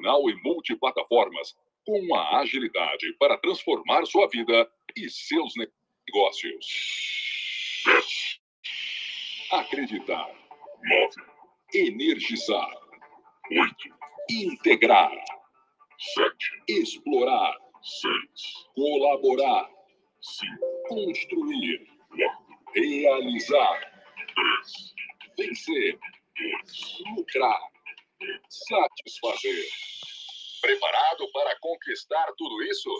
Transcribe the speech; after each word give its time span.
canal 0.00 0.28
e 0.30 0.42
multiplataformas, 0.42 1.54
com 1.84 2.14
a 2.14 2.40
agilidade 2.40 3.12
para 3.18 3.36
transformar 3.36 4.04
sua 4.06 4.28
vida 4.28 4.70
e 4.96 5.08
seus 5.10 5.52
negócios. 5.56 6.66
Acreditar. 9.52 10.28
Nove. 10.82 11.30
Energizar. 11.74 12.70
Oito. 13.50 13.96
Integrar. 14.30 15.12
Sete. 15.98 16.62
Explorar. 16.68 17.56
Seis. 17.82 18.68
Colaborar. 18.74 19.68
Cinco. 20.20 20.88
Construir. 20.88 21.86
Quatro. 22.08 22.56
Realizar. 22.74 23.92
Três. 24.34 24.94
Vencer. 25.36 25.98
Dois. 26.38 27.02
Lucrar. 27.16 27.69
Satisfazer. 28.48 29.64
Preparado 30.60 31.32
para 31.32 31.58
conquistar 31.60 32.30
tudo 32.36 32.62
isso? 32.64 32.90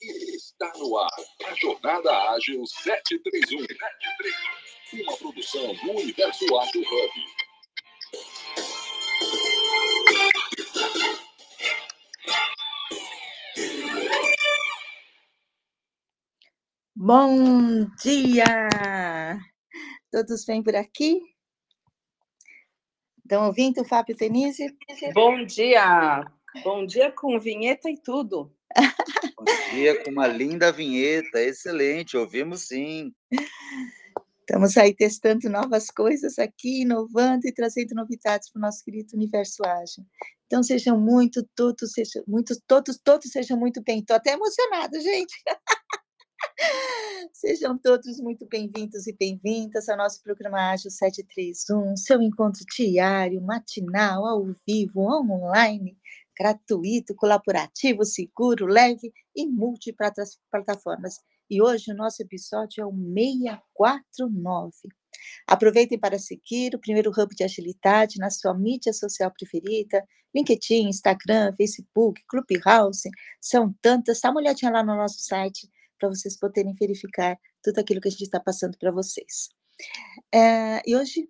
Está 0.00 0.72
no 0.78 0.96
ar 0.96 1.10
a 1.46 1.54
Jornada 1.54 2.30
Ágil 2.30 2.64
731. 2.64 3.66
Uma 5.02 5.16
produção 5.16 5.74
do 5.74 5.90
Universo 5.92 6.44
Ágil 6.58 6.82
Hub. 6.82 7.12
Bom 16.94 17.86
dia! 18.00 18.68
Todos 20.12 20.44
bem 20.44 20.62
por 20.62 20.76
aqui? 20.76 21.31
Estão 23.32 23.46
ouvindo, 23.46 23.82
Fábio 23.82 24.14
Tenise? 24.14 24.76
Bom 25.14 25.42
dia! 25.46 26.22
Bom 26.62 26.84
dia 26.84 27.10
com 27.10 27.40
vinheta 27.40 27.88
e 27.88 27.96
tudo. 27.96 28.54
Bom 29.38 29.44
dia 29.72 30.04
com 30.04 30.10
uma 30.10 30.26
linda 30.26 30.70
vinheta, 30.70 31.40
excelente, 31.40 32.14
ouvimos 32.14 32.68
sim. 32.68 33.10
Estamos 34.40 34.76
aí 34.76 34.94
testando 34.94 35.48
novas 35.48 35.86
coisas 35.86 36.38
aqui, 36.38 36.82
inovando 36.82 37.46
e 37.46 37.54
trazendo 37.54 37.94
novidades 37.94 38.50
para 38.50 38.58
o 38.58 38.60
nosso 38.60 38.84
querido 38.84 39.16
universo 39.16 39.64
ágil. 39.64 40.04
Então 40.44 40.62
sejam 40.62 41.00
muito, 41.00 41.42
todos, 41.56 41.92
sejam, 41.92 42.22
muitos, 42.28 42.60
todos, 42.66 43.00
todos 43.02 43.30
sejam 43.30 43.58
muito 43.58 43.82
bem. 43.82 44.00
Estou 44.00 44.16
até 44.16 44.32
emocionada, 44.32 45.00
gente. 45.00 45.34
Sejam 47.32 47.76
todos 47.76 48.20
muito 48.20 48.46
bem-vindos 48.46 49.06
e 49.06 49.12
bem-vindas 49.12 49.88
ao 49.88 49.96
nosso 49.96 50.22
programa 50.22 50.70
Ágil 50.70 50.90
731, 50.90 51.96
seu 51.96 52.22
encontro 52.22 52.64
diário, 52.76 53.42
matinal, 53.42 54.24
ao 54.26 54.46
vivo, 54.66 55.00
online, 55.00 55.98
gratuito, 56.38 57.14
colaborativo, 57.14 58.04
seguro, 58.04 58.66
leve 58.66 59.12
e 59.34 59.46
multiplataformas. 59.46 61.20
E 61.50 61.60
hoje 61.60 61.90
o 61.90 61.96
nosso 61.96 62.22
episódio 62.22 62.82
é 62.82 62.86
o 62.86 62.92
649. 62.92 64.72
Aproveitem 65.46 65.98
para 65.98 66.18
seguir 66.18 66.74
o 66.74 66.80
primeiro 66.80 67.10
hub 67.10 67.34
de 67.34 67.44
agilidade 67.44 68.18
na 68.18 68.30
sua 68.30 68.54
mídia 68.54 68.92
social 68.92 69.30
preferida, 69.30 70.02
LinkedIn, 70.34 70.88
Instagram, 70.88 71.52
Facebook, 71.56 72.22
Clubhouse, 72.26 73.08
são 73.40 73.74
tantas. 73.82 74.20
Dá 74.20 74.30
uma 74.30 74.40
olhadinha 74.40 74.70
lá 74.70 74.82
no 74.82 74.96
nosso 74.96 75.18
site 75.20 75.68
para 76.02 76.08
vocês 76.08 76.36
poderem 76.36 76.74
verificar 76.74 77.38
tudo 77.62 77.78
aquilo 77.78 78.00
que 78.00 78.08
a 78.08 78.10
gente 78.10 78.24
está 78.24 78.40
passando 78.40 78.76
para 78.76 78.90
vocês. 78.90 79.48
É, 80.34 80.82
e 80.84 80.96
hoje 80.96 81.28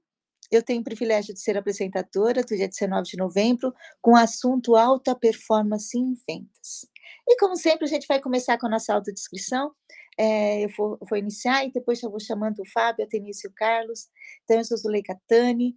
eu 0.50 0.62
tenho 0.62 0.80
o 0.80 0.84
privilégio 0.84 1.34
de 1.34 1.40
ser 1.40 1.56
apresentadora 1.58 2.42
do 2.42 2.56
dia 2.56 2.68
19 2.68 3.02
de 3.02 3.16
novembro, 3.18 3.74
com 4.00 4.12
o 4.12 4.16
assunto 4.16 4.76
alta 4.76 5.14
performance 5.14 5.96
em 5.96 6.14
vendas. 6.26 6.86
E 7.28 7.36
como 7.36 7.56
sempre, 7.56 7.84
a 7.84 7.88
gente 7.88 8.06
vai 8.06 8.20
começar 8.20 8.58
com 8.58 8.66
a 8.66 8.70
nossa 8.70 8.94
autodescrição. 8.94 9.72
É, 10.18 10.64
eu 10.64 10.68
vou, 10.76 10.98
vou, 11.08 11.18
iniciar 11.18 11.64
e 11.64 11.72
depois 11.72 11.98
já 11.98 12.08
vou 12.08 12.20
chamando 12.20 12.60
o 12.60 12.68
Fábio, 12.70 13.04
a 13.04 13.08
Tenício 13.08 13.48
o 13.50 13.52
Carlos. 13.54 14.08
Então, 14.44 14.58
eu 14.58 14.64
sou 14.64 14.76
Zuleika 14.76 15.18
Tani, 15.26 15.76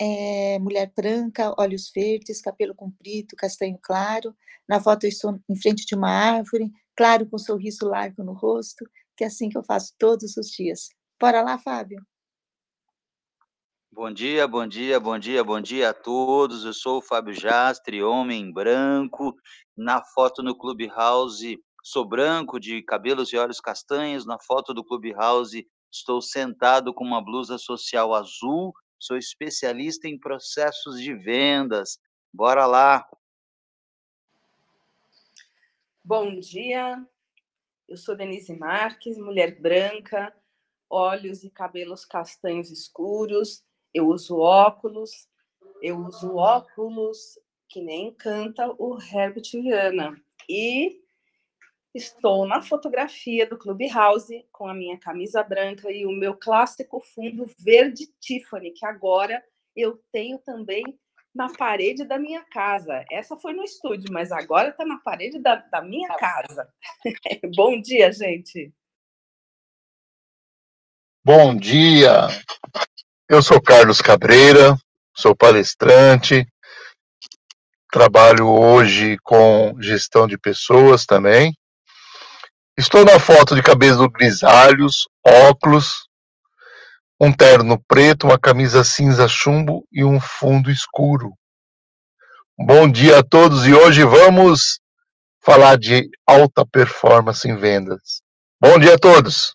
é, 0.00 0.58
mulher 0.58 0.92
branca, 0.96 1.54
olhos 1.58 1.90
verdes, 1.94 2.40
cabelo 2.40 2.74
comprido, 2.74 3.36
castanho 3.36 3.78
claro. 3.82 4.34
Na 4.68 4.80
foto 4.80 5.04
eu 5.04 5.08
estou 5.08 5.38
em 5.48 5.56
frente 5.56 5.84
de 5.86 5.94
uma 5.94 6.08
árvore, 6.08 6.70
claro, 6.96 7.28
com 7.28 7.36
um 7.36 7.38
sorriso 7.38 7.86
largo 7.86 8.22
no 8.22 8.32
rosto, 8.32 8.84
que 9.16 9.24
é 9.24 9.26
assim 9.26 9.48
que 9.48 9.58
eu 9.58 9.62
faço 9.62 9.94
todos 9.98 10.36
os 10.36 10.48
dias. 10.48 10.88
Bora 11.20 11.42
lá, 11.42 11.58
Fábio? 11.58 12.04
Bom 13.92 14.10
dia, 14.12 14.48
bom 14.48 14.66
dia, 14.66 14.98
bom 14.98 15.16
dia, 15.16 15.44
bom 15.44 15.60
dia 15.60 15.90
a 15.90 15.94
todos. 15.94 16.64
Eu 16.64 16.74
sou 16.74 16.98
o 16.98 17.02
Fábio 17.02 17.32
Jastre, 17.32 18.02
homem 18.02 18.52
branco. 18.52 19.36
Na 19.76 20.02
foto 20.04 20.42
no 20.42 20.58
Clubhouse, 20.58 21.56
sou 21.80 22.04
branco, 22.04 22.58
de 22.58 22.82
cabelos 22.82 23.32
e 23.32 23.36
olhos 23.36 23.60
castanhos. 23.60 24.26
Na 24.26 24.36
foto 24.40 24.74
do 24.74 24.84
Clubhouse, 24.84 25.64
estou 25.92 26.20
sentado 26.20 26.92
com 26.92 27.04
uma 27.04 27.24
blusa 27.24 27.56
social 27.56 28.12
azul. 28.14 28.72
Sou 28.98 29.16
especialista 29.16 30.08
em 30.08 30.18
processos 30.18 31.00
de 31.00 31.14
vendas. 31.14 31.96
Bora 32.32 32.66
lá! 32.66 33.06
Bom 36.06 36.38
dia, 36.38 37.02
eu 37.88 37.96
sou 37.96 38.14
Denise 38.14 38.54
Marques, 38.54 39.16
mulher 39.16 39.58
branca, 39.58 40.36
olhos 40.90 41.42
e 41.44 41.48
cabelos 41.48 42.04
castanhos 42.04 42.70
escuros, 42.70 43.64
eu 43.94 44.08
uso 44.08 44.36
óculos, 44.36 45.26
eu 45.80 45.96
uso 45.96 46.36
óculos 46.36 47.38
que 47.70 47.80
nem 47.80 48.12
canta 48.12 48.70
o 48.78 48.98
Herbert 49.00 49.50
Viana. 49.50 50.14
E 50.46 51.00
estou 51.94 52.46
na 52.46 52.60
fotografia 52.60 53.46
do 53.46 53.56
Clubhouse 53.56 54.46
com 54.52 54.68
a 54.68 54.74
minha 54.74 54.98
camisa 54.98 55.42
branca 55.42 55.90
e 55.90 56.04
o 56.04 56.12
meu 56.12 56.36
clássico 56.36 57.00
fundo 57.00 57.46
verde 57.58 58.12
Tiffany, 58.20 58.72
que 58.72 58.84
agora 58.84 59.42
eu 59.74 59.98
tenho 60.12 60.38
também 60.38 60.84
na 61.34 61.52
parede 61.52 62.04
da 62.04 62.18
minha 62.18 62.44
casa. 62.44 63.04
Essa 63.10 63.36
foi 63.36 63.52
no 63.52 63.64
estúdio, 63.64 64.12
mas 64.12 64.30
agora 64.30 64.68
está 64.68 64.84
na 64.84 64.98
parede 64.98 65.38
da, 65.38 65.56
da 65.56 65.82
minha 65.82 66.08
tá 66.08 66.16
casa. 66.16 66.68
Bom 67.56 67.80
dia, 67.80 68.12
gente. 68.12 68.72
Bom 71.24 71.56
dia. 71.56 72.28
Eu 73.28 73.42
sou 73.42 73.60
Carlos 73.60 74.00
Cabreira, 74.00 74.76
sou 75.16 75.34
palestrante, 75.34 76.46
trabalho 77.90 78.46
hoje 78.46 79.16
com 79.22 79.74
gestão 79.80 80.28
de 80.28 80.36
pessoas 80.38 81.06
também. 81.06 81.54
Estou 82.76 83.04
na 83.04 83.18
foto 83.18 83.54
de 83.54 83.62
cabelo 83.62 84.10
grisalhos, 84.10 85.08
óculos, 85.24 86.08
um 87.20 87.32
terno 87.32 87.82
preto, 87.86 88.26
uma 88.26 88.38
camisa 88.38 88.82
cinza 88.82 89.28
chumbo 89.28 89.86
e 89.92 90.04
um 90.04 90.20
fundo 90.20 90.70
escuro. 90.70 91.32
Bom 92.58 92.90
dia 92.90 93.18
a 93.18 93.22
todos 93.22 93.66
e 93.66 93.72
hoje 93.72 94.04
vamos 94.04 94.80
falar 95.40 95.78
de 95.78 96.08
alta 96.26 96.64
performance 96.66 97.48
em 97.48 97.56
vendas. 97.56 98.22
Bom 98.60 98.78
dia 98.78 98.94
a 98.94 98.98
todos. 98.98 99.54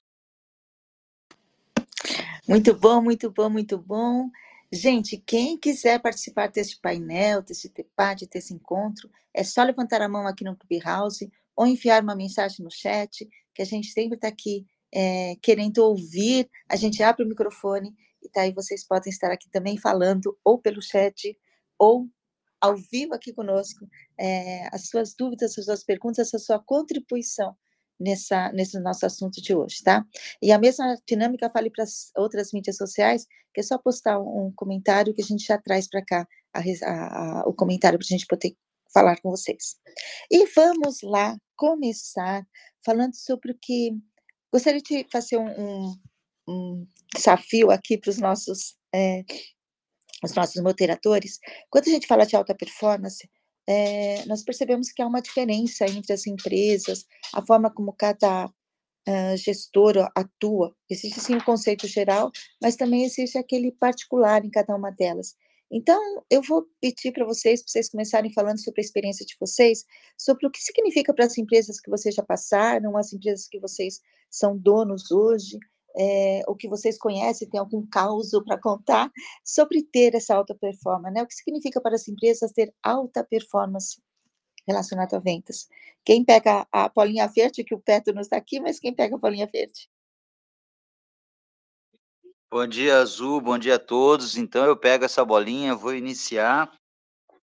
Muito 2.47 2.73
bom, 2.73 3.01
muito 3.01 3.29
bom, 3.31 3.49
muito 3.49 3.77
bom. 3.77 4.29
Gente, 4.71 5.17
quem 5.17 5.57
quiser 5.57 5.99
participar 5.99 6.47
desse 6.47 6.79
painel, 6.79 7.41
desse 7.41 7.69
debate, 7.69 8.27
desse 8.27 8.53
encontro, 8.53 9.09
é 9.33 9.43
só 9.43 9.63
levantar 9.63 10.01
a 10.01 10.09
mão 10.09 10.27
aqui 10.27 10.43
no 10.43 10.55
Clubhouse 10.55 11.31
ou 11.55 11.65
enviar 11.65 12.01
uma 12.03 12.15
mensagem 12.15 12.63
no 12.63 12.71
chat, 12.71 13.27
que 13.53 13.61
a 13.61 13.65
gente 13.65 13.91
sempre 13.91 14.15
está 14.15 14.27
aqui 14.27 14.65
é, 14.94 15.35
querendo 15.41 15.79
ouvir, 15.79 16.50
a 16.69 16.75
gente 16.75 17.01
abre 17.03 17.23
o 17.23 17.27
microfone 17.27 17.94
e 18.22 18.29
tá 18.29 18.41
aí 18.41 18.53
vocês 18.53 18.85
podem 18.85 19.11
estar 19.11 19.31
aqui 19.31 19.50
também 19.50 19.77
falando, 19.77 20.38
ou 20.44 20.59
pelo 20.59 20.81
chat, 20.81 21.38
ou 21.77 22.07
ao 22.61 22.75
vivo 22.75 23.13
aqui 23.13 23.33
conosco, 23.33 23.88
é, 24.19 24.68
as 24.74 24.89
suas 24.89 25.13
dúvidas, 25.15 25.57
as 25.57 25.65
suas 25.65 25.83
perguntas, 25.83 26.33
a 26.33 26.39
sua 26.39 26.59
contribuição 26.59 27.56
nessa, 28.00 28.51
nesse 28.51 28.80
nosso 28.80 29.06
assunto 29.06 29.41
de 29.41 29.56
hoje, 29.56 29.81
tá? 29.83 30.06
E 30.41 30.51
a 30.51 30.59
mesma 30.59 30.97
dinâmica 31.07 31.50
fale 31.50 31.69
para 31.69 31.83
as 31.83 32.12
outras 32.18 32.51
mídias 32.53 32.77
sociais, 32.77 33.25
que 33.53 33.62
é 33.62 33.63
só 33.63 33.77
postar 33.77 34.19
um 34.19 34.51
comentário 34.56 35.13
que 35.13 35.21
a 35.21 35.25
gente 35.25 35.45
já 35.45 35.57
traz 35.57 35.88
para 35.88 36.03
cá 36.03 36.27
a, 36.53 36.59
a, 36.59 37.41
a, 37.41 37.44
o 37.47 37.53
comentário 37.53 37.97
para 37.97 38.06
a 38.06 38.09
gente 38.09 38.25
poder 38.27 38.56
falar 38.94 39.19
com 39.21 39.30
vocês. 39.30 39.77
E 40.31 40.45
vamos 40.47 41.01
lá 41.03 41.38
começar 41.56 42.45
falando 42.83 43.15
sobre 43.15 43.51
o 43.51 43.57
que 43.62 43.91
Gostaria 44.51 44.81
de 44.81 45.06
fazer 45.12 45.38
um, 45.38 45.48
um, 45.48 45.96
um 46.48 46.88
desafio 47.13 47.72
aqui 47.72 47.98
para 47.98 48.10
os 48.10 48.18
nossos, 48.18 48.75
é, 48.94 49.24
os 50.24 50.34
nossos 50.34 50.62
moderadores. 50.62 51.40
Quando 51.69 51.88
a 51.88 51.92
gente 51.92 52.07
fala 52.07 52.25
de 52.25 52.36
alta 52.36 52.56
performance, 52.56 53.30
é, 53.68 54.25
nós 54.25 54.44
percebemos 54.44 54.92
que 54.92 55.01
há 55.01 55.07
uma 55.07 55.22
diferença 55.22 55.86
entre 55.86 56.12
as 56.13 56.25
empresas, 56.25 57.06
a 57.34 57.46
forma 57.46 57.69
como 57.72 57.94
cada 57.94 58.46
uh, 59.10 59.38
gestor 59.38 60.10
atua. 60.16 60.75
Existe 60.90 61.19
sim 61.19 61.34
o 61.34 61.38
um 61.38 61.44
conceito 61.44 61.88
geral, 61.88 62.31
mas 62.62 62.75
também 62.75 63.04
existe 63.04 63.38
aquele 63.38 63.72
particular 63.72 64.44
em 64.44 64.50
cada 64.50 64.75
uma 64.75 64.92
delas. 64.92 65.36
Então, 65.71 66.24
eu 66.30 66.42
vou 66.42 66.68
pedir 66.81 67.12
para 67.12 67.25
vocês, 67.25 67.62
para 67.62 67.71
vocês 67.71 67.89
começarem 67.89 68.33
falando 68.33 68.60
sobre 68.63 68.81
a 68.81 68.83
experiência 68.83 69.25
de 69.25 69.36
vocês, 69.39 69.86
sobre 70.18 70.48
o 70.48 70.51
que 70.51 70.62
significa 70.62 71.13
para 71.13 71.25
as 71.25 71.38
empresas 71.38 71.80
que 71.80 71.89
vocês 71.89 72.16
já 72.16 72.24
passaram, 72.24 72.98
as 72.98 73.13
empresas 73.13 73.48
que 73.48 73.60
vocês 73.60 74.01
são 74.31 74.57
donos 74.57 75.12
hoje, 75.12 75.60
é, 75.98 76.42
o 76.48 76.56
que 76.56 76.68
vocês 76.68 76.98
conhecem, 76.98 77.48
tem 77.50 77.60
algum 77.60 77.86
caos 77.86 78.31
para 78.45 78.60
contar 78.60 79.12
sobre 79.44 79.83
ter 79.83 80.16
essa 80.16 80.36
alta 80.36 80.56
performance, 80.56 81.13
né? 81.13 81.21
O 81.21 81.27
que 81.27 81.36
significa 81.36 81.81
para 81.81 81.95
as 81.95 82.07
empresas 82.07 82.51
ter 82.51 82.74
alta 82.81 83.24
performance 83.24 84.01
relacionada 84.68 85.18
a 85.18 85.19
vendas? 85.19 85.68
Quem 86.04 86.24
pega 86.25 86.68
a 86.72 86.89
Paulinha 86.89 87.27
Verde, 87.27 87.63
que 87.63 87.75
o 87.75 87.80
Petro 87.80 88.13
não 88.13 88.22
está 88.22 88.38
aqui, 88.38 88.60
mas 88.60 88.80
quem 88.80 88.94
pega 88.94 89.15
a 89.15 89.19
Paulinha 89.19 89.48
Verde? 89.51 89.89
Bom 92.51 92.66
dia, 92.66 92.98
Azul. 92.98 93.40
Bom 93.40 93.60
dia 93.60 93.75
a 93.75 93.80
todos. 93.80 94.36
Então, 94.36 94.66
eu 94.66 94.75
pego 94.75 95.06
essa 95.06 95.24
bolinha, 95.24 95.75
vou 95.75 95.94
iniciar. 95.94 96.72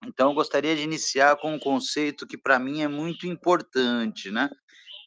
Então, 0.06 0.34
gostaria 0.34 0.74
de 0.74 0.84
iniciar 0.84 1.36
com 1.36 1.54
um 1.54 1.60
conceito 1.60 2.26
que 2.26 2.38
para 2.38 2.58
mim 2.58 2.82
é 2.82 2.88
muito 2.88 3.28
importante, 3.28 4.32
né? 4.32 4.50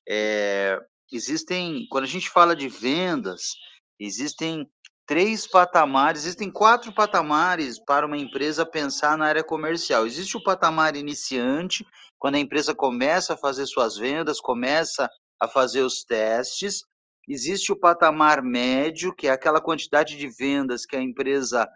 É, 0.06 0.78
existem, 1.10 1.86
quando 1.90 2.04
a 2.04 2.08
gente 2.08 2.28
fala 2.28 2.54
de 2.54 2.68
vendas, 2.68 3.54
existem 3.98 4.70
três 5.06 5.46
patamares, 5.46 6.24
existem 6.24 6.50
quatro 6.50 6.92
patamares 6.92 7.82
para 7.82 8.04
uma 8.04 8.18
empresa 8.18 8.66
pensar 8.66 9.16
na 9.16 9.24
área 9.24 9.42
comercial. 9.42 10.06
Existe 10.06 10.36
o 10.36 10.42
patamar 10.42 10.96
iniciante, 10.96 11.82
quando 12.18 12.34
a 12.34 12.40
empresa 12.40 12.74
começa 12.74 13.32
a 13.32 13.38
fazer 13.38 13.64
suas 13.64 13.96
vendas, 13.96 14.38
começa 14.38 15.08
a 15.40 15.48
fazer 15.48 15.80
os 15.80 16.04
testes. 16.04 16.82
Existe 17.28 17.70
o 17.70 17.76
patamar 17.76 18.42
médio, 18.42 19.14
que 19.14 19.28
é 19.28 19.30
aquela 19.30 19.60
quantidade 19.60 20.16
de 20.16 20.28
vendas 20.28 20.86
que 20.86 20.96
a 20.96 21.02
empresa 21.02 21.68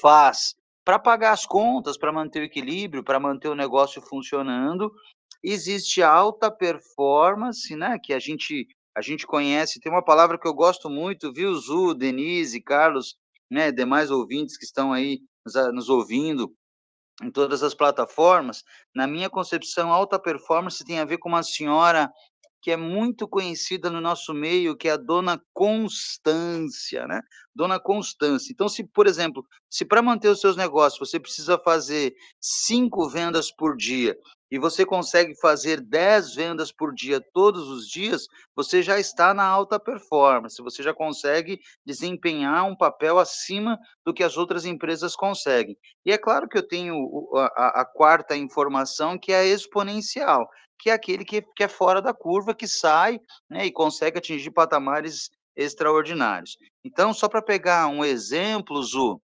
faz 0.00 0.54
para 0.84 0.98
pagar 0.98 1.32
as 1.32 1.44
contas, 1.44 1.98
para 1.98 2.12
manter 2.12 2.40
o 2.40 2.44
equilíbrio, 2.44 3.02
para 3.02 3.18
manter 3.18 3.48
o 3.48 3.54
negócio 3.54 4.00
funcionando. 4.00 4.90
Existe 5.42 6.02
alta 6.02 6.50
performance, 6.50 7.74
né, 7.74 7.98
que 8.02 8.12
a 8.12 8.18
gente 8.18 8.66
a 8.96 9.00
gente 9.02 9.24
conhece, 9.24 9.78
tem 9.80 9.90
uma 9.90 10.04
palavra 10.04 10.36
que 10.36 10.46
eu 10.46 10.52
gosto 10.52 10.90
muito, 10.90 11.32
viu, 11.32 11.54
Zu, 11.54 11.94
Denise, 11.94 12.60
Carlos, 12.60 13.16
né, 13.48 13.70
demais 13.70 14.10
ouvintes 14.10 14.58
que 14.58 14.64
estão 14.64 14.92
aí 14.92 15.20
nos, 15.46 15.54
nos 15.72 15.88
ouvindo 15.88 16.52
em 17.22 17.30
todas 17.30 17.62
as 17.62 17.72
plataformas. 17.72 18.64
Na 18.94 19.06
minha 19.06 19.30
concepção, 19.30 19.92
alta 19.92 20.18
performance 20.18 20.84
tem 20.84 20.98
a 20.98 21.04
ver 21.04 21.18
com 21.18 21.28
uma 21.28 21.42
senhora 21.42 22.10
que 22.60 22.70
é 22.70 22.76
muito 22.76 23.26
conhecida 23.26 23.90
no 23.90 24.00
nosso 24.00 24.34
meio, 24.34 24.76
que 24.76 24.88
é 24.88 24.92
a 24.92 24.96
Dona 24.96 25.40
Constância, 25.52 27.06
né? 27.06 27.22
Dona 27.54 27.80
Constância. 27.80 28.52
Então, 28.52 28.68
se, 28.68 28.84
por 28.84 29.06
exemplo, 29.06 29.44
se 29.68 29.84
para 29.84 30.02
manter 30.02 30.28
os 30.28 30.40
seus 30.40 30.56
negócios 30.56 31.10
você 31.10 31.18
precisa 31.18 31.58
fazer 31.58 32.14
cinco 32.40 33.08
vendas 33.08 33.50
por 33.50 33.76
dia 33.76 34.16
e 34.50 34.58
você 34.58 34.84
consegue 34.84 35.34
fazer 35.40 35.80
10 35.80 36.34
vendas 36.34 36.72
por 36.72 36.92
dia 36.92 37.20
todos 37.32 37.68
os 37.68 37.88
dias, 37.88 38.26
você 38.54 38.82
já 38.82 38.98
está 38.98 39.32
na 39.32 39.44
alta 39.44 39.78
performance, 39.78 40.60
você 40.60 40.82
já 40.82 40.92
consegue 40.92 41.60
desempenhar 41.86 42.64
um 42.64 42.76
papel 42.76 43.18
acima 43.18 43.78
do 44.04 44.12
que 44.12 44.24
as 44.24 44.36
outras 44.36 44.64
empresas 44.64 45.14
conseguem. 45.14 45.78
E 46.04 46.10
é 46.10 46.18
claro 46.18 46.48
que 46.48 46.58
eu 46.58 46.66
tenho 46.66 46.96
a, 47.36 47.82
a 47.82 47.84
quarta 47.84 48.36
informação, 48.36 49.16
que 49.16 49.32
é 49.32 49.38
a 49.40 49.46
exponencial, 49.46 50.48
que 50.80 50.90
é 50.90 50.92
aquele 50.92 51.24
que, 51.24 51.42
que 51.42 51.62
é 51.62 51.68
fora 51.68 52.00
da 52.00 52.14
curva, 52.14 52.54
que 52.54 52.66
sai 52.66 53.20
né, 53.48 53.66
e 53.66 53.72
consegue 53.72 54.18
atingir 54.18 54.50
patamares 54.50 55.30
extraordinários. 55.54 56.56
Então, 56.84 57.12
só 57.12 57.28
para 57.28 57.42
pegar 57.42 57.86
um 57.88 58.04
exemplo, 58.04 58.82
Zu, 58.82 59.20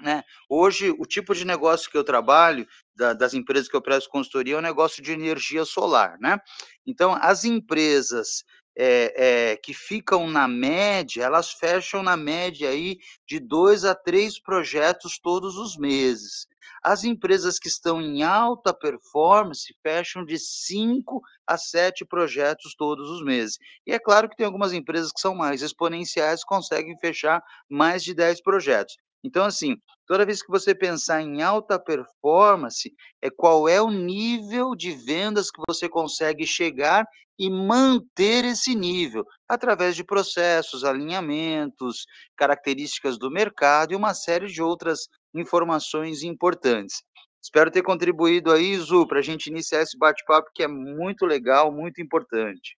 né? 0.00 0.22
Hoje, 0.48 0.94
o 0.98 1.04
tipo 1.04 1.34
de 1.34 1.44
negócio 1.44 1.90
que 1.90 1.96
eu 1.98 2.04
trabalho, 2.04 2.66
da, 2.94 3.12
das 3.12 3.34
empresas 3.34 3.68
que 3.68 3.74
eu 3.74 3.82
presto 3.82 4.08
consultoria, 4.08 4.54
é 4.54 4.58
um 4.58 4.62
negócio 4.62 5.02
de 5.02 5.12
energia 5.12 5.64
solar. 5.64 6.16
Né? 6.20 6.38
Então, 6.86 7.18
as 7.20 7.44
empresas 7.44 8.44
é, 8.76 9.50
é, 9.50 9.56
que 9.56 9.74
ficam 9.74 10.28
na 10.28 10.46
média, 10.46 11.24
elas 11.24 11.50
fecham 11.50 12.00
na 12.00 12.16
média 12.16 12.70
aí 12.70 12.98
de 13.26 13.40
dois 13.40 13.84
a 13.84 13.92
três 13.92 14.40
projetos 14.40 15.18
todos 15.18 15.56
os 15.56 15.76
meses. 15.76 16.46
As 16.82 17.04
empresas 17.04 17.58
que 17.58 17.68
estão 17.68 18.00
em 18.00 18.22
alta 18.22 18.72
performance 18.72 19.74
fecham 19.82 20.24
de 20.24 20.38
cinco 20.38 21.20
a 21.46 21.56
sete 21.56 22.04
projetos 22.04 22.74
todos 22.76 23.10
os 23.10 23.24
meses. 23.24 23.58
E 23.86 23.92
é 23.92 23.98
claro 23.98 24.28
que 24.28 24.36
tem 24.36 24.46
algumas 24.46 24.72
empresas 24.72 25.12
que 25.12 25.20
são 25.20 25.34
mais 25.34 25.62
exponenciais, 25.62 26.44
conseguem 26.44 26.96
fechar 26.98 27.42
mais 27.68 28.02
de 28.02 28.14
10 28.14 28.42
projetos. 28.42 28.96
Então, 29.24 29.44
assim, 29.44 29.76
toda 30.06 30.24
vez 30.24 30.42
que 30.42 30.50
você 30.50 30.74
pensar 30.74 31.20
em 31.20 31.42
alta 31.42 31.78
performance, 31.78 32.92
é 33.20 33.28
qual 33.30 33.68
é 33.68 33.80
o 33.82 33.90
nível 33.90 34.74
de 34.76 34.92
vendas 34.92 35.50
que 35.50 35.60
você 35.68 35.88
consegue 35.88 36.46
chegar 36.46 37.04
e 37.38 37.48
manter 37.48 38.44
esse 38.44 38.74
nível 38.74 39.24
através 39.48 39.94
de 39.94 40.02
processos, 40.02 40.84
alinhamentos, 40.84 42.04
características 42.36 43.16
do 43.18 43.30
mercado 43.30 43.92
e 43.92 43.96
uma 43.96 44.12
série 44.12 44.46
de 44.46 44.60
outras 44.60 45.08
informações 45.34 46.22
importantes. 46.22 47.02
Espero 47.42 47.70
ter 47.70 47.82
contribuído 47.82 48.52
aí, 48.52 48.76
Zu, 48.76 49.06
para 49.06 49.20
a 49.20 49.22
gente 49.22 49.46
iniciar 49.46 49.82
esse 49.82 49.96
bate-papo 49.96 50.50
que 50.54 50.62
é 50.62 50.68
muito 50.68 51.24
legal, 51.24 51.72
muito 51.72 52.00
importante. 52.02 52.76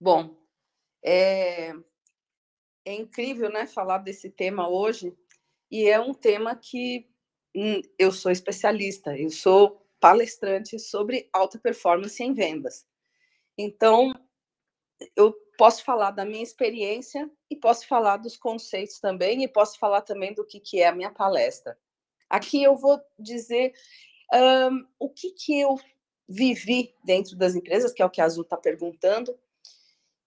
Bom, 0.00 0.36
é, 1.04 1.72
é 2.84 2.94
incrível, 2.94 3.50
né, 3.50 3.66
falar 3.66 3.98
desse 3.98 4.30
tema 4.30 4.68
hoje, 4.68 5.16
e 5.70 5.88
é 5.88 6.00
um 6.00 6.14
tema 6.14 6.56
que 6.56 7.08
hum, 7.54 7.80
eu 7.98 8.12
sou 8.12 8.30
especialista, 8.30 9.16
eu 9.16 9.30
sou 9.30 9.86
palestrante 10.00 10.78
sobre 10.78 11.28
alta 11.32 11.58
performance 11.58 12.22
em 12.22 12.32
vendas. 12.32 12.84
Então, 13.56 14.12
eu 15.14 15.34
posso 15.62 15.84
falar 15.84 16.10
da 16.10 16.24
minha 16.24 16.42
experiência 16.42 17.30
e 17.48 17.54
posso 17.54 17.86
falar 17.86 18.16
dos 18.16 18.36
conceitos 18.36 18.98
também, 18.98 19.44
e 19.44 19.48
posso 19.48 19.78
falar 19.78 20.00
também 20.00 20.34
do 20.34 20.44
que, 20.44 20.58
que 20.58 20.80
é 20.80 20.88
a 20.88 20.92
minha 20.92 21.12
palestra. 21.12 21.78
Aqui 22.28 22.60
eu 22.60 22.74
vou 22.74 23.00
dizer 23.16 23.72
um, 24.34 24.84
o 24.98 25.08
que, 25.08 25.30
que 25.30 25.60
eu 25.60 25.78
vivi 26.28 26.92
dentro 27.04 27.36
das 27.36 27.54
empresas, 27.54 27.92
que 27.92 28.02
é 28.02 28.04
o 28.04 28.10
que 28.10 28.20
a 28.20 28.24
Azul 28.24 28.42
está 28.42 28.56
perguntando, 28.56 29.38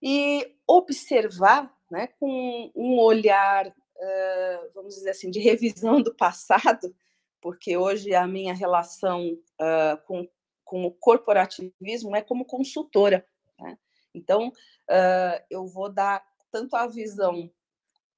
e 0.02 0.56
observar 0.66 1.70
né, 1.92 2.08
com 2.18 2.72
um 2.74 2.98
olhar, 2.98 3.68
uh, 3.68 4.72
vamos 4.74 4.96
dizer 4.96 5.10
assim, 5.10 5.30
de 5.30 5.42
revisão 5.42 6.02
do 6.02 6.16
passado, 6.16 6.96
porque 7.42 7.76
hoje 7.76 8.16
a 8.16 8.26
minha 8.26 8.54
relação 8.54 9.34
uh, 9.60 10.02
com, 10.08 10.30
com 10.64 10.86
o 10.86 10.92
corporativismo 10.92 12.16
é 12.16 12.22
como 12.22 12.46
consultora. 12.46 13.28
Então, 14.16 14.48
uh, 14.50 15.46
eu 15.50 15.66
vou 15.68 15.92
dar 15.92 16.24
tanto 16.52 16.76
a 16.76 16.88
visão 16.88 17.52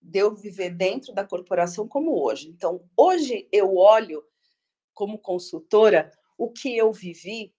de 0.01 0.19
eu 0.19 0.35
viver 0.35 0.69
dentro 0.69 1.13
da 1.13 1.25
corporação 1.25 1.87
como 1.87 2.21
hoje. 2.23 2.49
Então, 2.49 2.87
hoje 2.95 3.47
eu 3.51 3.75
olho 3.75 4.23
como 4.93 5.19
consultora 5.19 6.11
o 6.37 6.51
que 6.51 6.75
eu 6.77 6.91
vivi 6.93 7.53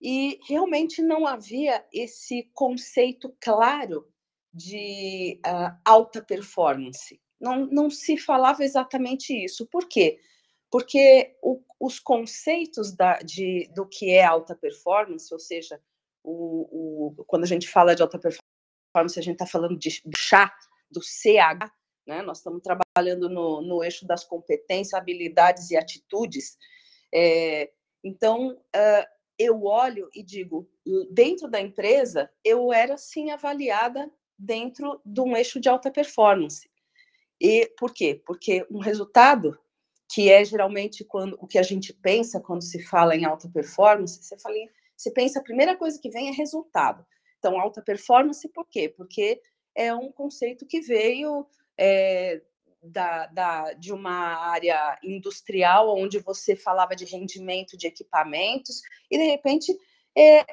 e 0.00 0.38
realmente 0.48 1.02
não 1.02 1.26
havia 1.26 1.84
esse 1.92 2.50
conceito 2.54 3.34
claro 3.40 4.06
de 4.52 5.40
uh, 5.46 5.78
alta 5.84 6.22
performance. 6.22 7.20
Não, 7.40 7.66
não 7.66 7.90
se 7.90 8.16
falava 8.16 8.64
exatamente 8.64 9.32
isso. 9.32 9.66
Por 9.66 9.88
quê? 9.88 10.18
Porque 10.70 11.36
o, 11.42 11.62
os 11.78 11.98
conceitos 11.98 12.92
da, 12.92 13.18
de, 13.18 13.70
do 13.74 13.86
que 13.86 14.10
é 14.10 14.24
alta 14.24 14.54
performance, 14.54 15.32
ou 15.32 15.40
seja, 15.40 15.80
o, 16.22 17.14
o, 17.18 17.24
quando 17.24 17.44
a 17.44 17.46
gente 17.46 17.68
fala 17.68 17.94
de 17.94 18.02
alta 18.02 18.18
performance, 18.18 19.18
a 19.18 19.22
gente 19.22 19.34
está 19.34 19.46
falando 19.46 19.78
de, 19.78 20.00
do 20.04 20.16
chá, 20.16 20.54
do 20.90 21.00
CH, 21.00 21.70
né? 22.06 22.22
nós 22.22 22.38
estamos 22.38 22.62
trabalhando 22.62 23.28
no, 23.28 23.60
no 23.62 23.82
eixo 23.82 24.06
das 24.06 24.24
competências, 24.24 24.94
habilidades 24.94 25.70
e 25.70 25.76
atitudes. 25.76 26.58
É, 27.12 27.70
então, 28.02 28.52
uh, 28.52 29.06
eu 29.38 29.64
olho 29.64 30.10
e 30.14 30.22
digo, 30.22 30.68
dentro 31.10 31.48
da 31.48 31.60
empresa, 31.60 32.30
eu 32.44 32.72
era 32.72 32.96
sim 32.98 33.30
avaliada 33.30 34.10
dentro 34.38 35.00
de 35.04 35.20
um 35.20 35.36
eixo 35.36 35.60
de 35.60 35.68
alta 35.68 35.90
performance. 35.90 36.68
E 37.40 37.72
por 37.78 37.94
quê? 37.94 38.22
Porque 38.26 38.66
um 38.70 38.80
resultado 38.80 39.58
que 40.12 40.30
é 40.30 40.44
geralmente 40.44 41.04
quando 41.04 41.38
o 41.40 41.46
que 41.46 41.58
a 41.58 41.62
gente 41.62 41.94
pensa 41.94 42.40
quando 42.40 42.62
se 42.62 42.82
fala 42.82 43.14
em 43.14 43.24
alta 43.24 43.48
performance, 43.48 44.22
você 44.22 44.38
fala, 44.38 44.56
você 45.00 45.10
pensa 45.10 45.38
a 45.38 45.42
primeira 45.42 45.74
coisa 45.76 45.98
que 45.98 46.10
vem 46.10 46.28
é 46.28 46.32
resultado. 46.32 47.06
Então, 47.38 47.58
alta 47.58 47.80
performance, 47.80 48.46
por 48.50 48.68
quê? 48.68 48.86
Porque 48.94 49.40
é 49.74 49.94
um 49.94 50.12
conceito 50.12 50.66
que 50.66 50.82
veio 50.82 51.46
é, 51.78 52.42
da, 52.82 53.26
da, 53.28 53.72
de 53.72 53.94
uma 53.94 54.36
área 54.50 54.98
industrial, 55.02 55.96
onde 55.96 56.18
você 56.18 56.54
falava 56.54 56.94
de 56.94 57.06
rendimento 57.06 57.78
de 57.78 57.86
equipamentos, 57.86 58.82
e 59.10 59.16
de 59.16 59.24
repente 59.24 59.74
é, 60.14 60.44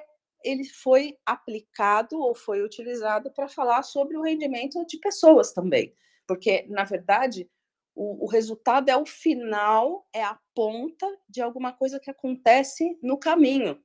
ele 0.41 0.63
foi 0.63 1.17
aplicado 1.25 2.17
ou 2.17 2.33
foi 2.33 2.63
utilizado 2.63 3.29
para 3.33 3.49
falar 3.49 3.83
sobre 3.83 4.15
o 4.15 4.21
rendimento 4.21 4.85
de 4.85 4.97
pessoas 4.97 5.51
também. 5.51 5.93
Porque, 6.25 6.65
na 6.69 6.85
verdade, 6.85 7.49
o, 7.93 8.23
o 8.23 8.27
resultado 8.29 8.87
é 8.87 8.95
o 8.95 9.05
final, 9.05 10.07
é 10.13 10.23
a 10.23 10.39
ponta 10.55 11.05
de 11.27 11.41
alguma 11.41 11.73
coisa 11.73 11.99
que 11.99 12.09
acontece 12.09 12.97
no 13.03 13.17
caminho 13.17 13.77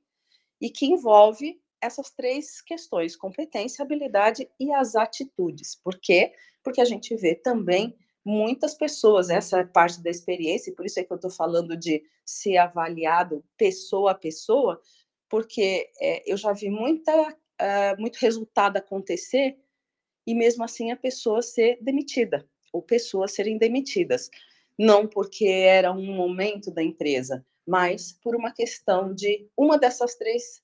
e 0.63 0.69
que 0.69 0.85
envolve 0.85 1.61
essas 1.81 2.09
três 2.09 2.61
questões: 2.61 3.17
competência, 3.17 3.83
habilidade 3.83 4.49
e 4.57 4.71
as 4.71 4.95
atitudes. 4.95 5.75
Por 5.75 5.99
quê? 5.99 6.31
Porque 6.63 6.79
a 6.79 6.85
gente 6.85 7.13
vê 7.17 7.35
também 7.35 7.93
muitas 8.25 8.73
pessoas, 8.73 9.29
essa 9.29 9.59
é 9.59 9.65
parte 9.65 10.01
da 10.01 10.09
experiência, 10.09 10.71
e 10.71 10.73
por 10.73 10.85
isso 10.85 10.97
é 10.97 11.03
que 11.03 11.11
eu 11.11 11.17
estou 11.17 11.29
falando 11.29 11.75
de 11.75 12.01
ser 12.25 12.55
avaliado 12.55 13.43
pessoa 13.57 14.11
a 14.11 14.15
pessoa, 14.15 14.81
porque 15.29 15.91
é, 15.99 16.23
eu 16.25 16.37
já 16.37 16.53
vi 16.53 16.69
muita, 16.69 17.13
uh, 17.21 17.99
muito 17.99 18.15
resultado 18.15 18.77
acontecer 18.77 19.59
e 20.25 20.33
mesmo 20.33 20.63
assim 20.63 20.89
a 20.89 20.95
pessoa 20.95 21.41
ser 21.41 21.77
demitida 21.81 22.47
ou 22.71 22.81
pessoas 22.81 23.33
serem 23.33 23.57
demitidas. 23.57 24.29
Não 24.79 25.05
porque 25.05 25.45
era 25.45 25.91
um 25.91 26.15
momento 26.15 26.71
da 26.71 26.81
empresa, 26.81 27.45
mas 27.65 28.11
por 28.21 28.35
uma 28.35 28.51
questão 28.51 29.13
de 29.13 29.49
uma 29.57 29.77
dessas 29.77 30.15
três 30.15 30.61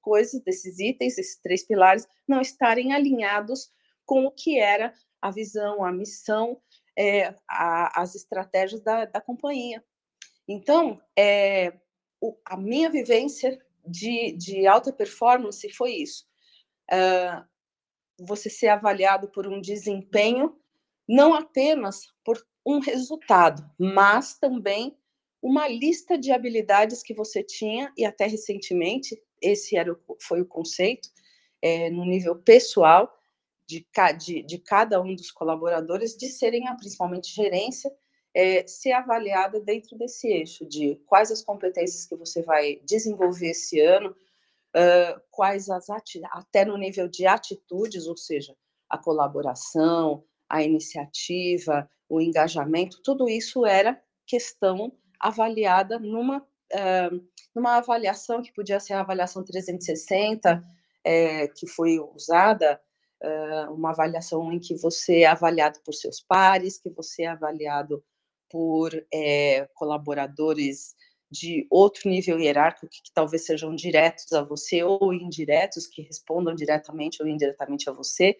coisas, 0.00 0.42
desses 0.42 0.78
itens, 0.78 1.16
esses 1.16 1.40
três 1.40 1.62
pilares, 1.64 2.06
não 2.26 2.40
estarem 2.40 2.92
alinhados 2.92 3.70
com 4.04 4.26
o 4.26 4.30
que 4.30 4.58
era 4.58 4.92
a 5.22 5.30
visão, 5.30 5.84
a 5.84 5.92
missão, 5.92 6.60
é, 6.98 7.34
a, 7.48 8.02
as 8.02 8.14
estratégias 8.14 8.82
da, 8.82 9.04
da 9.04 9.20
companhia. 9.20 9.84
Então, 10.48 11.00
é, 11.16 11.72
o, 12.20 12.36
a 12.44 12.56
minha 12.56 12.90
vivência 12.90 13.58
de, 13.86 14.32
de 14.32 14.66
alta 14.66 14.92
performance 14.92 15.68
foi 15.72 15.92
isso. 15.92 16.26
Uh, 16.90 17.48
você 18.18 18.50
ser 18.50 18.68
avaliado 18.68 19.28
por 19.28 19.46
um 19.46 19.60
desempenho 19.60 20.58
não 21.08 21.34
apenas 21.34 22.06
por 22.24 22.44
um 22.64 22.78
resultado, 22.78 23.68
mas 23.78 24.38
também 24.38 24.96
uma 25.42 25.66
lista 25.68 26.18
de 26.18 26.32
habilidades 26.32 27.02
que 27.02 27.14
você 27.14 27.42
tinha, 27.42 27.92
e 27.96 28.04
até 28.04 28.26
recentemente, 28.26 29.20
esse 29.40 29.76
era 29.76 29.92
o, 29.92 29.98
foi 30.20 30.40
o 30.40 30.46
conceito, 30.46 31.08
é, 31.62 31.90
no 31.90 32.04
nível 32.04 32.36
pessoal, 32.36 33.10
de, 33.66 33.86
de, 34.18 34.42
de, 34.42 34.58
cada 34.58 35.00
um 35.00 35.14
dos 35.14 35.30
colaboradores, 35.30 36.16
de 36.16 36.28
serem, 36.28 36.64
principalmente 36.76 37.32
gerência, 37.32 37.90
é, 38.34 38.66
ser 38.66 38.92
avaliada 38.92 39.60
dentro 39.60 39.96
desse 39.96 40.28
eixo 40.28 40.64
de 40.66 40.96
quais 41.06 41.30
as 41.30 41.42
competências 41.42 42.04
que 42.04 42.16
você 42.16 42.42
vai 42.42 42.80
desenvolver 42.84 43.50
esse 43.50 43.80
ano, 43.80 44.10
uh, 44.10 45.20
quais 45.30 45.68
as 45.68 45.88
até 45.90 46.64
no 46.64 46.76
nível 46.76 47.08
de 47.08 47.26
atitudes, 47.26 48.06
ou 48.06 48.16
seja, 48.16 48.56
a 48.88 48.98
colaboração, 48.98 50.24
a 50.48 50.62
iniciativa, 50.62 51.88
o 52.08 52.20
engajamento, 52.20 53.00
tudo 53.02 53.28
isso 53.28 53.64
era 53.64 54.00
questão 54.26 54.92
avaliada 55.20 55.98
numa, 55.98 56.38
uh, 56.38 57.28
numa 57.54 57.76
avaliação 57.76 58.42
que 58.42 58.52
podia 58.52 58.80
ser 58.80 58.94
a 58.94 59.00
avaliação 59.00 59.44
360, 59.44 60.64
é, 61.04 61.48
que 61.48 61.66
foi 61.66 61.98
usada, 61.98 62.80
uh, 63.22 63.72
uma 63.72 63.90
avaliação 63.90 64.52
em 64.52 64.58
que 64.58 64.74
você 64.74 65.20
é 65.20 65.26
avaliado 65.26 65.80
por 65.84 65.92
seus 65.92 66.20
pares, 66.20 66.78
que 66.78 66.90
você 66.90 67.22
é 67.24 67.28
avaliado 67.28 68.02
por 68.48 68.90
é, 69.12 69.68
colaboradores 69.74 70.94
de 71.30 71.66
outro 71.70 72.10
nível 72.10 72.40
hierárquico, 72.40 72.88
que, 72.88 73.02
que, 73.02 73.12
talvez 73.14 73.46
sejam 73.46 73.74
diretos 73.74 74.32
a 74.32 74.42
você 74.42 74.82
ou 74.82 75.14
indiretos, 75.14 75.86
que 75.86 76.02
respondam 76.02 76.54
diretamente 76.54 77.22
ou 77.22 77.28
indiretamente 77.28 77.88
a 77.88 77.92
você. 77.92 78.36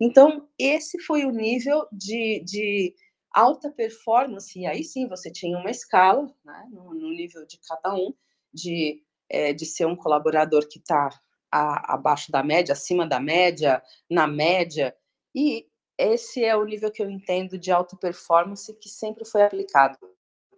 Então, 0.00 0.48
esse 0.58 0.98
foi 1.00 1.24
o 1.24 1.30
nível 1.30 1.86
de, 1.92 2.42
de 2.44 2.94
alta 3.34 3.70
performance, 3.70 4.58
e 4.58 4.64
aí 4.64 4.84
sim 4.84 5.08
você 5.08 5.30
tinha 5.30 5.58
uma 5.58 5.70
escala, 5.70 6.32
né, 6.44 6.68
no, 6.70 6.94
no 6.94 7.10
nível 7.10 7.44
de 7.46 7.58
cada 7.58 7.94
um, 7.94 8.14
de, 8.52 9.02
é, 9.28 9.52
de 9.52 9.66
ser 9.66 9.86
um 9.86 9.96
colaborador 9.96 10.68
que 10.68 10.78
está 10.78 11.10
abaixo 11.50 12.32
da 12.32 12.42
média, 12.42 12.72
acima 12.72 13.06
da 13.06 13.20
média, 13.20 13.82
na 14.10 14.26
média, 14.26 14.96
e 15.34 15.68
esse 15.96 16.44
é 16.44 16.56
o 16.56 16.64
nível 16.64 16.90
que 16.90 17.02
eu 17.02 17.10
entendo 17.10 17.58
de 17.58 17.70
alta 17.70 17.96
performance 17.96 18.72
que 18.74 18.88
sempre 18.88 19.24
foi 19.24 19.42
aplicado. 19.42 19.96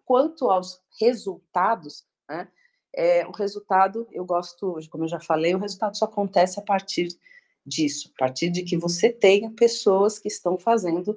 Quanto 0.05 0.51
aos 0.51 0.81
resultados, 0.99 2.07
né, 2.29 2.49
é, 2.95 3.27
o 3.27 3.31
resultado, 3.31 4.09
eu 4.11 4.25
gosto, 4.25 4.79
como 4.91 5.05
eu 5.05 5.09
já 5.09 5.21
falei, 5.21 5.55
o 5.55 5.59
resultado 5.59 5.97
só 5.97 6.07
acontece 6.07 6.59
a 6.59 6.63
partir 6.63 7.09
disso, 7.65 8.11
a 8.15 8.19
partir 8.19 8.49
de 8.49 8.63
que 8.63 8.77
você 8.77 9.11
tenha 9.11 9.51
pessoas 9.51 10.19
que 10.19 10.29
estão 10.29 10.57
fazendo 10.59 11.11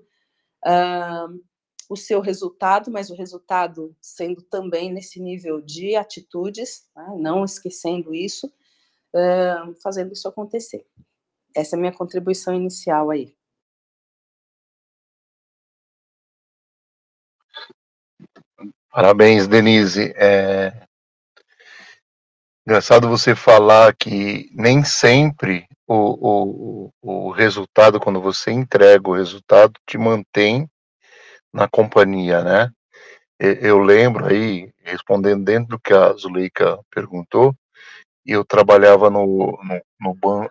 uh, 0.65 1.48
o 1.89 1.95
seu 1.95 2.21
resultado, 2.21 2.91
mas 2.91 3.09
o 3.09 3.15
resultado 3.15 3.95
sendo 3.99 4.43
também 4.43 4.93
nesse 4.93 5.19
nível 5.19 5.59
de 5.59 5.95
atitudes, 5.95 6.87
né, 6.95 7.15
não 7.17 7.43
esquecendo 7.43 8.13
isso, 8.13 8.45
uh, 8.47 9.75
fazendo 9.81 10.13
isso 10.13 10.27
acontecer. 10.27 10.85
Essa 11.55 11.75
é 11.75 11.77
a 11.77 11.79
minha 11.79 11.91
contribuição 11.91 12.53
inicial 12.53 13.09
aí. 13.09 13.35
Parabéns, 18.91 19.47
Denise. 19.47 20.13
É... 20.15 20.87
Engraçado 22.67 23.09
você 23.09 23.35
falar 23.35 23.95
que 23.95 24.47
nem 24.53 24.83
sempre 24.83 25.67
o, 25.87 26.91
o, 26.91 26.93
o 27.01 27.31
resultado, 27.31 27.99
quando 27.99 28.21
você 28.21 28.51
entrega 28.51 29.09
o 29.09 29.15
resultado, 29.15 29.73
te 29.87 29.97
mantém 29.97 30.69
na 31.53 31.67
companhia, 31.67 32.43
né? 32.43 32.71
Eu 33.39 33.79
lembro 33.79 34.25
aí, 34.25 34.71
respondendo 34.83 35.45
dentro 35.45 35.69
do 35.69 35.79
que 35.79 35.93
a 35.93 36.11
Zuleika 36.13 36.77
perguntou, 36.91 37.55
eu 38.25 38.43
trabalhava 38.43 39.09
no, 39.09 39.25
no, 39.63 39.81
no, 39.99 40.13
ban, 40.13 40.47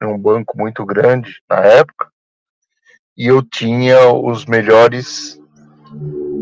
num 0.00 0.18
banco 0.18 0.56
muito 0.58 0.84
grande 0.84 1.40
na 1.48 1.56
época, 1.60 2.12
e 3.16 3.26
eu 3.26 3.42
tinha 3.42 4.12
os 4.12 4.44
melhores, 4.44 5.40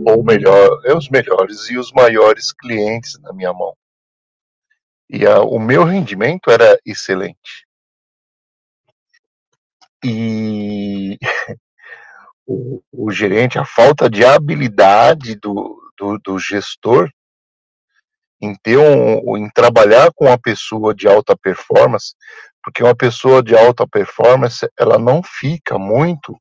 ou 0.06 0.22
melhor, 0.24 0.80
é 0.84 0.94
os 0.94 1.08
melhores 1.08 1.70
e 1.70 1.78
os 1.78 1.92
maiores 1.92 2.52
clientes 2.52 3.18
na 3.20 3.32
minha 3.32 3.52
mão. 3.52 3.74
E 5.08 5.24
a, 5.24 5.40
o 5.40 5.58
meu 5.58 5.84
rendimento 5.84 6.50
era 6.50 6.78
excelente. 6.84 7.64
E 10.04 11.16
o, 12.46 12.82
o 12.92 13.10
gerente, 13.10 13.58
a 13.58 13.64
falta 13.64 14.08
de 14.08 14.24
habilidade 14.24 15.34
do, 15.36 15.78
do, 15.98 16.18
do 16.18 16.38
gestor 16.38 17.10
em 18.40 18.54
ter 18.54 18.78
um, 18.78 19.36
em 19.36 19.50
trabalhar 19.50 20.10
com 20.14 20.26
uma 20.26 20.38
pessoa 20.38 20.94
de 20.94 21.08
alta 21.08 21.36
performance, 21.36 22.14
porque 22.62 22.82
uma 22.82 22.94
pessoa 22.94 23.42
de 23.42 23.56
alta 23.56 23.86
performance, 23.86 24.68
ela 24.78 24.98
não 24.98 25.22
fica 25.22 25.78
muito 25.78 26.36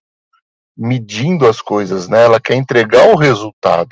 medindo 0.77 1.47
as 1.47 1.61
coisas, 1.61 2.09
né? 2.09 2.23
Ela 2.25 2.39
quer 2.39 2.55
entregar 2.55 3.07
o 3.07 3.15
resultado. 3.15 3.89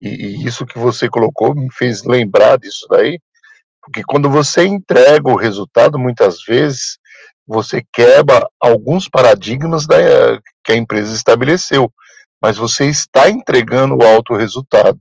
E, 0.00 0.08
e 0.08 0.46
isso 0.46 0.64
que 0.64 0.78
você 0.78 1.08
colocou 1.08 1.54
me 1.54 1.72
fez 1.72 2.04
lembrar 2.04 2.58
disso 2.58 2.86
daí, 2.88 3.18
porque 3.82 4.02
quando 4.04 4.30
você 4.30 4.64
entrega 4.64 5.28
o 5.28 5.36
resultado, 5.36 5.98
muitas 5.98 6.42
vezes 6.42 6.98
você 7.46 7.84
quebra 7.92 8.48
alguns 8.60 9.08
paradigmas 9.08 9.86
da, 9.86 9.96
que 10.64 10.72
a 10.72 10.76
empresa 10.76 11.14
estabeleceu, 11.14 11.92
mas 12.42 12.56
você 12.56 12.86
está 12.86 13.30
entregando 13.30 13.96
o 13.96 14.06
alto 14.06 14.34
resultado. 14.34 14.98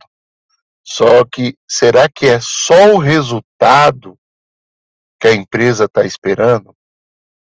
Só 0.83 1.25
que 1.25 1.57
será 1.67 2.07
que 2.07 2.27
é 2.27 2.39
só 2.39 2.93
o 2.93 2.99
resultado 2.99 4.17
que 5.19 5.27
a 5.27 5.33
empresa 5.33 5.85
está 5.85 6.05
esperando? 6.05 6.69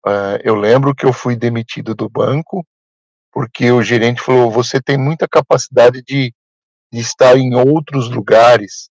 Uh, 0.07 0.39
eu 0.43 0.55
lembro 0.55 0.95
que 0.95 1.05
eu 1.05 1.13
fui 1.13 1.37
demitido 1.37 1.95
do 1.95 2.09
banco 2.09 2.65
porque 3.33 3.71
o 3.71 3.83
gerente 3.83 4.23
falou: 4.23 4.51
você 4.51 4.81
tem 4.81 4.97
muita 4.97 5.29
capacidade 5.29 6.03
de, 6.03 6.33
de 6.91 7.01
estar 7.01 7.37
em 7.37 7.55
outros 7.55 8.09
lugares 8.09 8.89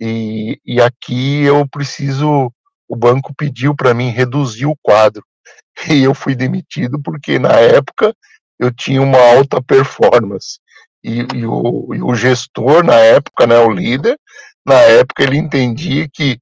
e, 0.00 0.60
e 0.64 0.80
aqui 0.80 1.42
eu 1.42 1.68
preciso. 1.68 2.52
O 2.90 2.96
banco 2.96 3.32
pediu 3.32 3.72
para 3.72 3.94
mim 3.94 4.10
reduzir 4.10 4.66
o 4.66 4.76
quadro. 4.82 5.22
E 5.88 6.02
eu 6.02 6.12
fui 6.12 6.34
demitido 6.34 7.00
porque 7.00 7.38
na 7.38 7.52
época 7.52 8.12
eu 8.58 8.74
tinha 8.74 9.00
uma 9.00 9.16
alta 9.16 9.62
performance. 9.62 10.58
E, 11.02 11.20
e, 11.32 11.46
o, 11.46 11.94
e 11.94 12.02
o 12.02 12.12
gestor 12.16 12.82
na 12.84 12.96
época, 12.96 13.46
né, 13.46 13.56
o 13.60 13.70
líder, 13.70 14.18
na 14.66 14.74
época 14.74 15.22
ele 15.22 15.38
entendia 15.38 16.08
que 16.12 16.40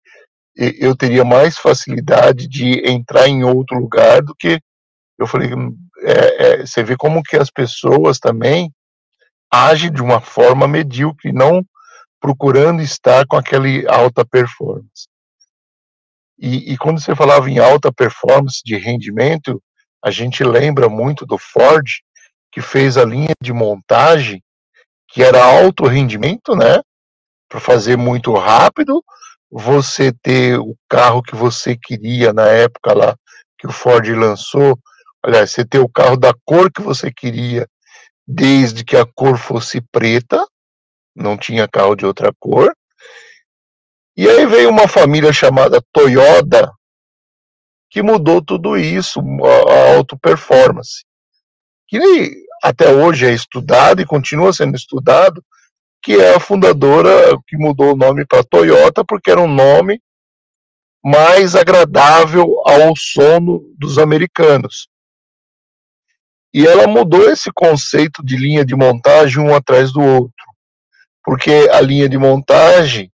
eu 0.57 0.97
teria 0.97 1.23
mais 1.23 1.59
facilidade 1.59 2.49
de 2.49 2.81
entrar 2.89 3.29
em 3.29 3.45
outro 3.45 3.79
lugar 3.79 4.23
do 4.23 4.35
que 4.35 4.59
eu 5.19 5.27
falei 5.27 5.51
é, 6.01 6.63
é, 6.63 6.67
você 6.67 6.83
vê 6.83 6.97
como 6.97 7.23
que 7.23 7.37
as 7.37 7.51
pessoas 7.51 8.19
também 8.19 8.73
agem 9.53 9.93
de 9.93 10.03
uma 10.03 10.21
forma 10.21 10.67
medíocre 10.67 11.31
não 11.31 11.65
procurando 12.21 12.83
estar 12.83 13.25
com 13.27 13.37
aquele 13.37 13.87
alta 13.87 14.25
performance 14.25 15.07
e, 16.39 16.73
e 16.73 16.79
quando 16.79 17.01
você 17.01 17.15
falava 17.15 17.51
em 17.51 17.59
alta 17.59 17.93
performance 17.93 18.63
de 18.65 18.77
rendimento 18.77 19.63
a 20.03 20.11
gente 20.11 20.45
lembra 20.45 20.89
muito 20.89 21.27
do 21.27 21.37
Ford 21.37 21.87
que 22.53 22.61
fez 22.61 22.97
a 22.97 23.05
linha 23.05 23.35
de 23.43 23.53
montagem, 23.53 24.43
que 25.09 25.23
era 25.23 25.45
alto 25.45 25.87
rendimento, 25.87 26.55
né? 26.55 26.81
Para 27.49 27.61
fazer 27.61 27.97
muito 27.97 28.33
rápido, 28.35 29.03
você 29.51 30.13
ter 30.13 30.59
o 30.59 30.77
carro 30.89 31.23
que 31.23 31.35
você 31.35 31.77
queria 31.77 32.33
na 32.33 32.47
época 32.49 32.95
lá 32.95 33.17
que 33.59 33.67
o 33.67 33.73
Ford 33.73 34.09
lançou, 34.11 34.79
aliás, 35.23 35.51
você 35.51 35.65
ter 35.65 35.81
o 35.81 35.89
carro 35.89 36.17
da 36.17 36.33
cor 36.45 36.71
que 36.71 36.81
você 36.81 37.11
queria, 37.11 37.67
desde 38.27 38.85
que 38.85 38.97
a 38.97 39.05
cor 39.05 39.37
fosse 39.37 39.81
preta, 39.81 40.47
não 41.15 41.37
tinha 41.37 41.69
carro 41.69 41.97
de 41.97 42.07
outra 42.07 42.31
cor. 42.39 42.73
E 44.19 44.29
aí 44.29 44.47
veio 44.47 44.69
uma 44.69 44.89
família 44.89 45.33
chamada 45.33 45.81
Toyota, 45.93 46.73
que 47.89 48.03
mudou 48.03 48.45
tudo 48.45 48.77
isso, 48.77 49.21
a 49.21 49.95
auto 49.95 50.19
performance, 50.19 51.05
que 51.87 52.01
até 52.61 52.93
hoje 52.93 53.27
é 53.27 53.33
estudado 53.33 54.03
e 54.03 54.05
continua 54.05 54.53
sendo 54.53 54.75
estudado, 54.75 55.41
que 56.03 56.15
é 56.15 56.35
a 56.35 56.41
fundadora 56.41 57.11
que 57.47 57.57
mudou 57.57 57.93
o 57.93 57.97
nome 57.97 58.27
para 58.27 58.43
Toyota, 58.43 59.05
porque 59.05 59.31
era 59.31 59.41
um 59.41 59.47
nome 59.47 60.03
mais 61.01 61.55
agradável 61.55 62.61
ao 62.67 62.97
sono 62.97 63.73
dos 63.79 63.99
americanos. 63.99 64.89
E 66.53 66.67
ela 66.67 66.89
mudou 66.89 67.31
esse 67.31 67.53
conceito 67.55 68.21
de 68.25 68.37
linha 68.37 68.65
de 68.65 68.75
montagem 68.75 69.41
um 69.41 69.55
atrás 69.55 69.93
do 69.93 70.01
outro. 70.01 70.45
Porque 71.23 71.69
a 71.71 71.81
linha 71.81 72.09
de 72.09 72.19
montagem, 72.19 73.13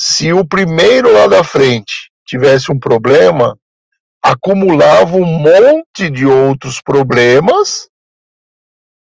se 0.00 0.32
o 0.32 0.46
primeiro 0.46 1.12
lá 1.12 1.26
da 1.26 1.42
frente 1.42 2.12
tivesse 2.24 2.70
um 2.70 2.78
problema, 2.78 3.58
acumulava 4.22 5.16
um 5.16 5.24
monte 5.24 6.08
de 6.08 6.24
outros 6.24 6.80
problemas, 6.80 7.88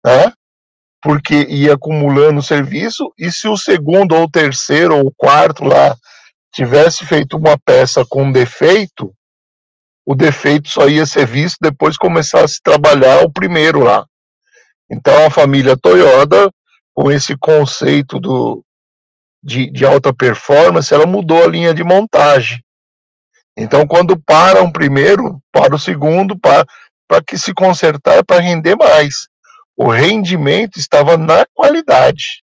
né? 0.05 0.31
Porque 1.01 1.35
ia 1.49 1.73
acumulando 1.73 2.41
serviço, 2.41 3.11
e 3.19 3.29
se 3.29 3.45
o 3.45 3.57
segundo 3.57 4.15
ou 4.15 4.29
terceiro 4.31 4.95
ou 4.95 5.13
quarto 5.17 5.65
lá 5.65 5.97
tivesse 6.53 7.05
feito 7.05 7.35
uma 7.35 7.59
peça 7.59 8.05
com 8.05 8.31
defeito, 8.31 9.13
o 10.05 10.15
defeito 10.15 10.69
só 10.69 10.87
ia 10.87 11.05
ser 11.05 11.27
visto 11.27 11.57
depois 11.59 11.97
começasse 11.97 12.59
a 12.59 12.71
trabalhar 12.71 13.21
o 13.25 13.31
primeiro 13.31 13.81
lá. 13.81 14.05
Então 14.89 15.25
a 15.25 15.29
família 15.29 15.75
Toyota, 15.75 16.49
com 16.93 17.11
esse 17.11 17.35
conceito 17.37 18.17
do, 18.17 18.64
de, 19.45 19.69
de 19.69 19.85
alta 19.85 20.11
performance, 20.11 20.91
ela 20.91 21.05
mudou 21.05 21.43
a 21.43 21.47
linha 21.47 21.71
de 21.71 21.83
montagem. 21.83 22.59
Então, 23.55 23.85
quando 23.85 24.19
para 24.19 24.63
um 24.63 24.71
primeiro, 24.71 25.39
para 25.51 25.75
o 25.75 25.79
segundo, 25.79 26.37
para, 26.37 26.65
para 27.07 27.23
que 27.23 27.37
se 27.37 27.53
consertar, 27.53 28.25
para 28.25 28.41
render 28.41 28.75
mais. 28.75 29.27
O 29.77 29.87
rendimento 29.87 30.77
estava 30.79 31.15
na 31.15 31.45
qualidade 31.53 32.43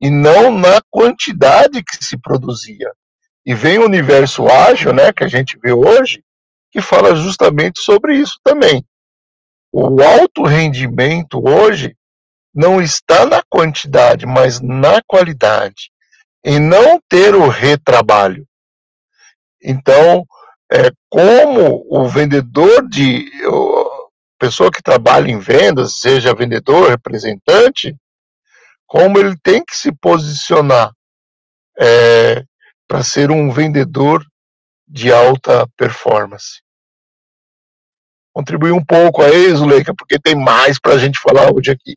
e 0.00 0.08
não 0.08 0.56
na 0.56 0.80
quantidade 0.88 1.82
que 1.82 2.02
se 2.02 2.16
produzia. 2.16 2.92
E 3.44 3.52
vem 3.54 3.78
o 3.78 3.86
universo 3.86 4.46
ágil, 4.46 4.92
né, 4.92 5.12
que 5.12 5.24
a 5.24 5.28
gente 5.28 5.58
vê 5.58 5.72
hoje, 5.72 6.22
que 6.70 6.80
fala 6.80 7.14
justamente 7.16 7.80
sobre 7.80 8.14
isso 8.14 8.38
também. 8.44 8.84
O 9.72 10.00
alto 10.02 10.44
rendimento 10.44 11.42
hoje 11.44 11.96
não 12.54 12.80
está 12.80 13.26
na 13.26 13.42
quantidade, 13.48 14.26
mas 14.26 14.60
na 14.60 15.00
qualidade. 15.06 15.90
Em 16.44 16.58
não 16.58 17.00
ter 17.08 17.34
o 17.34 17.48
retrabalho. 17.48 18.46
Então, 19.62 20.24
é, 20.72 20.90
como 21.08 21.84
o 21.88 22.08
vendedor 22.08 22.88
de. 22.88 23.30
pessoa 24.38 24.70
que 24.70 24.82
trabalha 24.82 25.30
em 25.30 25.38
vendas, 25.38 26.00
seja 26.00 26.34
vendedor, 26.34 26.88
representante, 26.88 27.94
como 28.86 29.18
ele 29.18 29.36
tem 29.42 29.62
que 29.64 29.76
se 29.76 29.92
posicionar 29.92 30.90
é, 31.78 32.42
para 32.88 33.02
ser 33.02 33.30
um 33.30 33.50
vendedor 33.50 34.24
de 34.88 35.12
alta 35.12 35.66
performance. 35.76 36.60
Contribuir 38.32 38.72
um 38.72 38.84
pouco 38.84 39.22
aí, 39.22 39.52
Zuleika, 39.54 39.94
porque 39.94 40.18
tem 40.18 40.34
mais 40.34 40.78
para 40.80 40.94
a 40.94 40.98
gente 40.98 41.20
falar 41.20 41.52
hoje 41.52 41.70
aqui. 41.70 41.94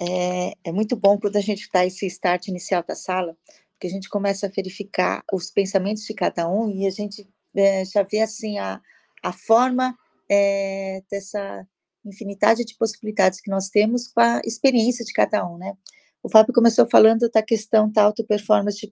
É, 0.00 0.54
é, 0.64 0.72
muito 0.72 0.96
bom 0.96 1.18
quando 1.18 1.36
a 1.36 1.40
gente 1.42 1.68
dá 1.72 1.84
esse 1.84 2.06
start 2.06 2.48
inicial 2.48 2.82
da 2.82 2.94
sala, 2.94 3.36
porque 3.72 3.86
a 3.86 3.90
gente 3.90 4.08
começa 4.08 4.46
a 4.46 4.50
verificar 4.50 5.22
os 5.30 5.50
pensamentos 5.50 6.04
de 6.04 6.14
cada 6.14 6.48
um 6.48 6.70
e 6.70 6.86
a 6.86 6.90
gente 6.90 7.28
é, 7.54 7.84
já 7.84 8.02
vê 8.02 8.20
assim 8.20 8.58
a, 8.58 8.80
a 9.22 9.32
forma 9.32 9.94
é, 10.30 11.02
dessa 11.10 11.66
infinidade 12.04 12.64
de 12.64 12.76
possibilidades 12.78 13.42
que 13.42 13.50
nós 13.50 13.68
temos 13.68 14.08
com 14.08 14.20
a 14.20 14.40
experiência 14.44 15.04
de 15.04 15.12
cada 15.12 15.46
um, 15.46 15.58
né? 15.58 15.74
O 16.22 16.30
Fábio 16.30 16.54
começou 16.54 16.88
falando 16.88 17.28
da 17.30 17.42
questão 17.42 17.90
da 17.90 18.04
auto 18.04 18.24
performance 18.24 18.78
de, 18.78 18.88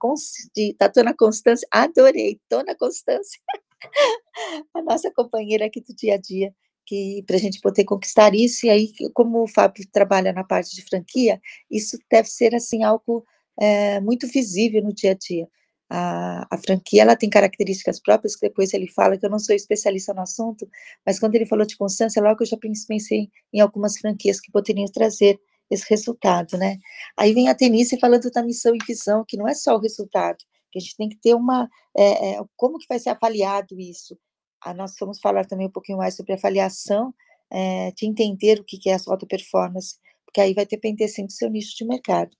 de 0.55 0.77
da 0.79 0.88
Dona 0.88 1.14
Constância, 1.14 1.66
adorei, 1.71 2.40
Dona 2.51 2.75
Constância, 2.75 3.40
a 4.75 4.83
nossa 4.83 5.11
companheira 5.14 5.66
aqui 5.66 5.81
do 5.81 5.94
dia 5.94 6.14
a 6.14 6.18
dia, 6.18 6.55
que 6.88 7.22
para 7.27 7.37
a 7.37 7.38
gente 7.38 7.61
poder 7.61 7.85
conquistar 7.85 8.35
isso, 8.35 8.64
e 8.64 8.70
aí, 8.70 8.92
como 9.12 9.42
o 9.42 9.46
Fábio 9.46 9.87
trabalha 9.92 10.33
na 10.33 10.42
parte 10.42 10.74
de 10.74 10.83
franquia, 10.83 11.38
isso 11.70 11.98
deve 12.11 12.29
ser 12.31 12.55
assim 12.55 12.83
algo 12.83 13.27
é, 13.61 14.01
muito 14.01 14.27
visível 14.27 14.83
no 14.83 14.94
dia 14.94 15.11
a 15.11 15.14
dia. 15.14 15.46
A, 15.90 16.46
a, 16.51 16.59
franquia 16.59 17.03
ela 17.03 17.16
tem 17.16 17.29
características 17.29 18.01
próprias, 18.01 18.37
que 18.37 18.48
depois 18.48 18.72
ele 18.72 18.88
fala 18.88 19.18
que 19.18 19.27
eu 19.27 19.31
não 19.31 19.38
sou 19.38 19.55
especialista 19.55 20.14
no 20.14 20.22
assunto, 20.22 20.66
mas 21.05 21.18
quando 21.18 21.35
ele 21.35 21.46
falou 21.46 21.66
de 21.66 21.77
constância, 21.77 22.22
logo 22.22 22.42
eu 22.42 22.46
já 22.46 22.57
pensei 22.57 23.31
em 23.53 23.61
algumas 23.61 23.98
franquias 23.98 24.40
que 24.40 24.51
poderiam 24.51 24.87
trazer 24.87 25.38
esse 25.70 25.85
resultado, 25.90 26.57
né? 26.57 26.79
Aí 27.18 27.35
vem 27.35 27.48
a 27.48 27.55
Tenise 27.55 27.98
falando 28.01 28.31
da 28.31 28.42
missão 28.42 28.74
e 28.74 28.79
visão, 28.87 29.24
que 29.29 29.37
não 29.37 29.46
é 29.46 29.55
só 29.55 29.77
o 29.77 29.81
resultado, 29.81 30.38
que 30.72 30.79
a 30.79 30.81
gente 30.81 30.96
tem 30.96 31.09
que 31.09 31.16
ter 31.16 31.35
uma, 31.35 31.68
é, 31.96 32.37
é, 32.37 32.40
como 32.57 32.79
que 32.79 32.87
vai 32.88 32.98
ser 32.98 33.11
avaliado 33.11 33.79
isso? 33.79 34.16
Ah, 34.62 34.75
nós 34.75 34.94
vamos 34.99 35.21
falar 35.21 35.44
também 35.47 35.66
um 35.66 35.71
pouquinho 35.71 35.99
mais 35.99 36.16
sobre 36.16 36.33
avaliação, 36.33 37.14
é, 37.51 37.92
de 37.92 38.07
entender 38.07 38.61
o 38.61 38.64
que 38.64 38.88
é 38.88 38.94
a 38.94 38.99
alta 39.07 39.27
performance, 39.27 39.97
porque 40.25 40.40
aí 40.40 40.55
vai 40.55 40.66
depender 40.66 41.09
sempre 41.09 41.29
do 41.29 41.33
seu 41.33 41.49
nicho 41.49 41.77
de 41.77 41.85
mercado. 41.85 42.37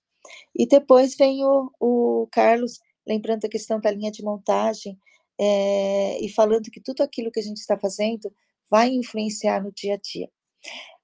E 0.55 0.67
depois 0.67 1.15
vem 1.15 1.43
o, 1.43 1.71
o 1.79 2.27
Carlos, 2.31 2.79
lembrando 3.07 3.45
a 3.45 3.49
questão 3.49 3.79
da 3.79 3.91
linha 3.91 4.11
de 4.11 4.23
montagem, 4.23 4.97
é, 5.39 6.19
e 6.23 6.29
falando 6.29 6.69
que 6.69 6.81
tudo 6.81 7.01
aquilo 7.01 7.31
que 7.31 7.39
a 7.39 7.43
gente 7.43 7.57
está 7.57 7.77
fazendo 7.79 8.31
vai 8.69 8.89
influenciar 8.89 9.63
no 9.63 9.71
dia 9.71 9.95
a 9.95 9.97
dia. 9.97 10.29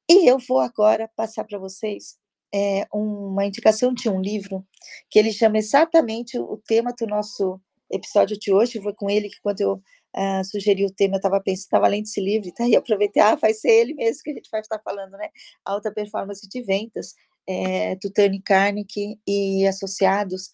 E 0.09 0.29
eu 0.29 0.37
vou 0.37 0.59
agora 0.59 1.09
passar 1.15 1.45
para 1.45 1.57
vocês 1.57 2.17
é, 2.53 2.85
uma 2.93 3.45
indicação 3.45 3.93
de 3.93 4.09
um 4.09 4.21
livro 4.21 4.65
que 5.09 5.17
ele 5.17 5.31
chama 5.31 5.57
exatamente 5.57 6.37
o 6.37 6.57
tema 6.57 6.93
do 6.97 7.07
nosso 7.07 7.59
episódio 7.91 8.37
de 8.37 8.53
hoje. 8.53 8.81
Foi 8.81 8.93
com 8.93 9.09
ele 9.09 9.29
que, 9.29 9.41
quando 9.41 9.61
eu 9.61 9.81
uh, 10.17 10.43
sugeri 10.43 10.85
o 10.85 10.93
tema, 10.93 11.15
eu 11.15 11.17
estava 11.17 11.41
pensando, 11.41 11.63
estava 11.63 11.87
lendo 11.87 12.05
esse 12.05 12.21
livro, 12.21 12.51
tá? 12.53 12.67
e 12.67 12.75
aproveitei, 12.75 13.21
ah, 13.21 13.35
vai 13.35 13.53
ser 13.53 13.69
ele 13.69 13.93
mesmo 13.93 14.23
que 14.23 14.31
a 14.31 14.33
gente 14.33 14.49
vai 14.49 14.61
estar 14.61 14.79
falando, 14.79 15.11
né? 15.11 15.29
Alta 15.63 15.91
performance 15.91 16.47
de 16.47 16.61
vendas, 16.63 17.13
é, 17.47 17.95
Tony 17.97 18.41
Carnegie 18.41 19.19
e 19.27 19.67
associados, 19.67 20.49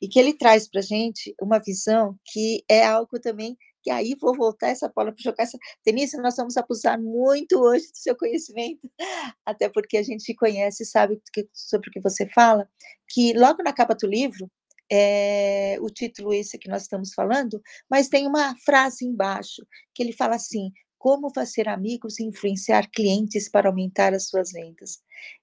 e 0.00 0.08
que 0.08 0.18
ele 0.18 0.32
traz 0.32 0.68
para 0.68 0.80
a 0.80 0.84
gente 0.84 1.34
uma 1.40 1.58
visão 1.58 2.16
que 2.32 2.64
é 2.68 2.84
algo 2.84 3.18
também 3.20 3.56
que 3.82 3.90
aí 3.90 4.14
vou 4.20 4.36
voltar 4.36 4.68
essa 4.68 4.92
bola 4.94 5.12
para 5.12 5.22
jogar 5.22 5.44
essa. 5.44 5.58
Denise, 5.84 6.16
nós 6.18 6.36
vamos 6.36 6.56
abusar 6.56 7.00
muito 7.00 7.58
hoje 7.58 7.86
do 7.90 7.96
seu 7.96 8.16
conhecimento, 8.16 8.90
até 9.44 9.68
porque 9.68 9.96
a 9.96 10.02
gente 10.02 10.34
conhece, 10.34 10.84
sabe 10.84 11.20
sobre 11.54 11.88
o 11.88 11.92
que 11.92 12.00
você 12.00 12.28
fala, 12.28 12.68
que 13.08 13.32
logo 13.32 13.62
na 13.62 13.72
capa 13.72 13.94
do 13.94 14.06
livro, 14.06 14.50
é, 14.90 15.76
o 15.80 15.88
título 15.88 16.32
esse 16.32 16.58
que 16.58 16.68
nós 16.68 16.82
estamos 16.82 17.12
falando, 17.14 17.60
mas 17.88 18.08
tem 18.08 18.26
uma 18.26 18.56
frase 18.64 19.04
embaixo 19.04 19.64
que 19.94 20.02
ele 20.02 20.12
fala 20.12 20.34
assim: 20.34 20.72
como 21.00 21.32
fazer 21.32 21.66
amigos 21.66 22.20
e 22.20 22.24
influenciar 22.24 22.86
clientes 22.90 23.48
para 23.48 23.70
aumentar 23.70 24.12
as 24.12 24.28
suas 24.28 24.52
vendas. 24.52 24.98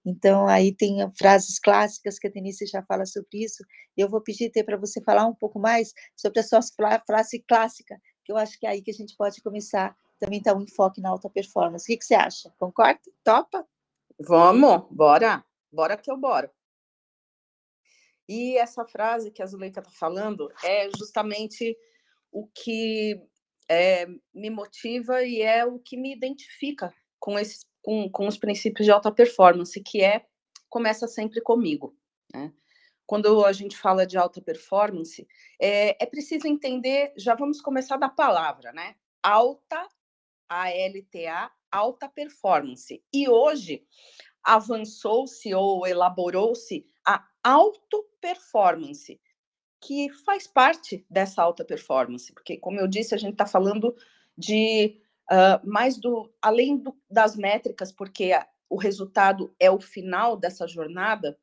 Então, 0.06 0.48
aí 0.48 0.72
tem 0.72 0.98
frases 1.18 1.60
clássicas 1.60 2.20
que 2.20 2.28
a 2.28 2.30
Denise 2.30 2.68
já 2.68 2.84
fala 2.84 3.06
sobre 3.08 3.44
isso. 3.44 3.64
Eu 3.98 4.08
vou 4.08 4.22
pedir 4.22 4.52
para 4.64 4.78
você 4.78 5.02
falar 5.02 5.26
um 5.26 5.34
pouco 5.34 5.60
mais 5.60 5.94
sobre 6.16 6.42
a 6.42 6.44
sua 6.44 6.62
frase 7.06 7.44
clássica, 7.48 8.00
que 8.24 8.32
eu 8.32 8.38
acho 8.38 8.60
que 8.60 8.68
é 8.68 8.70
aí 8.70 8.82
que 8.84 8.92
a 8.92 8.94
gente 8.94 9.16
pode 9.18 9.42
começar 9.42 9.96
também 10.20 10.42
dar 10.42 10.56
um 10.56 10.62
enfoque 10.62 11.02
na 11.02 11.10
alta 11.10 11.30
performance. 11.30 11.86
O 11.86 11.88
que, 11.88 11.98
que 11.98 12.06
você 12.06 12.16
acha? 12.16 12.52
Concorda? 12.60 13.00
Topa? 13.24 13.66
Vamos, 14.20 14.84
bora, 14.92 15.44
bora 15.72 15.98
que 15.98 16.12
eu 16.12 16.18
bora. 16.18 16.52
E 18.28 18.58
essa 18.58 18.86
frase 18.86 19.32
que 19.32 19.42
a 19.42 19.46
Zuleika 19.46 19.80
está 19.80 19.92
falando 19.92 20.52
é 20.64 20.90
justamente 20.98 21.78
o 22.32 22.48
que 22.48 23.22
é, 23.70 24.06
me 24.34 24.50
motiva 24.50 25.24
e 25.24 25.42
é 25.42 25.66
o 25.66 25.80
que 25.80 25.98
me 25.98 26.14
identifica 26.14 26.94
com, 27.20 27.40
esses, 27.40 27.66
com, 27.82 28.10
com 28.10 28.28
os 28.28 28.38
princípios 28.38 28.86
de 28.86 28.92
alta 28.92 29.12
performance, 29.12 29.82
que 29.82 30.04
é 30.04 30.26
começa 30.70 31.08
sempre 31.08 31.42
comigo. 31.42 31.96
Né? 32.34 32.52
quando 33.08 33.46
a 33.46 33.54
gente 33.54 33.78
fala 33.78 34.06
de 34.06 34.18
alta 34.18 34.42
performance, 34.42 35.26
é, 35.60 36.04
é 36.04 36.06
preciso 36.06 36.46
entender, 36.46 37.14
já 37.16 37.34
vamos 37.34 37.62
começar 37.62 37.96
da 37.96 38.10
palavra, 38.10 38.74
né? 38.74 38.96
Alta, 39.24 39.88
A-L-T-A, 40.50 41.50
alta 41.72 42.10
performance. 42.10 43.02
E 43.14 43.30
hoje 43.30 43.88
avançou-se 44.44 45.54
ou 45.54 45.88
elaborou-se 45.88 46.86
auto 47.48 48.06
performance, 48.20 49.18
que 49.80 50.10
faz 50.26 50.46
parte 50.46 51.06
dessa 51.10 51.42
alta 51.42 51.64
performance, 51.64 52.34
porque, 52.34 52.58
como 52.58 52.78
eu 52.78 52.88
disse, 52.88 53.16
a 53.16 53.18
gente 53.18 53.34
está 53.34 53.46
falando 53.46 53.96
de 54.38 55.00
uh, 55.32 55.66
mais 55.66 55.98
do 55.98 56.30
além 56.42 56.78
do, 56.78 56.94
das 57.10 57.38
métricas, 57.38 57.90
porque 57.90 58.34
a, 58.34 58.46
o 58.70 58.76
resultado 58.76 59.56
é 59.58 59.72
o 59.72 59.80
final 59.80 60.36
dessa 60.36 60.68
jornada. 60.68 61.40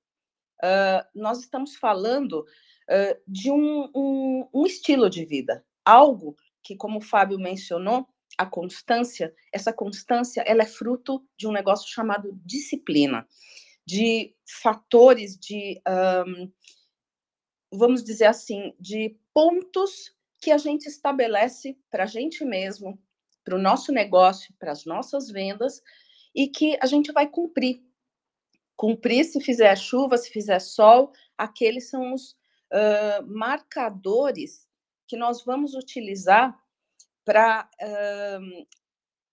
Uh, 0.62 1.08
nós 1.14 1.40
estamos 1.40 1.74
falando 1.76 2.40
uh, 2.40 3.20
de 3.26 3.50
um, 3.50 3.90
um, 3.94 4.48
um 4.52 4.66
estilo 4.66 5.08
de 5.08 5.24
vida, 5.24 5.64
algo 5.82 6.36
que, 6.62 6.76
como 6.76 6.98
o 6.98 7.02
Fábio 7.02 7.38
mencionou, 7.38 8.06
a 8.36 8.44
constância, 8.44 9.32
essa 9.52 9.72
constância, 9.72 10.42
ela 10.42 10.64
é 10.64 10.66
fruto 10.66 11.26
de 11.36 11.46
um 11.46 11.52
negócio 11.52 11.88
chamado 11.88 12.38
disciplina, 12.44 13.26
de 13.87 14.35
fatores 14.62 15.38
de 15.38 15.81
um, 16.27 16.51
vamos 17.73 18.03
dizer 18.03 18.27
assim, 18.27 18.75
de 18.79 19.16
pontos 19.33 20.14
que 20.40 20.51
a 20.51 20.59
gente 20.59 20.87
estabelece 20.87 21.79
para 21.90 22.05
a 22.05 22.07
gente 22.07 22.44
mesmo, 22.44 22.99
para 23.42 23.57
o 23.57 23.61
nosso 23.61 23.92
negócio, 23.92 24.55
para 24.59 24.73
as 24.73 24.85
nossas 24.85 25.31
vendas, 25.31 25.83
e 26.35 26.49
que 26.49 26.79
a 26.81 26.87
gente 26.87 27.12
vai 27.12 27.29
cumprir. 27.29 27.83
Cumprir 28.77 29.25
se 29.25 29.40
fizer 29.40 29.77
chuva, 29.77 30.16
se 30.16 30.31
fizer 30.31 30.59
sol, 30.59 31.12
aqueles 31.38 31.88
são 31.88 32.12
os 32.12 32.33
uh, 32.73 33.25
marcadores 33.27 34.68
que 35.07 35.16
nós 35.16 35.44
vamos 35.44 35.75
utilizar 35.75 36.59
para 37.25 37.68
uh, 37.83 38.66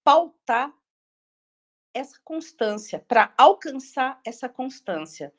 pautar 0.03 0.73
essa 1.93 2.19
constância, 2.23 3.03
para 3.07 3.33
alcançar 3.37 4.19
essa 4.25 4.47
constância. 4.47 5.33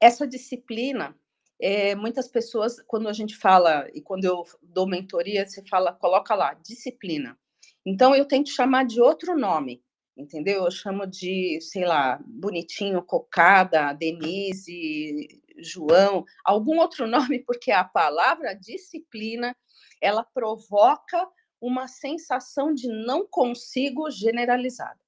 Essa 0.00 0.26
disciplina, 0.26 1.16
é, 1.60 1.94
muitas 1.94 2.28
pessoas, 2.28 2.80
quando 2.86 3.08
a 3.08 3.12
gente 3.12 3.36
fala, 3.36 3.88
e 3.92 4.00
quando 4.00 4.24
eu 4.24 4.44
dou 4.62 4.86
mentoria, 4.86 5.46
você 5.46 5.62
fala, 5.66 5.92
coloca 5.92 6.34
lá, 6.34 6.54
disciplina. 6.54 7.38
Então, 7.84 8.14
eu 8.14 8.26
tento 8.26 8.50
chamar 8.50 8.84
de 8.84 9.00
outro 9.00 9.36
nome, 9.36 9.82
entendeu? 10.16 10.64
Eu 10.64 10.70
chamo 10.70 11.06
de, 11.06 11.58
sei 11.60 11.84
lá, 11.84 12.20
bonitinho, 12.26 13.02
cocada, 13.02 13.92
Denise, 13.92 15.42
João, 15.58 16.24
algum 16.44 16.78
outro 16.78 17.06
nome, 17.08 17.40
porque 17.40 17.70
a 17.72 17.84
palavra 17.84 18.54
disciplina, 18.54 19.56
ela 20.00 20.22
provoca 20.22 21.26
uma 21.60 21.88
sensação 21.88 22.72
de 22.72 22.88
não 22.88 23.26
consigo 23.26 24.10
generalizada. 24.10 24.98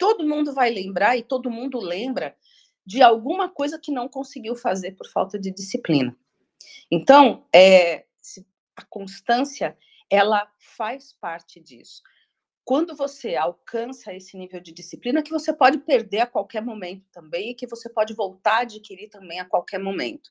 Todo 0.00 0.26
mundo 0.26 0.54
vai 0.54 0.70
lembrar 0.70 1.18
e 1.18 1.22
todo 1.22 1.50
mundo 1.50 1.78
lembra 1.78 2.34
de 2.86 3.02
alguma 3.02 3.50
coisa 3.50 3.78
que 3.78 3.92
não 3.92 4.08
conseguiu 4.08 4.56
fazer 4.56 4.92
por 4.92 5.06
falta 5.10 5.38
de 5.38 5.52
disciplina. 5.52 6.16
Então, 6.90 7.46
é, 7.54 8.06
a 8.74 8.82
constância, 8.88 9.76
ela 10.08 10.50
faz 10.58 11.12
parte 11.12 11.60
disso. 11.60 12.02
Quando 12.64 12.96
você 12.96 13.36
alcança 13.36 14.14
esse 14.14 14.38
nível 14.38 14.58
de 14.58 14.72
disciplina, 14.72 15.22
que 15.22 15.30
você 15.30 15.52
pode 15.52 15.76
perder 15.76 16.20
a 16.20 16.26
qualquer 16.26 16.62
momento 16.62 17.04
também, 17.12 17.50
e 17.50 17.54
que 17.54 17.66
você 17.66 17.90
pode 17.90 18.14
voltar 18.14 18.54
a 18.54 18.60
adquirir 18.60 19.10
também 19.10 19.38
a 19.38 19.44
qualquer 19.44 19.78
momento. 19.78 20.30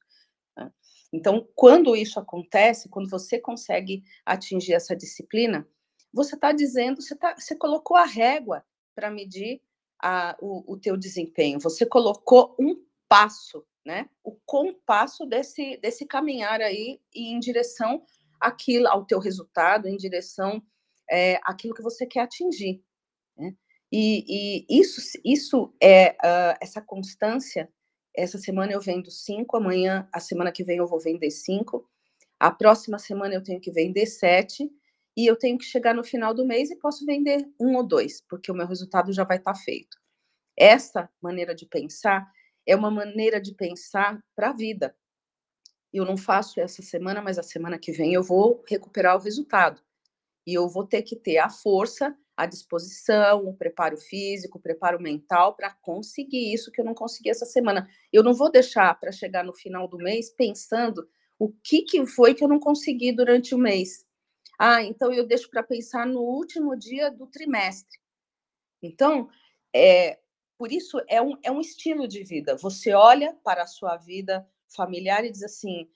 Né? 0.58 0.71
Então, 1.13 1.47
quando 1.53 1.95
isso 1.95 2.19
acontece, 2.19 2.89
quando 2.89 3.08
você 3.08 3.38
consegue 3.39 4.03
atingir 4.25 4.73
essa 4.73 4.95
disciplina, 4.95 5.67
você 6.12 6.34
está 6.34 6.51
dizendo, 6.51 7.03
você, 7.03 7.15
tá, 7.15 7.36
você 7.38 7.55
colocou 7.55 7.95
a 7.95 8.05
régua 8.05 8.65
para 8.95 9.10
medir 9.10 9.62
a, 10.02 10.38
o, 10.39 10.73
o 10.73 10.78
teu 10.78 10.97
desempenho. 10.97 11.60
Você 11.60 11.86
colocou 11.86 12.56
um 12.60 12.84
passo, 13.08 13.65
né? 13.86 14.10
O 14.23 14.38
compasso 14.45 15.25
desse, 15.25 15.78
desse 15.78 16.06
caminhar 16.06 16.62
aí 16.62 17.02
em 17.13 17.39
direção 17.39 18.04
àquilo, 18.39 18.88
ao 18.88 19.06
teu 19.06 19.19
resultado, 19.19 19.88
em 19.88 19.97
direção 19.97 20.62
é, 21.10 21.39
àquilo 21.43 21.73
que 21.73 21.82
você 21.82 22.06
quer 22.06 22.21
atingir. 22.21 22.84
Né? 23.38 23.56
E, 23.91 24.65
e, 24.69 24.80
isso, 24.80 25.02
isso 25.25 25.73
é 25.82 26.12
uh, 26.12 26.58
essa 26.62 26.82
constância. 26.82 27.69
Essa 28.15 28.38
semana 28.38 28.71
eu 28.71 28.82
vendo 28.82 29.10
cinco, 29.10 29.58
amanhã, 29.58 30.08
a 30.13 30.19
semana 30.19 30.52
que 30.52 30.63
vem 30.63 30.78
eu 30.78 30.88
vou 30.88 30.99
vender 30.99 31.32
cinco, 31.32 31.89
a 32.39 32.52
próxima 32.52 32.97
semana 32.97 33.36
eu 33.36 33.43
tenho 33.43 33.60
que 33.60 33.71
vender 33.71 34.06
sete, 34.06 34.69
e 35.19 35.25
eu 35.25 35.36
tenho 35.36 35.58
que 35.58 35.65
chegar 35.65 35.93
no 35.93 36.01
final 36.01 36.34
do 36.34 36.45
mês 36.45 36.71
e 36.71 36.77
posso 36.77 37.05
vender 37.05 37.45
um 37.60 37.75
ou 37.75 37.84
dois, 37.86 38.21
porque 38.21 38.49
o 38.49 38.55
meu 38.55 38.65
resultado 38.65 39.12
já 39.12 39.25
vai 39.25 39.36
estar 39.36 39.51
tá 39.51 39.60
feito. 39.60 39.97
Essa 40.58 41.10
maneira 41.21 41.53
de 41.53 41.65
pensar 41.65 42.25
é 42.65 42.73
uma 42.73 42.89
maneira 42.89 43.41
de 43.41 43.53
pensar 43.53 44.17
para 44.34 44.51
a 44.51 44.53
vida. 44.53 44.95
Eu 45.91 46.05
não 46.05 46.15
faço 46.15 46.62
essa 46.62 46.82
semana, 46.82 47.21
mas 47.21 47.38
a 47.38 47.43
semana 47.43 47.77
que 47.77 47.91
vem 47.91 48.13
eu 48.13 48.23
vou 48.23 48.63
recuperar 48.65 49.17
o 49.17 49.19
resultado. 49.19 49.82
E 50.47 50.53
eu 50.53 50.69
vou 50.69 50.88
ter 50.88 51.01
que 51.01 51.17
ter 51.17 51.38
a 51.38 51.49
força, 51.49 52.15
a 52.38 52.45
disposição, 52.45 53.45
o 53.45 53.53
preparo 53.53 53.97
físico, 53.97 54.58
o 54.58 54.62
preparo 54.62 55.01
mental 55.01 55.53
para 55.53 55.75
conseguir 55.82 56.53
isso 56.53 56.71
que 56.71 56.79
eu 56.79 56.86
não 56.86 56.93
consegui 56.93 57.29
essa 57.29 57.45
semana. 57.45 57.89
Eu 58.13 58.23
não 58.23 58.34
vou 58.34 58.49
deixar 58.49 58.97
para 58.97 59.12
chegar 59.12 59.43
no 59.43 59.53
final 59.53 59.86
do 59.86 59.97
mês 59.97 60.29
pensando 60.29 61.05
o 61.38 61.51
que, 61.62 61.82
que 61.82 62.05
foi 62.05 62.34
que 62.34 62.41
eu 62.41 62.47
não 62.47 62.58
consegui 62.58 63.12
durante 63.12 63.53
o 63.53 63.58
mês. 63.58 64.08
Ah, 64.60 64.84
então 64.84 65.13
eu 65.13 65.26
deixo 65.26 65.50
para 65.50 65.63
pensar 65.63 66.06
no 66.06 66.19
último 66.19 66.76
dia 66.76 67.10
do 67.10 67.26
trimestre. 67.26 67.98
Então, 68.84 69.30
é, 69.74 70.19
por 70.58 70.69
isso 70.69 71.02
é 71.08 71.22
um, 71.22 71.38
é 71.41 71.50
um 71.50 71.62
estilo 71.62 72.06
de 72.06 72.24
vida. 72.26 72.58
Você 72.58 72.93
olha 72.93 73.34
para 73.41 73.63
a 73.63 73.67
sua 73.67 73.95
vida 73.95 74.45
familiar 74.67 75.24
e 75.24 75.32
diz 75.32 75.43
assim: 75.43 75.89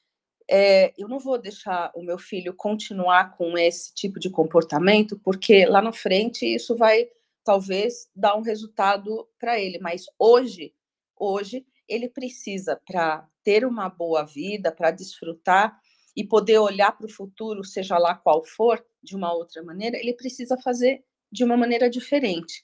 é, 0.50 0.94
eu 0.98 1.10
não 1.10 1.20
vou 1.20 1.38
deixar 1.38 1.92
o 1.94 2.02
meu 2.02 2.18
filho 2.18 2.54
continuar 2.54 3.36
com 3.36 3.58
esse 3.58 3.94
tipo 3.94 4.18
de 4.18 4.30
comportamento, 4.30 5.20
porque 5.20 5.66
lá 5.66 5.82
na 5.82 5.92
frente 5.92 6.46
isso 6.46 6.76
vai 6.78 7.10
talvez 7.44 8.10
dar 8.16 8.38
um 8.38 8.42
resultado 8.42 9.28
para 9.38 9.60
ele. 9.60 9.78
Mas 9.80 10.06
hoje, 10.18 10.74
hoje 11.18 11.66
ele 11.88 12.08
precisa 12.08 12.80
para 12.86 13.28
ter 13.44 13.66
uma 13.66 13.90
boa 13.90 14.24
vida, 14.24 14.72
para 14.72 14.92
desfrutar 14.92 15.78
e 16.16 16.24
poder 16.24 16.60
olhar 16.60 16.92
para 16.92 17.06
o 17.06 17.12
futuro, 17.12 17.64
seja 17.64 17.98
lá 17.98 18.16
qual 18.16 18.44
for, 18.46 18.84
de 19.02 19.16
uma 19.16 19.34
outra 19.34 19.64
maneira, 19.64 19.98
ele 19.98 20.14
precisa 20.14 20.58
fazer 20.58 21.04
de 21.32 21.44
uma 21.44 21.58
maneira 21.58 21.90
diferente. 21.90 22.64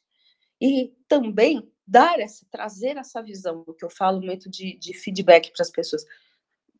E 0.61 0.93
também 1.07 1.71
dar 1.85 2.19
essa, 2.19 2.45
trazer 2.51 2.97
essa 2.97 3.21
visão, 3.21 3.65
que 3.77 3.83
eu 3.83 3.89
falo 3.89 4.21
muito 4.21 4.49
de, 4.49 4.77
de 4.77 4.93
feedback 4.93 5.51
para 5.51 5.63
as 5.63 5.71
pessoas. 5.71 6.05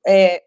É, 0.05 0.43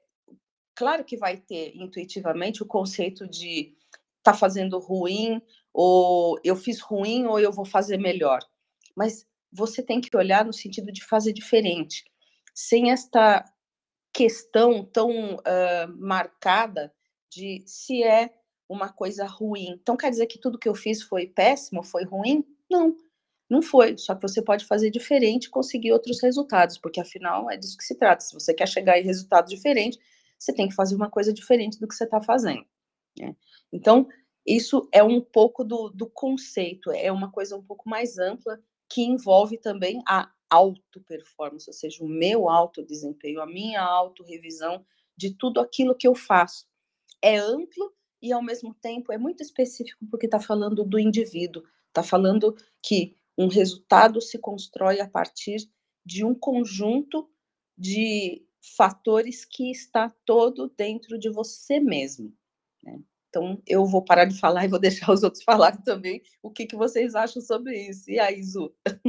claro 0.75 1.05
que 1.05 1.17
vai 1.17 1.37
ter 1.37 1.75
intuitivamente 1.75 2.63
o 2.63 2.67
conceito 2.67 3.27
de 3.27 3.75
tá 4.23 4.33
fazendo 4.33 4.79
ruim, 4.79 5.43
ou 5.75 6.39
eu 6.45 6.55
fiz 6.55 6.81
ruim, 6.81 7.27
ou 7.27 7.41
eu 7.41 7.51
vou 7.51 7.65
fazer 7.65 7.97
melhor. 7.97 8.39
Mas 8.97 9.27
você 9.51 9.83
tem 9.83 10.01
que 10.01 10.17
olhar 10.17 10.45
no 10.45 10.53
sentido 10.53 10.93
de 10.93 11.05
fazer 11.05 11.33
diferente, 11.33 12.05
sem 12.55 12.93
esta 12.93 13.45
questão 14.13 14.85
tão 14.85 15.37
uh, 15.37 15.89
marcada 15.97 16.93
de 17.31 17.63
se 17.67 18.03
é 18.03 18.31
uma 18.69 18.93
coisa 18.93 19.25
ruim. 19.27 19.79
Então, 19.81 19.97
quer 19.97 20.11
dizer 20.11 20.27
que 20.27 20.39
tudo 20.39 20.59
que 20.59 20.69
eu 20.69 20.75
fiz 20.75 21.03
foi 21.03 21.27
péssimo, 21.27 21.83
foi 21.83 22.05
ruim? 22.05 22.45
Não, 22.71 22.97
não 23.49 23.63
foi. 23.63 23.97
Só 23.99 24.15
que 24.15 24.23
você 24.23 24.43
pode 24.43 24.65
fazer 24.65 24.91
diferente 24.91 25.45
e 25.45 25.51
conseguir 25.51 25.93
outros 25.93 26.23
resultados, 26.23 26.79
porque 26.79 27.01
afinal 27.01 27.51
é 27.51 27.57
disso 27.57 27.77
que 27.77 27.85
se 27.85 27.95
trata. 27.95 28.23
Se 28.23 28.35
você 28.35 28.55
quer 28.55 28.69
chegar 28.69 28.99
em 28.99 29.05
resultado 29.05 29.49
diferente, 29.49 29.99
você 30.39 30.53
tem 30.53 30.69
que 30.69 30.75
fazer 30.75 30.95
uma 30.95 31.11
coisa 31.11 31.33
diferente 31.33 31.79
do 31.79 31.87
que 31.87 31.95
você 31.95 32.05
está 32.05 32.21
fazendo. 32.21 32.65
Né? 33.19 33.37
Então, 33.73 34.09
isso 34.47 34.89
é 34.93 35.03
um 35.03 35.21
pouco 35.21 35.65
do, 35.65 35.89
do 35.91 36.07
conceito, 36.07 36.91
é 36.91 37.13
uma 37.13 37.31
coisa 37.31 37.57
um 37.57 37.63
pouco 37.63 37.89
mais 37.89 38.19
ampla 38.19 38.61
que 38.93 39.03
envolve 39.03 39.57
também 39.57 40.03
a 40.07 40.31
auto-performance, 40.51 41.69
ou 41.69 41.73
seja, 41.73 42.05
o 42.05 42.09
meu 42.09 42.49
auto-desempenho, 42.49 43.41
a 43.41 43.47
minha 43.47 43.81
auto-revisão 43.81 44.85
de 45.17 45.35
tudo 45.35 45.61
aquilo 45.61 45.95
que 45.95 46.07
eu 46.07 46.15
faço. 46.15 46.67
É 47.23 47.39
amplo 47.39 47.91
e, 48.21 48.33
ao 48.33 48.43
mesmo 48.43 48.75
tempo, 48.75 49.11
é 49.11 49.17
muito 49.17 49.43
específico 49.43 50.05
porque 50.11 50.27
está 50.27 50.39
falando 50.39 50.85
do 50.85 50.99
indivíduo, 50.99 51.63
está 51.89 52.03
falando 52.03 52.55
que 52.83 53.17
um 53.39 53.49
resultado 53.49 54.21
se 54.21 54.39
constrói 54.39 55.01
a 55.01 55.09
partir 55.09 55.71
de 56.05 56.23
um 56.23 56.35
conjunto 56.35 57.31
de 57.79 58.47
fatores 58.77 59.47
que 59.47 59.71
está 59.71 60.15
todo 60.27 60.69
dentro 60.77 61.19
de 61.19 61.31
você 61.31 61.81
mesmo. 61.81 62.31
Né? 62.83 63.01
Então, 63.33 63.63
eu 63.67 63.87
vou 63.87 64.05
parar 64.05 64.27
de 64.27 64.39
falar 64.39 64.67
e 64.67 64.69
vou 64.69 64.79
deixar 64.81 65.11
os 65.11 65.23
outros 65.23 65.43
falarem 65.43 65.81
também 65.83 66.23
o 66.43 66.51
que, 66.51 66.67
que 66.67 66.77
vocês 66.77 67.15
acham 67.15 67.41
sobre 67.43 67.79
isso. 67.89 68.11
E 68.11 68.21
aí, 68.21 68.43
Zu? 68.43 68.75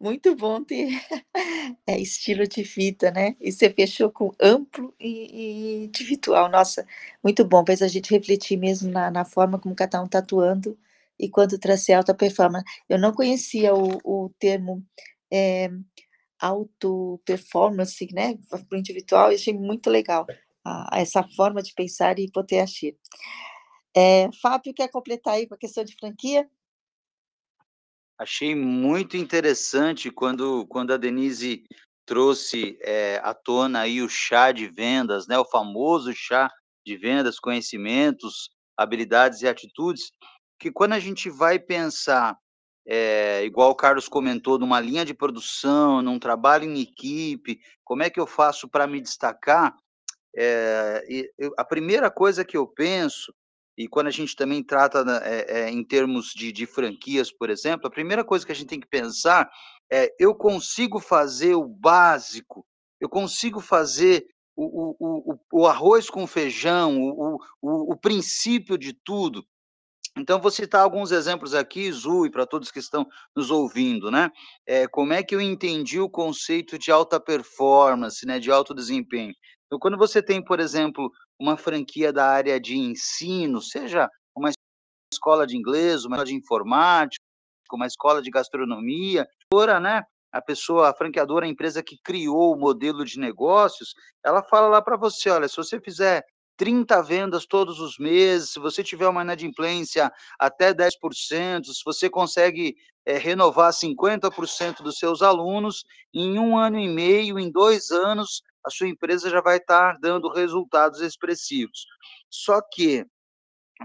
Muito 0.00 0.34
bom 0.34 0.64
ter 0.64 0.88
é, 1.86 1.98
estilo 2.00 2.46
de 2.48 2.62
vida, 2.64 3.10
né? 3.12 3.36
E 3.40 3.52
você 3.52 3.70
fechou 3.70 4.10
com 4.10 4.32
amplo 4.40 4.92
e, 5.00 5.82
e 5.82 5.84
individual. 5.84 6.50
Nossa, 6.50 6.86
muito 7.22 7.44
bom. 7.44 7.64
Fez 7.64 7.82
a 7.82 7.88
gente 7.88 8.10
refletir 8.10 8.56
mesmo 8.58 8.90
na, 8.90 9.10
na 9.10 9.24
forma 9.24 9.58
como 9.60 9.74
cada 9.76 10.02
um 10.02 10.06
está 10.06 10.18
atuando 10.18 10.76
e 11.18 11.28
quanto 11.30 11.58
trazer 11.58 11.92
alta 11.94 12.12
performance. 12.14 12.64
Eu 12.88 12.98
não 12.98 13.12
conhecia 13.12 13.72
o, 13.74 13.98
o 14.26 14.28
termo 14.40 14.84
é, 15.32 15.70
auto 16.42 17.20
performance, 17.24 18.06
né? 18.12 18.36
Para 18.50 18.60
o 18.72 18.76
individual, 18.76 19.30
e 19.30 19.36
achei 19.36 19.54
muito 19.54 19.88
legal 19.88 20.26
essa 20.92 21.22
forma 21.22 21.62
de 21.62 21.72
pensar 21.72 22.18
e 22.18 22.30
poder 22.30 22.60
agir. 22.60 22.96
É, 23.94 24.28
Fábio, 24.40 24.74
quer 24.74 24.88
completar 24.88 25.34
aí 25.34 25.46
com 25.46 25.54
a 25.54 25.58
questão 25.58 25.84
de 25.84 25.94
franquia? 25.94 26.48
Achei 28.18 28.54
muito 28.54 29.16
interessante 29.16 30.10
quando 30.10 30.66
quando 30.66 30.92
a 30.92 30.96
Denise 30.96 31.64
trouxe, 32.04 32.78
eh, 32.82 33.20
à 33.22 33.32
tona 33.32 33.80
aí 33.80 34.02
o 34.02 34.08
chá 34.08 34.52
de 34.52 34.68
vendas, 34.68 35.26
né, 35.26 35.38
o 35.38 35.44
famoso 35.44 36.12
chá 36.14 36.50
de 36.84 36.96
vendas, 36.96 37.38
conhecimentos, 37.38 38.50
habilidades 38.76 39.42
e 39.42 39.48
atitudes, 39.48 40.10
que 40.58 40.70
quando 40.70 40.92
a 40.92 40.98
gente 40.98 41.30
vai 41.30 41.58
pensar, 41.58 42.36
eh, 42.86 43.44
igual 43.44 43.70
o 43.70 43.74
Carlos 43.76 44.08
comentou, 44.08 44.58
numa 44.58 44.80
linha 44.80 45.04
de 45.04 45.14
produção, 45.14 46.02
num 46.02 46.18
trabalho 46.18 46.64
em 46.64 46.80
equipe, 46.80 47.60
como 47.84 48.02
é 48.02 48.10
que 48.10 48.20
eu 48.20 48.26
faço 48.26 48.68
para 48.68 48.86
me 48.86 49.00
destacar? 49.00 49.74
E 51.08 51.30
eu 51.38 51.52
a 51.58 51.64
primeira 51.64 52.10
coisa 52.10 52.44
que 52.44 52.56
eu 52.56 52.66
penso, 52.66 53.32
e 53.76 53.88
quando 53.88 54.08
a 54.08 54.10
gente 54.10 54.36
também 54.36 54.62
trata 54.62 55.04
eh, 55.24 55.70
em 55.70 55.84
termos 55.84 56.32
de 56.34 56.52
de 56.52 56.66
franquias, 56.66 57.32
por 57.32 57.50
exemplo, 57.50 57.86
a 57.86 57.90
primeira 57.90 58.24
coisa 58.24 58.44
que 58.46 58.52
a 58.52 58.54
gente 58.54 58.68
tem 58.68 58.80
que 58.80 58.86
pensar 58.88 59.50
é: 59.90 60.12
"Eu 60.18 60.34
consigo 60.34 61.00
fazer 61.00 61.54
o 61.54 61.66
básico? 61.66 62.64
Eu 63.00 63.08
consigo 63.08 63.60
fazer 63.60 64.26
o 64.56 64.94
o 65.00 65.34
o 65.34 65.62
o 65.62 65.66
arroz 65.66 66.10
com 66.10 66.26
feijão, 66.26 67.00
o 67.00 67.36
o 67.62 67.92
o 67.92 67.96
princípio 67.96 68.78
de 68.78 68.92
tudo?". 68.94 69.44
Então 70.16 70.38
vou 70.40 70.50
citar 70.50 70.82
alguns 70.82 71.10
exemplos 71.10 71.54
aqui, 71.54 71.90
Zu, 71.90 72.26
e 72.26 72.30
para 72.30 72.46
todos 72.46 72.70
que 72.70 72.78
estão 72.78 73.06
nos 73.34 73.50
ouvindo, 73.50 74.10
né. 74.10 74.30
Eh, 74.66 74.86
como 74.88 75.12
é 75.14 75.22
que 75.22 75.34
eu 75.34 75.40
entendi 75.40 75.98
o 75.98 76.08
conceito 76.10 76.78
de 76.78 76.90
alta 76.92 77.18
performance, 77.18 78.26
né, 78.26 78.38
de 78.38 78.50
alto 78.50 78.74
desempenho. 78.74 79.32
Então 79.66 79.78
quando 79.78 79.96
você 79.96 80.22
tem, 80.22 80.44
por 80.44 80.60
exemplo, 80.60 81.10
uma 81.40 81.56
franquia 81.56 82.12
da 82.12 82.26
área 82.28 82.60
de 82.60 82.76
ensino, 82.76 83.60
seja 83.62 84.06
uma 84.36 84.50
escola 85.12 85.46
de 85.46 85.56
inglês, 85.56 86.04
uma 86.04 86.24
de 86.24 86.34
informática, 86.34 87.24
uma 87.72 87.86
escola 87.86 88.22
de 88.22 88.30
gastronomia, 88.30 89.26
ora, 89.54 89.80
né, 89.80 90.02
a 90.32 90.42
pessoa, 90.42 90.90
a 90.90 90.94
franqueadora, 90.94 91.46
a 91.46 91.48
empresa 91.48 91.82
que 91.82 91.96
criou 92.04 92.54
o 92.54 92.58
modelo 92.58 93.04
de 93.04 93.18
negócios, 93.20 93.94
ela 94.24 94.42
fala 94.44 94.68
lá 94.68 94.82
para 94.82 94.96
você: 94.98 95.30
"Olha, 95.30 95.48
se 95.48 95.56
você 95.56 95.80
fizer 95.80 96.24
30 96.56 97.02
vendas 97.02 97.46
todos 97.46 97.80
os 97.80 97.98
meses, 97.98 98.50
se 98.52 98.60
você 98.60 98.82
tiver 98.84 99.08
uma 99.08 99.22
inadimplência 99.22 100.12
até 100.38 100.74
10%, 100.74 101.72
se 101.74 101.82
você 101.84 102.10
consegue, 102.10 102.74
eh, 103.06 103.18
renovar 103.18 103.72
50% 103.72 104.82
dos 104.82 104.98
seus 104.98 105.22
alunos, 105.22 105.84
em 106.14 106.38
1 106.38 106.58
ano 106.58 106.78
e 106.78 106.88
meio, 106.88 107.38
em 107.38 107.50
2 107.50 107.90
anos, 107.90 108.42
a 108.66 108.70
sua 108.70 108.88
empresa 108.88 109.30
já 109.30 109.40
vai 109.40 109.56
estar 109.58 109.98
dando 110.00 110.28
resultados 110.32 111.00
expressivos". 111.00 111.86
Só 112.30 112.60
que, 112.72 113.04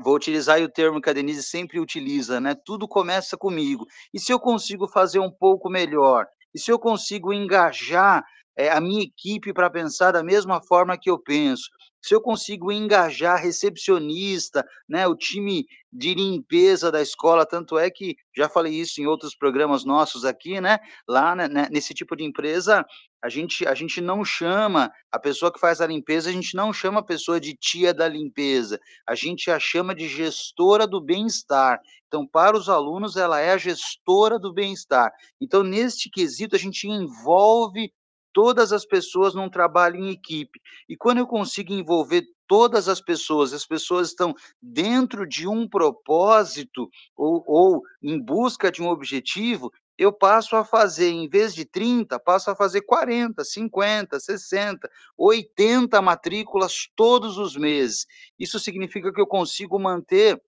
vou 0.04 0.16
utilizar 0.16 0.62
o 0.62 0.70
termo 0.72 1.02
que 1.02 1.10
a 1.10 1.14
Denise 1.14 1.44
sempre 1.44 1.80
utiliza, 1.80 2.40
né, 2.42 2.56
tudo 2.66 2.88
começa 2.88 3.38
comigo. 3.38 3.86
E 4.14 4.20
se 4.20 4.34
eu 4.34 4.40
consigo 4.40 4.88
fazer 4.88 5.20
um 5.20 5.32
pouco 5.32 5.70
melhor? 5.70 6.26
E 6.56 6.60
se 6.60 6.72
eu 6.72 6.80
consigo 6.80 7.34
engajar, 7.34 8.24
eh, 8.58 8.70
a 8.72 8.82
minha 8.82 9.04
equipe 9.04 9.54
para 9.54 9.70
pensar 9.70 10.12
da 10.14 10.24
mesma 10.24 10.62
forma 10.64 10.98
que 11.00 11.10
eu 11.12 11.20
penso? 11.20 11.70
Se 12.08 12.16
eu 12.16 12.22
consigo 12.22 12.72
engajar 12.72 13.38
recepcionista, 13.38 14.66
né, 14.88 15.06
o 15.06 15.14
time 15.14 15.66
de 15.92 16.14
limpeza 16.14 16.90
da 16.90 17.02
escola, 17.02 17.46
tanto 17.46 17.78
é 17.78 17.92
que 17.92 18.16
já 18.34 18.48
falei 18.48 18.74
isso 18.74 19.02
em 19.02 19.06
outros 19.06 19.36
programas 19.36 19.84
nossos 19.84 20.24
aqui, 20.24 20.62
né, 20.62 20.80
lá, 21.06 21.36
né 21.36 21.68
nesse 21.70 21.94
tipo 21.94 22.16
de 22.16 22.24
empresa, 22.24 22.86
a 23.22 23.28
gente 23.28 23.68
a 23.68 23.74
gente 23.74 24.00
não 24.00 24.24
chama 24.24 24.90
a 25.12 25.20
pessoa 25.20 25.52
que 25.52 25.60
faz 25.60 25.82
a 25.82 25.88
limpeza, 25.88 26.30
a 26.30 26.34
gente 26.34 26.56
não 26.56 26.72
chama 26.72 27.02
a 27.02 27.04
pessoa 27.04 27.42
de 27.42 27.54
tia 27.54 27.94
da 27.94 28.08
limpeza, 28.08 28.80
a 29.06 29.14
gente 29.14 29.52
a 29.52 29.60
chama 29.60 29.94
de 29.94 30.08
gestora 30.08 30.88
do 30.88 31.02
bem-estar. 31.02 31.78
Então, 32.08 32.26
para 32.26 32.56
os 32.56 32.70
alunos, 32.70 33.18
ela 33.18 33.42
é 33.42 33.52
a 33.52 33.58
gestora 33.58 34.40
do 34.40 34.54
bem-estar. 34.54 35.12
Então, 35.42 35.62
neste 35.62 36.10
quesito, 36.10 36.56
a 36.56 36.60
gente 36.60 36.88
envolve 36.88 37.92
todas 38.38 38.72
as 38.72 38.86
pessoas 38.86 39.34
num 39.34 39.50
trabalho 39.50 39.96
em 39.96 40.12
equipe. 40.12 40.62
E 40.88 40.96
quando 40.96 41.18
eu 41.18 41.26
consigo 41.26 41.74
envolver 41.74 42.24
todas 42.46 42.88
as 42.88 43.02
pessoas, 43.02 43.52
as 43.52 43.66
pessoas 43.66 44.10
estão 44.10 44.36
dentro 44.62 45.28
de 45.28 45.48
um 45.48 45.68
propósito 45.68 46.88
ou 47.16 47.44
ou 47.48 47.82
em 48.00 48.24
busca 48.24 48.72
de 48.72 48.80
um 48.80 48.90
objetivo, 48.90 49.72
eu 49.98 50.14
passo 50.14 50.56
a 50.56 50.64
fazer, 50.64 51.10
em 51.10 51.28
vez 51.28 51.56
de 51.56 51.66
30, 51.66 52.20
passo 52.20 52.52
a 52.52 52.56
fazer 52.56 52.82
40, 52.82 53.44
50, 53.44 54.20
60, 54.20 54.88
80 55.18 56.00
matrículas 56.00 56.88
todos 56.96 57.40
os 57.40 57.56
meses. 57.56 58.06
Isso 58.38 58.60
significa 58.60 59.12
que 59.12 59.20
eu 59.20 59.26
consigo 59.26 59.80
manter 59.80 60.40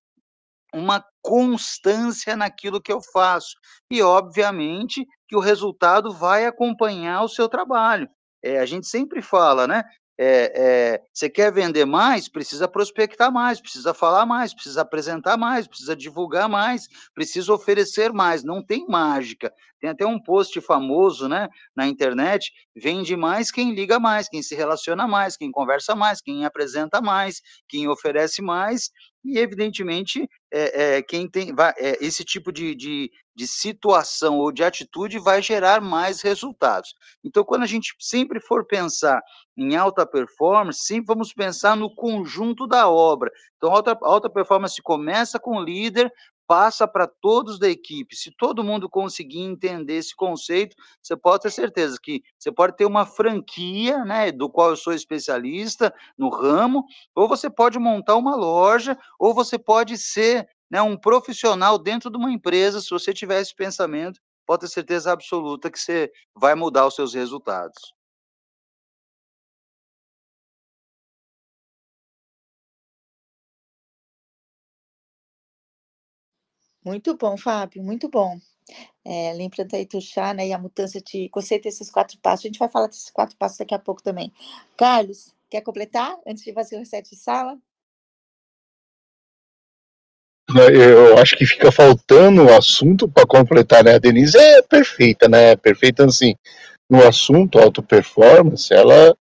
uma 0.74 1.04
constância 1.22 2.36
naquilo 2.36 2.82
que 2.82 2.92
eu 2.92 3.02
faço. 3.14 3.56
E, 3.92 4.02
obviamente, 4.02 5.06
que 5.28 5.36
o 5.36 5.40
resultado 5.40 6.12
vai 6.14 6.46
acompanhar 6.46 7.24
o 7.24 7.30
seu 7.30 7.48
trabalho. 7.50 8.08
Eh, 8.44 8.60
a 8.60 8.66
gente 8.66 8.88
sempre 8.88 9.22
fala, 9.22 9.68
né, 9.68 9.84
eh 10.18 10.52
eh, 10.56 11.02
você 11.14 11.30
quer 11.30 11.52
vender 11.52 11.86
mais? 11.86 12.28
Precisa 12.30 12.68
prospectar 12.68 13.32
mais, 13.32 13.62
precisa 13.62 13.94
falar 13.94 14.26
mais, 14.26 14.54
precisa 14.54 14.82
apresentar 14.82 15.38
mais, 15.38 15.68
precisa 15.68 15.96
divulgar 15.96 16.50
mais, 16.50 16.88
precisa 17.14 17.54
oferecer 17.54 18.12
mais, 18.14 18.44
não 18.44 18.64
tem 18.66 18.86
mágica. 18.88 19.54
Tem 19.80 19.90
até 19.90 20.06
um 20.06 20.22
post 20.22 20.60
famoso, 20.62 21.28
né, 21.30 21.48
na 21.76 21.88
internet, 21.88 22.52
vende 22.76 23.16
mais 23.16 23.52
quem 23.52 23.74
liga 23.74 24.00
mais, 24.00 24.28
quem 24.30 24.42
se 24.44 24.56
relaciona 24.56 25.08
mais, 25.08 25.38
quem 25.38 25.52
conversa 25.52 25.96
mais, 25.96 26.22
quem 26.22 26.46
apresenta 26.46 27.02
mais, 27.02 27.42
quem 27.68 27.88
oferece 27.88 28.42
mais 28.42 28.90
e 29.24 29.38
evidentemente, 29.38 30.28
eh 30.52 30.98
eh, 30.98 31.02
quem 31.04 31.30
tem 31.30 31.54
vai 31.54 31.74
eh, 31.78 31.98
esse 32.02 32.24
tipo 32.24 32.52
de 32.52 32.76
de 32.76 33.12
de 33.36 33.48
situação 33.48 34.38
ou 34.38 34.52
de 34.52 34.64
atitude 34.64 35.18
vai 35.20 35.42
gerar 35.42 35.80
mais 35.82 36.22
resultados. 36.22 36.94
Então 37.24 37.44
quando 37.44 37.64
a 37.64 37.68
gente 37.68 37.94
sempre 38.00 38.40
for 38.42 38.66
pensar 38.66 39.22
em 39.58 39.76
alta 39.76 40.06
performance, 40.06 40.82
sempre 40.86 41.06
vamos 41.08 41.34
pensar 41.34 41.76
no 41.76 41.94
conjunto 41.94 42.68
da 42.68 42.90
obra. 42.90 43.30
Então 43.58 43.72
alta 43.74 43.98
alta 44.02 44.30
performance 44.30 44.82
começa 44.82 45.40
com 45.40 45.58
o 45.58 45.64
líder, 45.64 46.12
passa 46.50 46.88
para 46.88 47.06
todos 47.08 47.60
da 47.60 47.70
equipe. 47.70 48.16
Se 48.16 48.32
todo 48.32 48.64
mundo 48.64 48.90
conseguir 48.90 49.42
entender 49.42 49.98
esse 49.98 50.16
conceito, 50.16 50.76
você 51.02 51.16
pode 51.16 51.44
ter 51.44 51.52
certeza 51.52 52.00
que 52.02 52.24
você 52.40 52.52
pode 52.52 52.76
ter 52.76 52.86
uma 52.86 53.06
franquia, 53.06 54.04
né, 54.04 54.32
do 54.32 54.50
qual 54.50 54.72
eu 54.72 54.76
sou 54.76 54.92
especialista 54.94 55.94
no 56.18 56.30
ramo, 56.30 56.84
ou 57.16 57.28
você 57.28 57.52
pode 57.52 57.78
montar 57.78 58.16
uma 58.16 58.36
loja, 58.36 58.98
ou 59.20 59.32
você 59.36 59.60
pode 59.60 59.96
ser, 60.00 60.50
né, 60.72 60.82
um 60.82 60.98
profissional 60.98 61.78
dentro 61.78 62.10
de 62.10 62.18
uma 62.18 62.32
empresa, 62.32 62.82
se 62.82 62.90
você 62.90 63.14
tiver 63.14 63.42
esse 63.42 63.56
pensamento, 63.56 64.20
pode 64.48 64.62
ter 64.62 64.70
certeza 64.70 65.12
absoluta 65.12 65.70
que 65.70 65.80
você 65.80 66.12
vai 66.36 66.56
mudar 66.56 66.88
os 66.88 66.96
seus 66.96 67.14
resultados. 67.14 67.99
Muito 76.84 77.16
bom, 77.18 77.38
Fábio, 77.38 77.84
muito 77.84 78.08
bom. 78.10 78.40
Eh, 79.06 79.34
lembrando 79.34 79.74
aí 79.76 79.88
chá, 80.02 80.34
né, 80.34 80.48
e 80.48 80.54
a 80.54 80.58
mudança 80.58 81.02
de 81.02 81.28
conceito 81.30 81.64
desses 81.64 81.90
4 81.90 82.18
passos, 82.22 82.46
a 82.46 82.48
gente 82.48 82.60
vai 82.60 82.70
falar 82.70 82.88
desses 82.88 83.10
4 83.10 83.36
passos 83.38 83.58
daqui 83.58 83.74
a 83.74 83.80
pouco 83.80 84.02
também. 84.04 84.32
Carlos, 84.78 85.34
quer 85.50 85.62
completar, 85.62 86.16
antes 86.26 86.44
de 86.44 86.54
fazer 86.54 86.76
o 86.76 86.80
reset 86.80 87.10
de 87.10 87.16
sala? 87.16 87.58
Eu 90.74 91.18
acho 91.20 91.38
que 91.38 91.46
fica 91.46 91.72
faltando 91.72 92.46
o 92.46 92.54
assunto 92.54 93.08
para 93.08 93.26
completar, 93.26 93.84
né, 93.84 93.96
a 93.96 94.00
Denise 94.00 94.38
é 94.38 94.62
perfeita, 94.62 95.28
né, 95.28 95.56
perfeita 95.56 96.06
assim, 96.06 96.36
no 96.90 97.06
assunto 97.08 97.60
auto 97.60 97.84
performance, 97.84 98.74
ela 98.74 99.16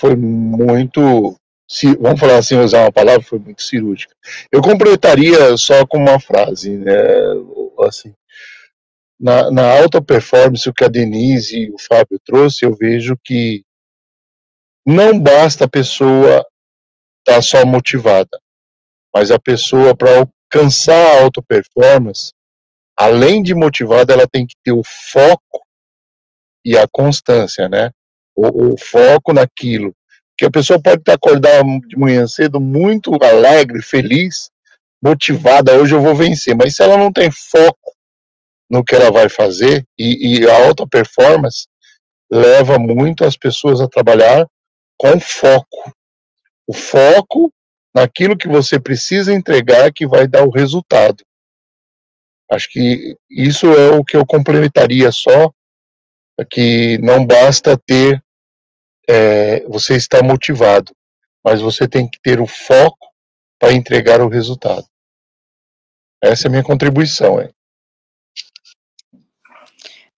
foi 0.00 0.16
muito 0.16 1.38
ci 1.68 1.94
vamos 1.96 2.20
falar 2.20 2.38
assim, 2.38 2.56
usar 2.58 2.82
uma 2.82 2.92
palavra, 2.92 3.22
foi 3.22 3.38
muito 3.38 3.62
cirúrgica. 3.62 4.14
Eu 4.52 4.60
completaria 4.62 5.56
só 5.56 5.86
com 5.86 5.98
uma 5.98 6.20
frase, 6.20 6.76
né, 6.76 6.92
assim 7.86 8.14
na 9.18 9.50
na 9.50 9.78
alta 9.78 10.02
performance, 10.02 10.68
o 10.68 10.74
que 10.74 10.84
a 10.84 10.88
Denise 10.88 11.56
e 11.56 11.70
o 11.70 11.78
Fábio 11.78 12.20
trouxe, 12.24 12.64
eu 12.64 12.74
vejo 12.76 13.16
que 13.24 13.64
não 14.86 15.18
basta 15.18 15.64
a 15.64 15.68
pessoa 15.68 16.44
estar 17.20 17.40
só 17.42 17.64
motivada, 17.64 18.38
mas 19.14 19.30
a 19.30 19.38
pessoa 19.38 19.96
para 19.96 20.10
alcançar 20.18 20.94
a 20.94 21.22
alta 21.22 21.42
performance, 21.42 22.32
além 22.96 23.42
de 23.42 23.54
motivada, 23.54 24.12
ela 24.12 24.26
tem 24.30 24.46
que 24.46 24.56
ter 24.62 24.72
o 24.72 24.82
foco 24.84 25.64
e 26.64 26.76
a 26.76 26.86
constância, 26.86 27.68
né? 27.68 27.90
O, 28.36 28.74
o 28.74 28.78
foco 28.78 29.32
naquilo. 29.32 29.94
Que 30.36 30.44
a 30.44 30.50
pessoa 30.50 30.80
pode 30.80 31.02
acordada 31.08 31.62
de 31.86 31.96
manhã 31.96 32.26
cedo 32.26 32.60
muito 32.60 33.12
alegre, 33.22 33.80
feliz, 33.82 34.50
motivada, 35.02 35.78
hoje 35.78 35.94
eu 35.94 36.00
vou 36.00 36.14
vencer, 36.14 36.56
mas 36.56 36.76
se 36.76 36.82
ela 36.82 36.96
não 36.96 37.12
tem 37.12 37.30
foco 37.30 37.94
no 38.70 38.82
que 38.82 38.94
ela 38.94 39.10
vai 39.10 39.28
fazer, 39.28 39.86
e, 39.98 40.40
e 40.40 40.48
a 40.48 40.66
alta 40.66 40.86
performance 40.86 41.66
leva 42.32 42.78
muito 42.78 43.24
as 43.24 43.36
pessoas 43.36 43.80
a 43.80 43.88
trabalhar 43.88 44.46
com 44.96 45.20
foco. 45.20 45.92
O 46.66 46.72
foco 46.72 47.52
naquilo 47.94 48.36
que 48.36 48.48
você 48.48 48.80
precisa 48.80 49.32
entregar 49.32 49.92
que 49.92 50.06
vai 50.06 50.26
dar 50.26 50.44
o 50.44 50.50
resultado. 50.50 51.22
Acho 52.50 52.68
que 52.70 53.16
isso 53.30 53.66
é 53.66 53.90
o 53.90 54.04
que 54.04 54.16
eu 54.16 54.26
complementaria 54.26 55.10
só, 55.12 55.52
que 56.50 56.98
não 56.98 57.24
basta 57.24 57.76
ter, 57.76 58.22
é, 59.08 59.64
você 59.66 59.96
está 59.96 60.22
motivado, 60.22 60.94
mas 61.44 61.60
você 61.60 61.86
tem 61.88 62.08
que 62.08 62.20
ter 62.20 62.40
o 62.40 62.46
foco 62.46 63.12
para 63.58 63.72
entregar 63.72 64.20
o 64.20 64.28
resultado. 64.28 64.86
Essa 66.22 66.46
é 66.46 66.48
a 66.48 66.50
minha 66.50 66.64
contribuição. 66.64 67.40
Hein? 67.40 67.54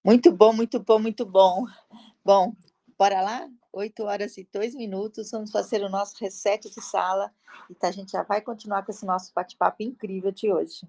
Muito 0.05 0.31
bom, 0.31 0.53
muito 0.53 0.79
bom, 0.79 0.99
muito 0.99 1.27
bom. 1.27 1.67
Bom, 2.25 2.55
bora 2.97 3.21
lá? 3.21 3.49
8 3.73 4.05
horas 4.05 4.39
e 4.39 4.49
2 4.51 4.75
minutos, 4.75 5.31
vamos 5.31 5.51
fazer 5.51 5.83
o 5.83 5.91
nosso 5.91 6.15
reset 6.19 6.71
de 6.71 6.81
sala 6.81 7.31
e 7.69 7.77
a 7.87 7.91
gente 7.91 8.13
já 8.13 8.23
vai 8.23 8.41
continuar 8.41 8.83
com 8.85 8.91
esse 8.91 9.05
nosso 9.05 9.33
bate-papo 9.35 9.83
incrível 9.83 10.33
de 10.33 10.51
hoje. 10.51 10.89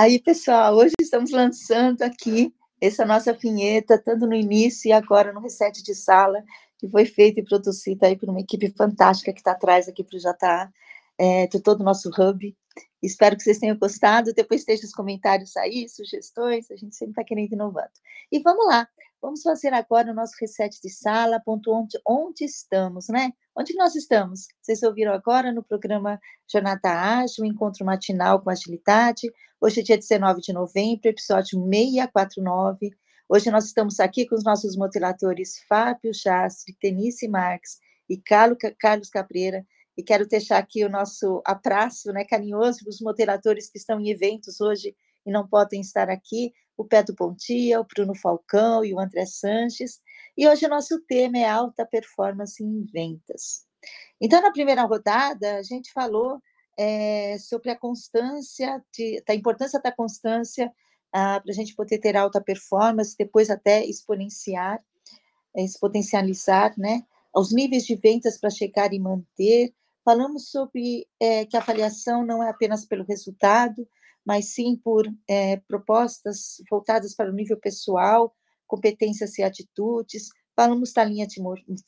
Aí, 0.00 0.20
pessoal, 0.20 0.76
hoje 0.76 0.94
estamos 1.00 1.32
lançando 1.32 2.02
aqui 2.02 2.54
essa 2.80 3.04
nossa 3.04 3.32
vinheta, 3.32 3.98
tanto 3.98 4.28
no 4.28 4.34
início 4.36 4.88
e 4.88 4.92
agora 4.92 5.32
no 5.32 5.40
reset 5.40 5.82
de 5.82 5.92
sala, 5.92 6.44
que 6.78 6.86
foi 6.88 7.04
feita 7.04 7.40
e 7.40 7.44
produzida 7.44 8.06
aí 8.06 8.16
por 8.16 8.28
uma 8.28 8.38
equipe 8.38 8.72
fantástica 8.76 9.32
que 9.32 9.40
está 9.40 9.50
atrás 9.50 9.88
aqui 9.88 10.04
para 10.04 10.16
o 10.16 10.20
JA, 10.20 10.72
é, 11.18 11.48
de 11.48 11.58
todo 11.58 11.80
o 11.80 11.82
nosso 11.82 12.10
hub. 12.10 12.56
Espero 13.02 13.36
que 13.36 13.42
vocês 13.42 13.58
tenham 13.58 13.76
gostado. 13.76 14.32
Depois 14.32 14.64
deixe 14.64 14.86
os 14.86 14.92
comentários 14.92 15.56
aí, 15.56 15.88
sugestões, 15.88 16.70
a 16.70 16.76
gente 16.76 16.94
sempre 16.94 17.14
está 17.14 17.24
querendo 17.24 17.54
inovando. 17.54 17.90
E 18.30 18.38
vamos 18.38 18.68
lá, 18.68 18.86
vamos 19.20 19.42
fazer 19.42 19.72
agora 19.74 20.10
o 20.10 20.14
nosso 20.14 20.34
reset 20.40 20.80
de 20.80 20.90
sala, 20.90 21.40
ponto 21.40 21.72
onde, 21.72 21.98
onde 22.06 22.44
estamos, 22.44 23.08
né? 23.08 23.32
Onde 23.56 23.74
nós 23.74 23.94
estamos? 23.94 24.46
Vocês 24.62 24.82
ouviram 24.82 25.12
agora 25.12 25.52
no 25.52 25.62
programa 25.62 26.20
Jornada 26.50 26.90
Ágil, 26.90 27.44
Encontro 27.44 27.84
Matinal 27.84 28.40
com 28.40 28.50
Agilidade. 28.50 29.30
Hoje 29.60 29.80
é 29.80 29.82
dia 29.82 29.98
19 29.98 30.40
de 30.40 30.52
novembro, 30.52 31.08
episódio 31.08 31.58
649. 31.60 32.90
Hoje 33.28 33.50
nós 33.50 33.66
estamos 33.66 34.00
aqui 34.00 34.26
com 34.26 34.34
os 34.34 34.44
nossos 34.44 34.76
motiladores 34.76 35.58
Fábio 35.68 36.14
Chastre, 36.14 36.76
Tenice 36.80 37.28
Marques 37.28 37.78
e 38.08 38.16
Carlos 38.16 39.10
Cabreira. 39.10 39.66
E 39.96 40.02
quero 40.02 40.28
deixar 40.28 40.58
aqui 40.58 40.84
o 40.84 40.88
nosso 40.88 41.42
abraço 41.44 42.12
né, 42.12 42.24
carinhoso 42.24 42.84
para 42.84 42.90
os 42.90 43.00
moderadores 43.00 43.68
que 43.68 43.78
estão 43.78 44.00
em 44.00 44.10
eventos 44.10 44.60
hoje 44.60 44.94
e 45.26 45.32
não 45.32 45.46
podem 45.46 45.80
estar 45.80 46.08
aqui, 46.08 46.52
o 46.78 46.84
Pedro 46.84 47.14
Pontia, 47.14 47.80
o 47.80 47.84
Bruno 47.84 48.14
Falcão 48.14 48.84
e 48.84 48.94
o 48.94 49.00
André 49.00 49.26
Sanches. 49.26 50.00
E 50.36 50.48
hoje 50.48 50.64
o 50.64 50.68
nosso 50.68 51.00
tema 51.00 51.36
é 51.36 51.44
alta 51.44 51.84
performance 51.84 52.62
em 52.62 52.84
vendas. 52.84 53.66
Então, 54.20 54.40
na 54.40 54.52
primeira 54.52 54.84
rodada, 54.84 55.56
a 55.56 55.62
gente 55.62 55.92
falou 55.92 56.40
é, 56.78 57.36
sobre 57.38 57.70
a 57.70 57.76
constância, 57.76 58.80
de, 58.96 59.20
da 59.26 59.34
importância 59.34 59.80
da 59.80 59.90
constância 59.90 60.72
ah, 61.12 61.40
para 61.40 61.50
a 61.50 61.54
gente 61.54 61.74
poder 61.74 61.98
ter 61.98 62.16
alta 62.16 62.40
performance, 62.40 63.16
depois 63.18 63.50
até 63.50 63.84
exponenciar, 63.84 64.80
exponencializar, 65.56 66.72
né? 66.78 67.02
Os 67.34 67.52
níveis 67.52 67.84
de 67.84 67.96
vendas 67.96 68.38
para 68.38 68.50
chegar 68.50 68.92
e 68.92 69.00
manter. 69.00 69.74
Falamos 70.04 70.50
sobre 70.50 71.08
é, 71.20 71.44
que 71.44 71.56
a 71.56 71.60
avaliação 71.60 72.24
não 72.24 72.42
é 72.42 72.50
apenas 72.50 72.84
pelo 72.84 73.04
resultado, 73.04 73.86
mas 74.28 74.52
sim 74.52 74.76
por 74.76 75.10
é, 75.26 75.56
propostas 75.56 76.62
voltadas 76.70 77.14
para 77.14 77.30
o 77.30 77.34
nível 77.34 77.56
pessoal, 77.56 78.36
competências 78.66 79.38
e 79.38 79.42
atitudes, 79.42 80.28
falamos 80.54 80.92
da 80.92 81.02
linha 81.02 81.26
de, 81.26 81.40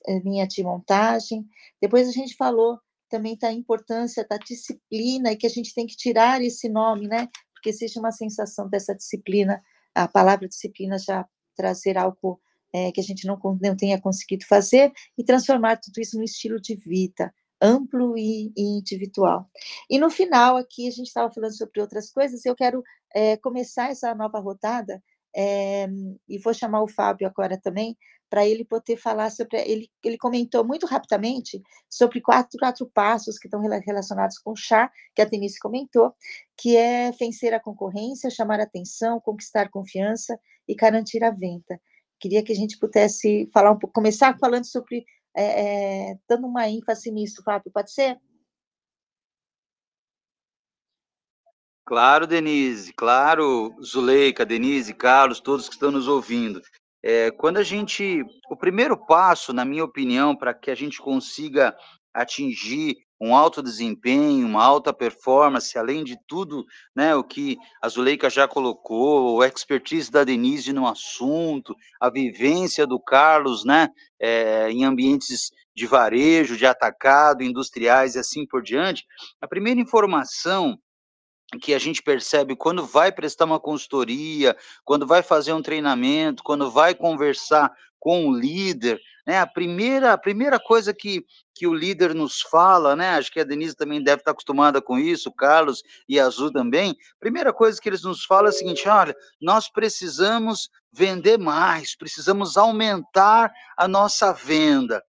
eh, 0.06 0.18
linha 0.20 0.48
de 0.48 0.62
montagem, 0.62 1.46
depois 1.82 2.08
a 2.08 2.12
gente 2.12 2.34
falou 2.34 2.78
também 3.10 3.36
da 3.36 3.52
importância 3.52 4.26
da 4.26 4.38
disciplina 4.38 5.32
e 5.32 5.36
que 5.36 5.46
a 5.46 5.50
gente 5.50 5.74
tem 5.74 5.86
que 5.86 5.94
tirar 5.94 6.40
esse 6.40 6.66
nome, 6.66 7.06
né? 7.06 7.28
Porque 7.52 7.68
existe 7.68 7.98
uma 7.98 8.10
sensação 8.10 8.70
dessa 8.70 8.94
disciplina, 8.94 9.62
a 9.94 10.08
palavra 10.08 10.48
disciplina 10.48 10.98
já 10.98 11.28
trazer 11.54 11.98
algo 11.98 12.40
é, 12.72 12.90
que 12.90 13.00
a 13.02 13.04
gente 13.04 13.26
não, 13.26 13.38
não 13.60 13.76
tenha 13.76 14.00
conseguido 14.00 14.46
fazer 14.46 14.90
e 15.18 15.22
transformar 15.22 15.76
tudo 15.76 16.00
isso 16.00 16.16
no 16.16 16.24
estilo 16.24 16.58
de 16.58 16.74
vida 16.74 17.34
amplo 17.60 18.16
e, 18.16 18.52
e 18.56 18.78
individual. 18.78 19.48
E 19.88 19.98
no 19.98 20.10
final 20.10 20.56
aqui 20.56 20.88
a 20.88 20.90
gente 20.90 21.08
estava 21.08 21.32
falando 21.32 21.56
sobre 21.56 21.80
outras 21.80 22.10
coisas. 22.10 22.44
Eu 22.44 22.54
quero 22.54 22.82
é, 23.14 23.36
começar 23.36 23.90
essa 23.90 24.14
nova 24.14 24.38
rodada 24.38 25.02
é, 25.34 25.86
e 26.28 26.38
vou 26.38 26.54
chamar 26.54 26.82
o 26.82 26.88
Fábio 26.88 27.26
agora 27.26 27.58
também, 27.60 27.96
para 28.28 28.46
ele 28.46 28.64
poder 28.64 28.96
falar 28.96 29.30
sobre. 29.30 29.58
Ele, 29.58 29.90
ele 30.04 30.16
comentou 30.16 30.64
muito 30.64 30.86
rapidamente 30.86 31.60
sobre 31.88 32.20
quatro, 32.20 32.58
quatro 32.58 32.86
passos 32.94 33.38
que 33.38 33.48
estão 33.48 33.60
relacionados 33.60 34.38
com 34.38 34.52
o 34.52 34.56
chá, 34.56 34.90
que 35.14 35.22
a 35.22 35.24
Denise 35.24 35.58
comentou, 35.58 36.14
que 36.56 36.76
é 36.76 37.10
vencer 37.12 37.52
a 37.52 37.60
concorrência, 37.60 38.30
chamar 38.30 38.60
atenção, 38.60 39.20
conquistar 39.20 39.68
confiança 39.70 40.38
e 40.68 40.74
garantir 40.74 41.24
a 41.24 41.30
venda. 41.30 41.80
Queria 42.20 42.42
que 42.42 42.52
a 42.52 42.56
gente 42.56 42.78
pudesse 42.78 43.48
falar 43.52 43.72
um 43.72 43.78
pouco, 43.78 43.94
começar 43.94 44.38
falando 44.38 44.64
sobre, 44.64 45.04
é, 45.36 46.10
é, 46.12 46.18
dando 46.28 46.46
uma 46.46 46.68
ênfase 46.68 47.10
nisso, 47.10 47.42
Fábio, 47.42 47.70
pode 47.72 47.92
ser? 47.92 48.18
Claro, 51.84 52.26
Denise, 52.26 52.92
claro, 52.92 53.74
Zuleika, 53.82 54.46
Denise, 54.46 54.94
Carlos, 54.94 55.40
todos 55.40 55.68
que 55.68 55.74
estão 55.74 55.90
nos 55.90 56.06
ouvindo. 56.06 56.62
É, 57.02 57.30
quando 57.32 57.56
a 57.56 57.62
gente. 57.62 58.22
O 58.48 58.56
primeiro 58.56 58.96
passo, 58.96 59.52
na 59.52 59.64
minha 59.64 59.84
opinião, 59.84 60.36
para 60.36 60.54
que 60.54 60.70
a 60.70 60.74
gente 60.74 61.00
consiga 61.00 61.76
atingir 62.14 62.98
um 63.20 63.34
alto 63.34 63.62
desempenho, 63.62 64.46
uma 64.46 64.64
alta 64.64 64.92
performance, 64.92 65.76
além 65.76 66.02
de 66.02 66.16
tudo, 66.26 66.64
né, 66.96 67.14
o 67.14 67.22
que 67.22 67.58
a 67.82 67.88
Zuleika 67.88 68.30
já 68.30 68.48
colocou, 68.48 69.42
a 69.42 69.46
expertise 69.46 70.10
da 70.10 70.24
Denise 70.24 70.72
no 70.72 70.86
assunto, 70.86 71.74
a 72.00 72.08
vivência 72.08 72.86
do 72.86 72.98
Carlos, 72.98 73.64
né, 73.64 73.88
é, 74.18 74.70
em 74.70 74.84
ambientes 74.84 75.50
de 75.74 75.86
varejo, 75.86 76.56
de 76.56 76.64
atacado, 76.64 77.42
industriais 77.42 78.14
e 78.14 78.18
assim 78.18 78.46
por 78.46 78.62
diante, 78.62 79.04
a 79.40 79.46
primeira 79.46 79.80
informação 79.80 80.78
que 81.58 81.74
a 81.74 81.78
gente 81.78 82.02
percebe 82.02 82.54
quando 82.54 82.86
vai 82.86 83.10
prestar 83.10 83.44
uma 83.44 83.58
consultoria, 83.58 84.56
quando 84.84 85.06
vai 85.06 85.22
fazer 85.22 85.52
um 85.52 85.62
treinamento, 85.62 86.42
quando 86.42 86.70
vai 86.70 86.94
conversar 86.94 87.72
com 87.98 88.28
o 88.28 88.34
líder, 88.34 88.98
né? 89.26 89.38
A 89.38 89.46
primeira, 89.46 90.12
a 90.12 90.18
primeira 90.18 90.58
coisa 90.58 90.94
que, 90.94 91.24
que 91.54 91.66
o 91.66 91.74
líder 91.74 92.14
nos 92.14 92.40
fala, 92.40 92.96
né? 92.96 93.10
Acho 93.10 93.30
que 93.30 93.40
a 93.40 93.44
Denise 93.44 93.76
também 93.76 94.02
deve 94.02 94.22
estar 94.22 94.30
acostumada 94.30 94.80
com 94.80 94.98
isso, 94.98 95.28
o 95.28 95.34
Carlos 95.34 95.82
e 96.08 96.18
a 96.18 96.26
Azul 96.26 96.50
também. 96.50 96.96
Primeira 97.20 97.52
coisa 97.52 97.80
que 97.80 97.88
eles 97.88 98.02
nos 98.02 98.24
falam 98.24 98.46
é 98.46 98.48
a 98.48 98.52
seguinte: 98.52 98.88
olha, 98.88 99.14
nós 99.40 99.70
precisamos 99.70 100.70
vender 100.90 101.38
mais, 101.38 101.94
precisamos 101.94 102.56
aumentar 102.56 103.52
a 103.76 103.86
nossa 103.86 104.32
venda. 104.32 105.04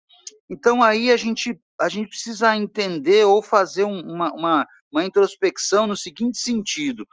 Então 0.49 0.81
aí 0.81 1.11
a 1.11 1.17
gente 1.17 1.59
a 1.79 1.89
gente 1.89 2.09
precisa 2.09 2.55
entender 2.55 3.25
ou 3.25 3.41
fazer 3.41 3.83
uma, 3.83 4.31
uma, 4.33 4.67
uma 4.91 5.05
introspecção 5.05 5.87
no 5.87 5.95
seguinte 5.95 6.37
sentido: 6.39 7.05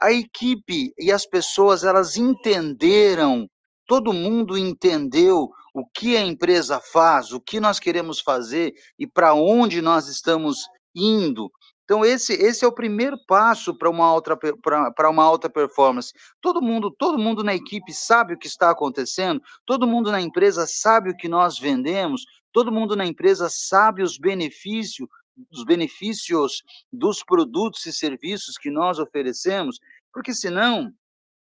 a 0.00 0.12
equipe 0.12 0.92
e 0.98 1.10
as 1.10 1.26
pessoas 1.26 1.84
elas 1.84 2.16
entenderam, 2.16 3.48
todo 3.86 4.12
mundo 4.12 4.56
entendeu 4.56 5.48
o 5.74 5.84
que 5.86 6.16
a 6.16 6.24
empresa 6.24 6.80
faz, 6.80 7.32
o 7.32 7.40
que 7.40 7.58
nós 7.58 7.80
queremos 7.80 8.20
fazer 8.20 8.72
e 8.98 9.06
para 9.06 9.34
onde 9.34 9.82
nós 9.82 10.08
estamos 10.08 10.58
indo. 10.94 11.50
Então, 11.84 12.02
esse, 12.02 12.32
esse 12.32 12.64
é 12.64 12.68
o 12.68 12.72
primeiro 12.72 13.18
passo 13.26 13.76
para 13.76 13.90
uma, 13.90 14.06
alta, 14.06 14.38
para 14.96 15.10
uma 15.10 15.22
alta 15.22 15.50
performance. 15.50 16.12
Todo 16.40 16.62
mundo, 16.62 16.90
todo 16.90 17.18
mundo 17.18 17.44
na 17.44 17.54
equipe 17.54 17.92
sabe 17.92 18.34
o 18.34 18.38
que 18.38 18.46
está 18.46 18.70
acontecendo, 18.70 19.42
todo 19.66 19.86
mundo 19.86 20.10
na 20.10 20.20
empresa 20.20 20.64
sabe 20.66 21.10
o 21.10 21.16
que 21.16 21.28
nós 21.28 21.58
vendemos, 21.58 22.22
todo 22.54 22.70
mundo 22.70 22.94
na 22.94 23.04
empresa 23.04 23.48
sabe 23.50 24.00
os 24.00 24.16
benefícios, 24.16 25.08
os 25.50 25.64
benefícios 25.64 26.62
dos 26.90 27.24
produtos 27.24 27.84
e 27.84 27.92
serviços 27.92 28.56
que 28.56 28.70
nós 28.70 29.00
oferecemos, 29.00 29.80
porque 30.12 30.32
senão, 30.32 30.92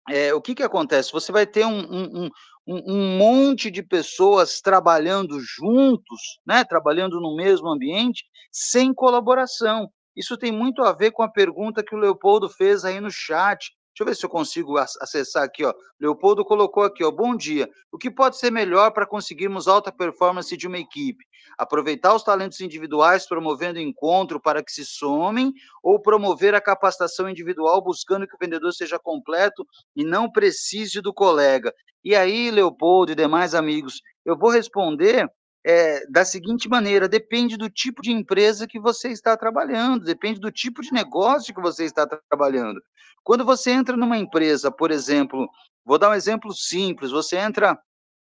é, 0.09 0.33
o 0.33 0.41
que, 0.41 0.55
que 0.55 0.63
acontece? 0.63 1.13
Você 1.13 1.31
vai 1.31 1.45
ter 1.45 1.67
um, 1.67 1.79
um, 1.79 2.29
um, 2.65 2.93
um 2.93 3.17
monte 3.19 3.69
de 3.69 3.83
pessoas 3.83 4.59
trabalhando 4.59 5.39
juntos, 5.39 6.39
né, 6.43 6.65
trabalhando 6.65 7.21
no 7.21 7.35
mesmo 7.35 7.69
ambiente, 7.69 8.25
sem 8.51 8.91
colaboração. 8.91 9.91
Isso 10.15 10.35
tem 10.35 10.51
muito 10.51 10.81
a 10.81 10.93
ver 10.93 11.11
com 11.11 11.21
a 11.21 11.29
pergunta 11.29 11.83
que 11.83 11.93
o 11.93 11.99
Leopoldo 11.99 12.49
fez 12.49 12.83
aí 12.83 12.99
no 12.99 13.11
chat. 13.11 13.71
Deixa 13.97 14.03
eu 14.03 14.13
ver 14.13 14.15
se 14.15 14.25
eu 14.27 14.29
consigo 14.29 14.77
acessar 14.77 15.43
aqui, 15.43 15.65
ó. 15.65 15.73
Leopoldo 15.99 16.45
colocou 16.45 16.83
aqui, 16.83 17.03
ó. 17.03 17.09
Bom 17.09 17.35
dia. 17.35 17.67
O 17.91 17.97
que 17.97 18.11
pode 18.11 18.37
ser 18.37 18.51
melhor 18.51 18.91
para 18.91 19.07
conseguirmos 19.07 19.67
alta 19.67 19.91
performance 19.91 20.55
de 20.55 20.67
uma 20.67 20.77
equipe? 20.77 21.25
Aproveitar 21.57 22.13
os 22.13 22.21
talentos 22.21 22.61
individuais 22.61 23.27
promovendo 23.27 23.79
encontro 23.79 24.39
para 24.39 24.63
que 24.63 24.71
se 24.71 24.85
somem 24.85 25.51
ou 25.81 25.99
promover 25.99 26.53
a 26.53 26.61
capacitação 26.61 27.27
individual 27.27 27.83
buscando 27.83 28.27
que 28.27 28.35
o 28.35 28.39
vendedor 28.39 28.71
seja 28.71 28.99
completo 28.99 29.65
e 29.95 30.03
não 30.03 30.31
precise 30.31 31.01
do 31.01 31.11
colega? 31.11 31.73
E 32.03 32.15
aí, 32.15 32.51
Leopoldo 32.51 33.13
e 33.13 33.15
demais 33.15 33.55
amigos, 33.55 33.99
eu 34.23 34.37
vou 34.37 34.51
responder 34.51 35.27
é, 35.67 36.07
da 36.09 36.23
seguinte 36.23 36.69
maneira: 36.69 37.09
depende 37.09 37.57
do 37.57 37.69
tipo 37.69 38.01
de 38.01 38.09
empresa 38.09 38.65
que 38.65 38.79
você 38.79 39.09
está 39.09 39.35
trabalhando, 39.35 40.05
depende 40.05 40.39
do 40.39 40.49
tipo 40.49 40.81
de 40.81 40.93
negócio 40.93 41.53
que 41.53 41.59
você 41.61 41.83
está 41.83 42.07
trabalhando. 42.29 42.81
Quando 43.21 43.43
você 43.43 43.71
entra 43.71 43.97
numa 43.97 44.17
empresa, 44.17 44.71
por 44.71 44.91
exemplo, 44.91 45.49
vou 45.83 45.99
dar 45.99 46.11
um 46.11 46.13
exemplo 46.13 46.53
simples: 46.53 47.11
você 47.11 47.35
entra 47.35 47.77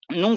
num, 0.09 0.35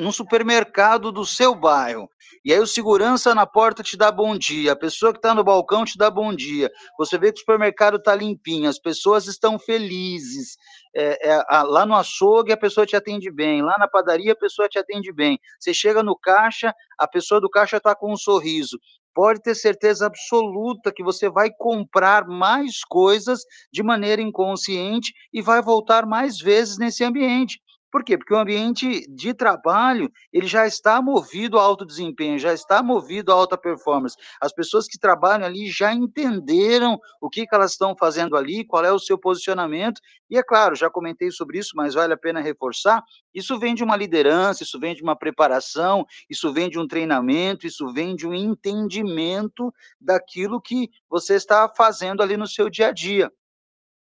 num 0.00 0.12
supermercado 0.12 1.10
do 1.10 1.26
seu 1.26 1.54
bairro. 1.54 2.08
E 2.44 2.52
aí 2.52 2.60
o 2.60 2.66
segurança 2.66 3.34
na 3.34 3.46
porta 3.46 3.82
te 3.82 3.96
dá 3.96 4.12
bom 4.12 4.36
dia, 4.38 4.72
a 4.72 4.76
pessoa 4.76 5.12
que 5.12 5.18
está 5.18 5.34
no 5.34 5.42
balcão 5.42 5.84
te 5.84 5.98
dá 5.98 6.10
bom 6.10 6.34
dia. 6.34 6.70
Você 6.98 7.18
vê 7.18 7.32
que 7.32 7.38
o 7.38 7.40
supermercado 7.40 7.96
está 7.96 8.14
limpinho, 8.14 8.68
as 8.68 8.78
pessoas 8.78 9.26
estão 9.26 9.58
felizes. 9.58 10.56
É, 10.94 11.30
é, 11.30 11.44
a, 11.48 11.62
lá 11.62 11.84
no 11.84 11.94
açougue 11.94 12.52
a 12.52 12.56
pessoa 12.56 12.86
te 12.86 12.96
atende 12.96 13.30
bem, 13.30 13.62
lá 13.62 13.76
na 13.78 13.88
padaria 13.88 14.32
a 14.32 14.36
pessoa 14.36 14.68
te 14.68 14.78
atende 14.78 15.12
bem. 15.12 15.38
Você 15.58 15.74
chega 15.74 16.02
no 16.02 16.16
caixa, 16.16 16.72
a 16.98 17.08
pessoa 17.08 17.40
do 17.40 17.50
caixa 17.50 17.78
está 17.78 17.94
com 17.94 18.12
um 18.12 18.16
sorriso. 18.16 18.78
Pode 19.14 19.42
ter 19.42 19.56
certeza 19.56 20.06
absoluta 20.06 20.92
que 20.92 21.02
você 21.02 21.28
vai 21.28 21.50
comprar 21.58 22.26
mais 22.28 22.84
coisas 22.84 23.40
de 23.72 23.82
maneira 23.82 24.22
inconsciente 24.22 25.12
e 25.32 25.42
vai 25.42 25.60
voltar 25.60 26.06
mais 26.06 26.38
vezes 26.38 26.78
nesse 26.78 27.02
ambiente. 27.02 27.60
Por 27.90 28.04
quê? 28.04 28.18
Porque 28.18 28.34
o 28.34 28.38
ambiente 28.38 29.06
de 29.08 29.32
trabalho, 29.32 30.10
ele 30.30 30.46
já 30.46 30.66
está 30.66 31.00
movido 31.00 31.58
a 31.58 31.62
alto 31.62 31.86
desempenho, 31.86 32.38
já 32.38 32.52
está 32.52 32.82
movido 32.82 33.32
a 33.32 33.34
alta 33.34 33.56
performance. 33.56 34.14
As 34.40 34.52
pessoas 34.52 34.86
que 34.86 34.98
trabalham 34.98 35.46
ali 35.46 35.70
já 35.70 35.92
entenderam 35.92 36.98
o 37.20 37.30
que, 37.30 37.46
que 37.46 37.54
elas 37.54 37.72
estão 37.72 37.96
fazendo 37.98 38.36
ali, 38.36 38.64
qual 38.64 38.84
é 38.84 38.92
o 38.92 38.98
seu 38.98 39.18
posicionamento. 39.18 40.00
E 40.28 40.36
é 40.36 40.42
claro, 40.42 40.76
já 40.76 40.90
comentei 40.90 41.30
sobre 41.30 41.58
isso, 41.58 41.72
mas 41.74 41.94
vale 41.94 42.12
a 42.12 42.16
pena 42.16 42.40
reforçar. 42.40 43.02
Isso 43.34 43.58
vem 43.58 43.74
de 43.74 43.82
uma 43.82 43.96
liderança, 43.96 44.62
isso 44.62 44.78
vem 44.78 44.94
de 44.94 45.02
uma 45.02 45.16
preparação, 45.16 46.04
isso 46.28 46.52
vem 46.52 46.68
de 46.68 46.78
um 46.78 46.86
treinamento, 46.86 47.66
isso 47.66 47.90
vem 47.92 48.14
de 48.14 48.26
um 48.26 48.34
entendimento 48.34 49.72
daquilo 49.98 50.60
que 50.60 50.90
você 51.08 51.36
está 51.36 51.72
fazendo 51.74 52.22
ali 52.22 52.36
no 52.36 52.46
seu 52.46 52.68
dia 52.68 52.88
a 52.88 52.92
dia. 52.92 53.32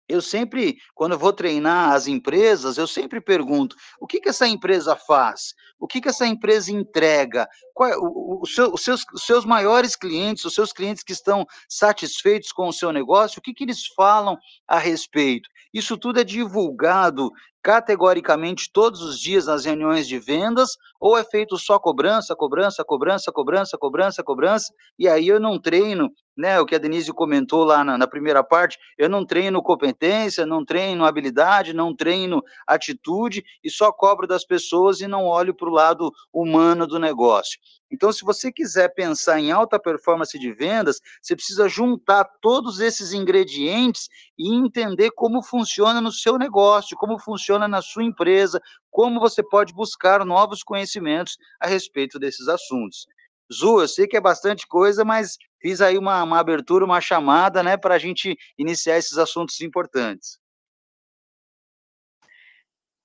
Eu 0.07 0.21
sempre, 0.21 0.77
quando 0.95 1.13
eu 1.13 1.19
vou 1.19 1.33
treinar 1.33 1.91
as 1.91 2.07
empresas, 2.07 2.77
eu 2.77 2.87
sempre 2.87 3.19
pergunto: 3.19 3.75
o 3.99 4.07
que, 4.07 4.21
que 4.21 4.29
essa 4.29 4.47
empresa 4.47 4.95
faz? 4.95 5.53
O 5.79 5.85
que, 5.85 6.01
que 6.01 6.09
essa 6.09 6.25
empresa 6.25 6.71
entrega? 6.71 7.47
Qual, 7.73 7.89
é 7.89 7.97
o, 7.97 8.39
o 8.41 8.45
seu, 8.45 8.73
os, 8.73 8.81
seus, 8.81 9.03
os 9.13 9.23
seus 9.23 9.45
maiores 9.45 9.95
clientes, 9.95 10.45
os 10.45 10.55
seus 10.55 10.71
clientes 10.71 11.03
que 11.03 11.13
estão 11.13 11.45
satisfeitos 11.69 12.51
com 12.51 12.67
o 12.67 12.73
seu 12.73 12.91
negócio, 12.91 13.39
o 13.39 13.41
que, 13.41 13.53
que 13.53 13.63
eles 13.63 13.85
falam 13.95 14.37
a 14.67 14.79
respeito? 14.79 15.49
Isso 15.73 15.97
tudo 15.97 16.19
é 16.19 16.23
divulgado 16.23 17.29
categoricamente 17.61 18.71
todos 18.71 19.01
os 19.01 19.19
dias 19.19 19.45
nas 19.47 19.65
reuniões 19.65 20.07
de 20.07 20.17
vendas, 20.17 20.77
ou 21.01 21.17
é 21.17 21.23
feito 21.23 21.57
só 21.57 21.77
cobrança, 21.77 22.33
cobrança, 22.33 22.83
cobrança, 22.83 23.31
cobrança, 23.31 23.77
cobrança, 23.77 24.23
cobrança, 24.23 24.73
e 24.97 25.05
aí 25.07 25.27
eu 25.27 25.39
não 25.39 25.59
treino, 25.59 26.09
né, 26.37 26.59
o 26.59 26.65
que 26.65 26.75
a 26.75 26.77
Denise 26.77 27.11
comentou 27.11 27.63
lá 27.63 27.83
na, 27.83 27.97
na 27.97 28.07
primeira 28.07 28.43
parte, 28.43 28.77
eu 28.97 29.09
não 29.09 29.25
treino 29.25 29.61
competência, 29.61 30.45
não 30.45 30.63
treino 30.63 31.03
habilidade, 31.03 31.73
não 31.73 31.95
treino 31.95 32.43
atitude, 32.67 33.43
e 33.63 33.69
só 33.69 33.91
cobro 33.91 34.27
das 34.27 34.45
pessoas 34.45 35.01
e 35.01 35.07
não 35.07 35.25
olho 35.25 35.55
para 35.55 35.67
o 35.67 35.73
lado 35.73 36.11
humano 36.31 36.85
do 36.85 36.99
negócio. 36.99 37.59
Então, 37.91 38.11
se 38.11 38.23
você 38.23 38.51
quiser 38.51 38.89
pensar 38.93 39.39
em 39.39 39.51
alta 39.51 39.79
performance 39.79 40.37
de 40.37 40.53
vendas, 40.53 40.99
você 41.21 41.35
precisa 41.35 41.69
juntar 41.69 42.25
todos 42.41 42.79
esses 42.79 43.13
ingredientes 43.13 44.09
e 44.37 44.53
entender 44.53 45.11
como 45.11 45.41
funciona 45.41 46.01
no 46.01 46.11
seu 46.11 46.37
negócio, 46.37 46.97
como 46.97 47.17
funciona 47.17 47.67
na 47.67 47.81
sua 47.81 48.03
empresa, 48.03 48.61
como 48.91 49.19
você 49.19 49.41
pode 49.41 49.73
buscar 49.73 50.25
novos 50.25 50.63
conhecimentos 50.63 51.37
a 51.61 51.67
respeito 51.67 52.19
desses 52.19 52.47
assuntos. 52.47 53.07
Zu, 53.51 53.79
eu 53.79 53.87
sei 53.87 54.07
que 54.07 54.17
é 54.17 54.21
bastante 54.21 54.67
coisa, 54.67 55.05
mas 55.05 55.37
fiz 55.61 55.81
aí 55.81 55.97
uma, 55.97 56.23
uma 56.23 56.39
abertura, 56.39 56.85
uma 56.85 57.01
chamada, 57.01 57.63
né, 57.63 57.77
para 57.77 57.95
a 57.95 57.99
gente 57.99 58.35
iniciar 58.57 58.97
esses 58.97 59.17
assuntos 59.17 59.59
importantes. 59.61 60.39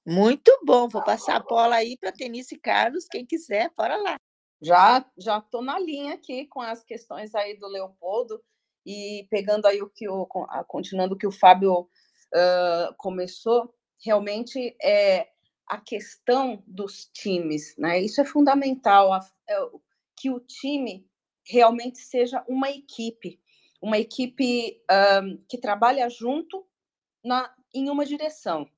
Muito 0.04 0.50
bom, 0.64 0.88
vou 0.88 1.02
passar 1.04 1.36
a 1.36 1.40
bola 1.40 1.76
aí 1.76 1.96
para 1.96 2.10
Tenise 2.10 2.58
Carlos, 2.58 3.06
quem 3.08 3.24
quiser, 3.24 3.70
bora 3.76 3.96
lá. 3.96 4.16
Já 4.60 5.04
já 5.16 5.38
estou 5.38 5.62
na 5.62 5.78
linha 5.78 6.14
aqui 6.14 6.46
com 6.46 6.60
as 6.60 6.82
questões 6.84 7.34
aí 7.34 7.56
do 7.56 7.68
Leopoldo 7.68 8.42
e 8.84 9.26
pegando 9.30 9.66
aí 9.66 9.80
o 9.80 9.88
que 9.88 10.08
o 10.08 10.26
continuando 10.66 11.14
o 11.14 11.18
que 11.18 11.26
o 11.26 11.32
Fábio 11.32 11.82
uh, 11.82 12.94
começou, 12.96 13.72
realmente 14.04 14.76
é 14.82 15.28
a 15.66 15.80
questão 15.80 16.62
dos 16.66 17.06
times, 17.06 17.76
né? 17.78 18.00
Isso 18.00 18.20
é 18.20 18.24
fundamental, 18.24 19.12
a, 19.12 19.20
é, 19.48 19.56
que 20.16 20.30
o 20.30 20.40
time 20.40 21.08
realmente 21.44 21.98
seja 21.98 22.44
uma 22.48 22.70
equipe, 22.70 23.40
uma 23.80 23.98
equipe 23.98 24.80
um, 25.22 25.36
que 25.48 25.58
trabalha 25.58 26.08
junto 26.08 26.66
na, 27.24 27.52
em 27.74 27.88
uma 27.88 28.04
direção. 28.04 28.68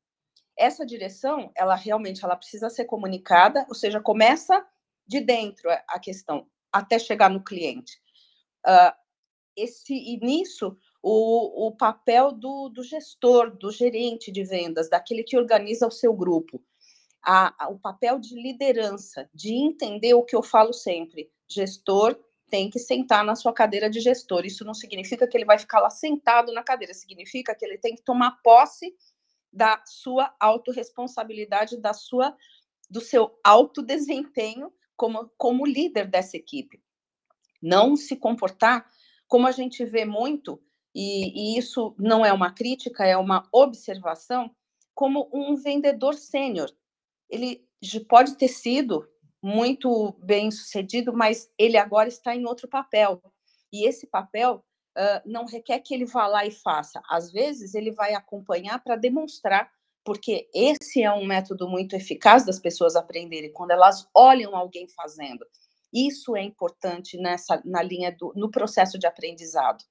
Essa 0.57 0.87
direção, 0.87 1.51
ela 1.57 1.75
realmente 1.75 2.25
ela 2.25 2.37
precisa 2.37 2.71
ser 2.71 2.85
comunicada, 2.85 3.67
ou 3.69 3.75
seja, 3.75 4.01
começa 4.01 4.65
de 5.07 5.21
dentro 5.21 5.71
a 5.71 5.99
questão, 5.99 6.47
até 6.73 6.99
chegar 6.99 7.29
no 7.29 7.43
cliente. 7.43 8.01
Uh, 8.67 9.05
esse, 9.57 9.95
e 9.95 10.19
nisso, 10.19 10.77
o, 11.03 11.67
o 11.67 11.73
papel 11.73 12.33
do, 12.33 12.69
do 12.69 12.83
gestor, 12.83 13.57
do 13.57 13.71
gerente 13.71 14.33
de 14.33 14.43
vendas, 14.43 14.89
daquele 14.89 15.23
que 15.23 15.37
organiza 15.37 15.87
o 15.87 15.93
seu 15.93 16.15
grupo, 16.15 16.63
a, 17.23 17.65
a, 17.65 17.69
o 17.69 17.79
papel 17.79 18.19
de 18.19 18.35
liderança, 18.41 19.29
de 19.33 19.55
entender 19.55 20.15
o 20.15 20.25
que 20.25 20.35
eu 20.35 20.43
falo 20.43 20.73
sempre: 20.73 21.31
gestor 21.49 22.19
tem 22.51 22.71
que 22.71 22.79
sentar 22.79 23.25
na 23.25 23.35
sua 23.35 23.53
cadeira 23.53 23.89
de 23.91 24.01
gestor. 24.01 24.45
Isso 24.45 24.65
não 24.65 24.75
significa 24.75 25.27
que 25.27 25.37
ele 25.37 25.45
vai 25.45 25.59
ficar 25.59 25.81
lá 25.81 25.91
sentado 25.91 26.53
na 26.53 26.63
cadeira, 26.63 26.95
significa 26.95 27.55
que 27.55 27.65
ele 27.65 27.79
tem 27.79 27.95
que 27.95 28.03
tomar 28.03 28.41
posse 28.43 28.95
da 29.53 29.83
sua 29.87 30.35
autorresponsabilidade, 30.41 31.77
da 31.77 31.93
sua 31.93 32.37
do 32.91 33.01
seu 33.01 33.39
alto 33.43 33.83
desempenho 33.83 34.73
como, 34.97 35.31
como 35.37 35.67
líder 35.67 36.07
dessa 36.07 36.37
equipe. 36.37 36.83
Não 37.61 37.97
se 37.97 38.15
comportar 38.15 38.89
como 39.27 39.47
a 39.47 39.53
gente 39.53 39.85
vê 39.85 40.05
muito, 40.05 40.63
e, 40.95 41.55
e 41.55 41.59
isso 41.59 41.95
não 41.99 42.25
é 42.25 42.33
uma 42.33 42.53
crítica, 42.53 43.05
é 43.05 43.17
uma 43.17 43.49
observação, 43.51 44.55
como 44.95 45.29
um 45.33 45.57
vendedor 45.57 46.15
sênior. 46.15 46.71
ele 47.29 47.67
pode 48.09 48.37
ter 48.37 48.49
sido 48.49 49.09
muito 49.45 50.17
bem 50.23 50.51
sucedido, 50.51 51.13
mas 51.13 51.51
ele 51.59 51.77
agora 51.77 52.09
está 52.09 52.35
em 52.35 52.47
outro 52.47 52.67
papel. 52.67 53.21
E 53.71 53.87
esse 53.87 54.07
papel 54.07 54.65
uh, 54.97 55.21
não 55.27 55.45
requer 55.45 55.81
que 55.81 55.93
ele 55.93 56.07
vá 56.07 56.27
lá 56.27 56.47
e 56.47 56.51
faça. 56.51 57.03
Às 57.11 57.31
vezes, 57.31 57.75
ele 57.75 57.93
vai 57.93 58.15
acompanhar 58.15 58.83
para 58.83 58.97
demonstrar, 58.97 59.71
porque 60.03 60.49
esse 60.55 61.03
é 61.03 61.13
um 61.13 61.27
método 61.27 61.69
muito 61.69 61.95
eficaz 61.95 62.47
das 62.47 62.59
pessoas 62.59 62.97
aprenderem, 62.97 63.53
quando 63.53 63.73
elas 63.73 64.09
olham 64.15 64.57
alguém 64.57 64.89
fazendo. 64.89 65.45
Isso 65.93 66.35
é 66.35 66.43
importante 66.43 67.19
nessa 67.19 67.61
na 67.67 67.83
linha 67.83 68.17
do 68.19 68.33
no 68.35 68.51
processo 68.51 68.99
de 68.99 69.07
aprendizado. 69.07 69.85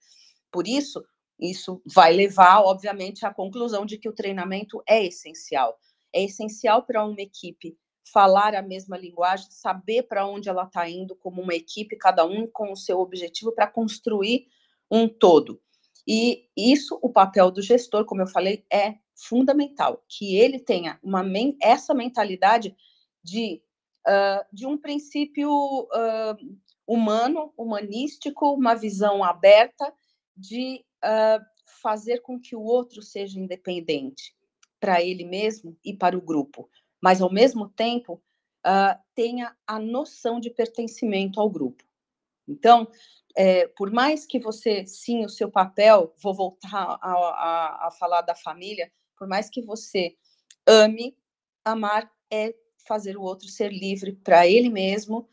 Por 0.52 0.68
isso, 0.68 1.06
isso 1.40 1.80
vai 1.86 2.12
levar, 2.12 2.62
obviamente, 2.62 3.24
à 3.24 3.32
conclusão 3.32 3.86
de 3.86 4.00
que 4.00 4.10
o 4.10 4.16
treinamento 4.16 4.82
é 4.90 5.06
essencial. 5.06 5.78
É 6.12 6.24
essencial 6.24 6.82
para 6.82 7.06
uma 7.06 7.22
equipe 7.22 7.78
falar 8.04 8.54
a 8.54 8.62
mesma 8.62 8.98
linguagem, 8.98 9.48
saber 9.50 10.04
para 10.04 10.28
onde 10.28 10.50
ela 10.50 10.64
está 10.64 10.88
indo 10.90 11.16
como 11.16 11.42
uma 11.42 11.56
equipe, 11.56 11.96
cada 11.96 12.26
um 12.26 12.46
com 12.46 12.72
o 12.72 12.76
seu 12.76 13.00
objetivo 13.00 13.52
para 13.52 13.68
construir 13.68 14.48
um 14.92 15.08
todo. 15.08 15.62
E 16.06 16.50
isso, 16.56 17.00
o 17.02 17.10
papel 17.10 17.50
do 17.50 17.62
gestor, 17.62 18.06
como 18.06 18.22
eu 18.22 18.28
falei, 18.28 18.66
é 18.72 18.96
fundamental, 19.16 20.04
que 20.08 20.36
ele 20.36 20.60
tenha 20.60 21.00
uma 21.02 21.24
essa 21.62 21.94
mentalidade 21.94 22.76
de, 23.24 23.62
uh, 24.06 24.46
de 24.52 24.66
um 24.66 24.78
princípio 24.78 25.50
uh, 25.50 26.58
humano, 26.86 27.54
humanístico, 27.58 28.54
uma 28.54 28.76
visão 28.76 29.24
aberta 29.24 29.94
de 30.36 30.84
uh, 31.04 31.44
fazer 31.82 32.20
com 32.20 32.40
que 32.40 32.56
o 32.56 32.62
outro 32.62 33.02
seja 33.02 33.40
independente 33.40 34.36
para 34.80 35.02
ele 35.02 35.24
mesmo 35.24 35.78
e 35.86 35.94
para 35.94 36.18
o 36.18 36.22
grupo 36.22 36.70
mas 37.04 37.22
ao 37.22 37.30
mesmo 37.30 37.68
tempo 37.68 38.24
uh, 38.66 38.98
tenha 39.14 39.54
a 39.68 39.78
noção 39.78 40.40
de 40.40 40.50
pertencimento 40.50 41.38
ao 41.38 41.50
grupo. 41.50 41.84
Então, 42.48 42.88
é, 43.36 43.68
por 43.68 43.92
mais 43.92 44.26
que 44.26 44.40
você, 44.40 44.86
sim, 44.86 45.26
o 45.26 45.30
seu 45.30 45.52
papel, 45.52 46.16
vou 46.24 46.34
voltar 46.34 46.70
a, 46.74 46.98
a, 47.02 47.88
a 47.88 47.92
falar 47.92 48.22
da 48.22 48.34
família, 48.34 48.90
por 49.18 49.28
mais 49.28 49.50
que 49.50 49.62
você 49.62 50.16
ame, 50.66 51.18
amar 51.66 52.10
é 52.32 52.56
fazer 52.88 53.18
o 53.18 53.22
outro 53.22 53.50
ser 53.50 53.74
livre 53.74 54.14
para 54.14 54.48
ele 54.48 54.70
mesmo, 54.70 55.28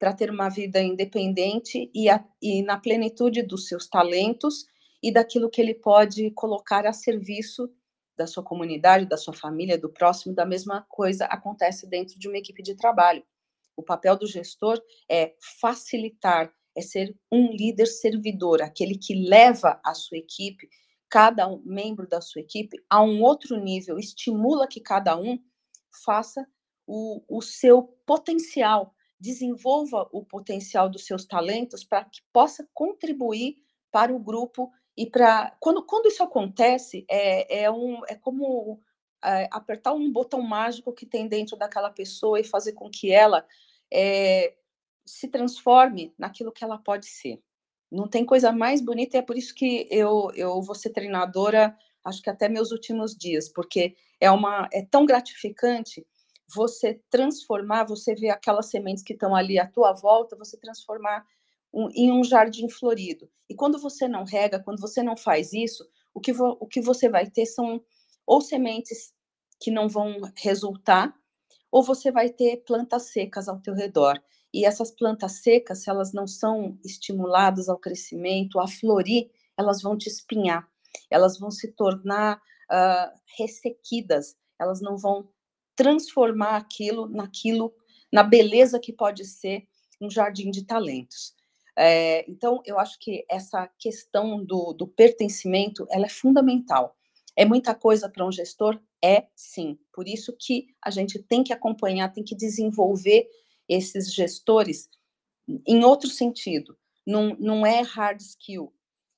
para 0.00 0.12
ter 0.12 0.28
uma 0.28 0.48
vida 0.48 0.82
independente 0.82 1.88
e, 1.94 2.08
a, 2.08 2.24
e 2.42 2.62
na 2.62 2.80
plenitude 2.80 3.44
dos 3.44 3.68
seus 3.68 3.88
talentos 3.88 4.66
e 5.00 5.12
daquilo 5.12 5.48
que 5.48 5.60
ele 5.60 5.74
pode 5.74 6.32
colocar 6.32 6.84
a 6.84 6.92
serviço 6.92 7.72
da 8.16 8.26
sua 8.26 8.42
comunidade, 8.42 9.06
da 9.06 9.16
sua 9.16 9.34
família, 9.34 9.78
do 9.78 9.88
próximo, 9.88 10.34
da 10.34 10.44
mesma 10.44 10.84
coisa 10.88 11.26
acontece 11.26 11.88
dentro 11.88 12.18
de 12.18 12.28
uma 12.28 12.38
equipe 12.38 12.62
de 12.62 12.74
trabalho. 12.74 13.24
O 13.76 13.82
papel 13.82 14.16
do 14.16 14.26
gestor 14.26 14.80
é 15.10 15.34
facilitar, 15.60 16.52
é 16.76 16.80
ser 16.80 17.16
um 17.30 17.52
líder 17.52 17.86
servidor, 17.86 18.62
aquele 18.62 18.96
que 18.98 19.14
leva 19.14 19.80
a 19.84 19.94
sua 19.94 20.18
equipe, 20.18 20.68
cada 21.08 21.48
um, 21.48 21.62
membro 21.64 22.08
da 22.08 22.20
sua 22.20 22.40
equipe, 22.40 22.76
a 22.88 23.02
um 23.02 23.22
outro 23.22 23.58
nível, 23.58 23.98
estimula 23.98 24.66
que 24.66 24.80
cada 24.80 25.16
um 25.16 25.38
faça 26.04 26.46
o, 26.86 27.22
o 27.28 27.42
seu 27.42 27.82
potencial, 28.06 28.94
desenvolva 29.20 30.08
o 30.12 30.24
potencial 30.24 30.88
dos 30.88 31.06
seus 31.06 31.24
talentos 31.24 31.84
para 31.84 32.04
que 32.04 32.20
possa 32.32 32.66
contribuir 32.74 33.56
para 33.90 34.12
o 34.14 34.18
grupo 34.18 34.72
e 34.96 35.06
para 35.06 35.56
quando, 35.58 35.84
quando 35.84 36.06
isso 36.06 36.22
acontece, 36.22 37.04
é, 37.08 37.64
é, 37.64 37.70
um, 37.70 38.04
é 38.06 38.14
como 38.14 38.80
é, 39.24 39.48
apertar 39.50 39.92
um 39.92 40.12
botão 40.12 40.42
mágico 40.42 40.92
que 40.92 41.06
tem 41.06 41.26
dentro 41.28 41.56
daquela 41.56 41.90
pessoa 41.90 42.38
e 42.38 42.44
fazer 42.44 42.72
com 42.72 42.90
que 42.90 43.10
ela 43.10 43.46
é, 43.92 44.54
se 45.06 45.28
transforme 45.28 46.14
naquilo 46.18 46.52
que 46.52 46.64
ela 46.64 46.78
pode 46.78 47.06
ser. 47.06 47.40
Não 47.90 48.08
tem 48.08 48.24
coisa 48.24 48.52
mais 48.52 48.80
bonita, 48.80 49.16
e 49.16 49.20
é 49.20 49.22
por 49.22 49.36
isso 49.36 49.54
que 49.54 49.86
eu, 49.90 50.30
eu 50.34 50.62
vou 50.62 50.74
ser 50.74 50.90
treinadora, 50.90 51.76
acho 52.04 52.22
que 52.22 52.30
até 52.30 52.48
meus 52.48 52.70
últimos 52.70 53.14
dias, 53.14 53.48
porque 53.48 53.96
é, 54.20 54.30
uma, 54.30 54.68
é 54.72 54.82
tão 54.82 55.04
gratificante 55.04 56.06
você 56.54 57.00
transformar, 57.10 57.84
você 57.84 58.14
ver 58.14 58.30
aquelas 58.30 58.66
sementes 58.70 59.02
que 59.02 59.12
estão 59.14 59.34
ali 59.34 59.58
à 59.58 59.66
tua 59.66 59.92
volta, 59.92 60.36
você 60.36 60.56
transformar 60.56 61.24
um, 61.72 61.88
em 61.90 62.12
um 62.12 62.22
jardim 62.22 62.68
florido. 62.68 63.30
E 63.48 63.54
quando 63.54 63.78
você 63.78 64.06
não 64.06 64.24
rega, 64.24 64.60
quando 64.60 64.80
você 64.80 65.02
não 65.02 65.16
faz 65.16 65.52
isso, 65.52 65.88
o 66.14 66.20
que, 66.20 66.32
vo, 66.32 66.56
o 66.60 66.66
que 66.66 66.80
você 66.80 67.08
vai 67.08 67.28
ter 67.28 67.46
são 67.46 67.82
ou 68.26 68.40
sementes 68.40 69.12
que 69.60 69.70
não 69.70 69.88
vão 69.88 70.20
resultar, 70.36 71.14
ou 71.70 71.82
você 71.82 72.10
vai 72.10 72.28
ter 72.28 72.58
plantas 72.64 73.12
secas 73.12 73.48
ao 73.48 73.60
teu 73.60 73.74
redor. 73.74 74.22
E 74.52 74.66
essas 74.66 74.90
plantas 74.90 75.42
secas, 75.42 75.82
se 75.82 75.90
elas 75.90 76.12
não 76.12 76.26
são 76.26 76.78
estimuladas 76.84 77.68
ao 77.68 77.78
crescimento, 77.78 78.60
a 78.60 78.68
florir, 78.68 79.30
elas 79.56 79.80
vão 79.80 79.96
te 79.96 80.08
espinhar, 80.08 80.68
elas 81.10 81.38
vão 81.38 81.50
se 81.50 81.72
tornar 81.72 82.36
uh, 82.36 83.18
ressequidas, 83.38 84.36
elas 84.60 84.80
não 84.80 84.96
vão 84.96 85.28
transformar 85.74 86.56
aquilo 86.56 87.08
naquilo, 87.08 87.74
na 88.12 88.22
beleza 88.22 88.78
que 88.78 88.92
pode 88.92 89.24
ser 89.24 89.66
um 90.00 90.10
jardim 90.10 90.50
de 90.50 90.64
talentos. 90.64 91.34
É, 91.76 92.30
então, 92.30 92.60
eu 92.64 92.78
acho 92.78 92.98
que 92.98 93.24
essa 93.28 93.66
questão 93.78 94.44
do, 94.44 94.72
do 94.72 94.86
pertencimento, 94.86 95.86
ela 95.90 96.06
é 96.06 96.10
fundamental. 96.10 96.96
É 97.34 97.44
muita 97.44 97.74
coisa 97.74 98.08
para 98.08 98.26
um 98.26 98.32
gestor? 98.32 98.80
É, 99.02 99.26
sim. 99.34 99.78
Por 99.92 100.06
isso 100.06 100.36
que 100.38 100.66
a 100.82 100.90
gente 100.90 101.18
tem 101.22 101.42
que 101.42 101.52
acompanhar, 101.52 102.12
tem 102.12 102.22
que 102.22 102.36
desenvolver 102.36 103.26
esses 103.68 104.12
gestores 104.12 104.88
em 105.66 105.84
outro 105.84 106.08
sentido. 106.08 106.76
Não, 107.06 107.36
não 107.38 107.66
é 107.66 107.80
hard 107.80 108.20
skill. 108.20 108.72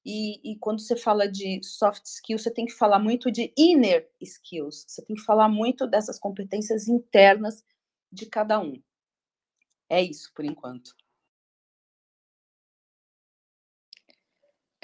E, 0.06 0.52
e, 0.52 0.58
quando 0.58 0.80
você 0.80 0.96
fala 0.96 1.26
de 1.26 1.60
soft 1.62 2.04
skills, 2.04 2.42
você 2.42 2.50
tem 2.50 2.66
que 2.66 2.74
falar 2.74 2.98
muito 2.98 3.32
de 3.32 3.52
inner 3.56 4.08
skills. 4.20 4.84
Você 4.86 5.02
tem 5.02 5.16
que 5.16 5.22
falar 5.22 5.48
muito 5.48 5.86
dessas 5.86 6.18
competências 6.18 6.88
internas 6.88 7.64
de 8.12 8.26
cada 8.26 8.60
um. 8.60 8.80
É 9.88 10.02
isso 10.02 10.30
por 10.34 10.44
enquanto. 10.44 10.94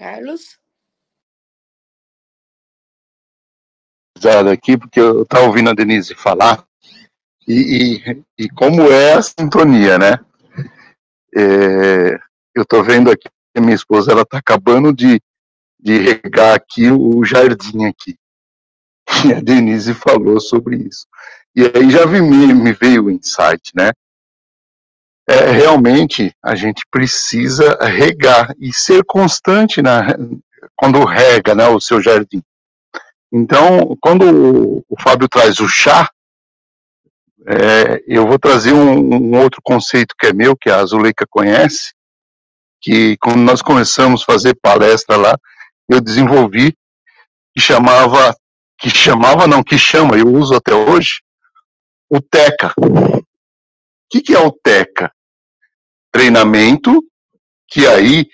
Carlos? 0.00 0.58
aqui, 4.50 4.78
porque 4.78 4.98
eu 4.98 5.24
estava 5.24 5.44
ouvindo 5.44 5.68
a 5.68 5.74
Denise 5.74 6.14
falar, 6.14 6.64
e, 7.46 8.00
e, 8.06 8.44
e, 8.44 8.48
como 8.48 8.80
é 8.90 9.12
a 9.12 9.22
sintonia, 9.22 9.98
né? 9.98 10.18
É, 11.36 12.18
eu 12.54 12.62
estou 12.62 12.82
vendo 12.82 13.10
aqui 13.10 13.28
que 13.54 13.60
minha 13.60 13.74
esposa 13.74 14.12
ela 14.12 14.22
está 14.22 14.38
acabando 14.38 14.90
de, 14.90 15.20
de 15.78 15.98
regar 15.98 16.54
aqui 16.54 16.90
o 16.90 17.22
jardim 17.22 17.84
aqui. 17.84 18.16
E 19.26 19.34
a 19.34 19.40
Denise 19.40 19.92
falou 19.92 20.40
sobre 20.40 20.76
isso. 20.76 21.06
E 21.54 21.62
aí 21.62 21.90
já 21.90 22.06
me, 22.06 22.20
me 22.20 22.72
veio 22.72 23.04
o 23.04 23.10
insight, 23.10 23.72
né? 23.74 23.90
É, 25.30 25.52
realmente 25.52 26.34
a 26.42 26.56
gente 26.56 26.82
precisa 26.90 27.78
regar 27.80 28.52
e 28.58 28.72
ser 28.72 29.04
constante 29.04 29.80
na, 29.80 30.16
quando 30.74 31.04
rega 31.04 31.54
né, 31.54 31.68
o 31.68 31.80
seu 31.80 32.02
jardim. 32.02 32.42
Então, 33.32 33.96
quando 34.00 34.24
o, 34.24 34.84
o 34.88 35.00
Fábio 35.00 35.28
traz 35.28 35.60
o 35.60 35.68
chá, 35.68 36.10
é, 37.46 38.02
eu 38.08 38.26
vou 38.26 38.40
trazer 38.40 38.72
um, 38.72 39.14
um, 39.14 39.40
outro 39.40 39.60
conceito 39.62 40.16
que 40.18 40.26
é 40.26 40.32
meu, 40.32 40.56
que 40.56 40.68
a 40.68 40.80
Azuleika 40.80 41.24
conhece, 41.30 41.92
que 42.80 43.16
quando 43.18 43.38
nós 43.38 43.62
começamos 43.62 44.22
a 44.22 44.32
fazer 44.32 44.58
palestra 44.60 45.16
lá, 45.16 45.38
eu 45.88 46.00
desenvolvi, 46.00 46.74
que 47.54 47.60
chamava, 47.60 48.34
que 48.78 48.90
chamava 48.90 49.46
não, 49.46 49.62
que 49.62 49.78
chama, 49.78 50.16
eu 50.16 50.26
uso 50.26 50.56
até 50.56 50.74
hoje, 50.74 51.20
o 52.10 52.20
TECA. 52.20 52.74
O 52.76 53.22
que, 54.10 54.22
que 54.22 54.34
é 54.34 54.40
o 54.40 54.50
TECA? 54.50 55.12
Treinamento, 56.12 57.02
que 57.68 57.86
aí 57.86 58.26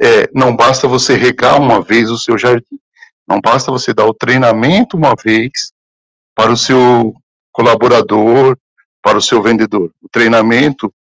é, 0.00 0.28
não 0.34 0.56
basta 0.56 0.88
você 0.88 1.14
regar 1.14 1.60
uma 1.60 1.82
vez 1.82 2.10
o 2.10 2.18
seu 2.18 2.38
jardim, 2.38 2.78
não 3.28 3.40
basta 3.40 3.70
você 3.70 3.92
dar 3.92 4.06
o 4.06 4.14
treinamento 4.14 4.96
uma 4.96 5.14
vez 5.14 5.72
para 6.34 6.50
o 6.50 6.56
seu 6.56 7.14
colaborador, 7.52 8.58
para 9.02 9.18
o 9.18 9.22
seu 9.22 9.42
vendedor. 9.42 9.92
O 10.02 10.08
treinamento, 10.08 10.92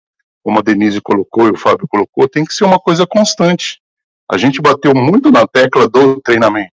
como 0.43 0.59
a 0.59 0.61
Denise 0.61 1.01
colocou 1.01 1.47
e 1.47 1.51
o 1.51 1.57
Fábio 1.57 1.87
colocou, 1.87 2.27
tem 2.27 2.45
que 2.45 2.53
ser 2.53 2.65
uma 2.65 2.79
coisa 2.79 3.07
constante. 3.07 3.81
A 4.29 4.37
gente 4.37 4.61
bateu 4.61 4.93
muito 4.93 5.31
na 5.31 5.47
tecla 5.47 5.87
do 5.87 6.21
treinamento. 6.21 6.73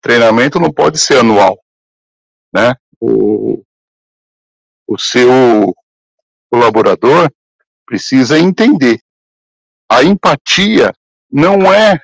Treinamento 0.00 0.58
não 0.58 0.72
pode 0.72 0.98
ser 0.98 1.18
anual, 1.18 1.58
né? 2.52 2.74
O, 3.00 3.62
o 4.86 4.98
seu 4.98 5.74
colaborador 6.50 7.30
precisa 7.86 8.38
entender. 8.38 8.98
A 9.90 10.02
empatia 10.02 10.92
não 11.30 11.72
é, 11.72 11.98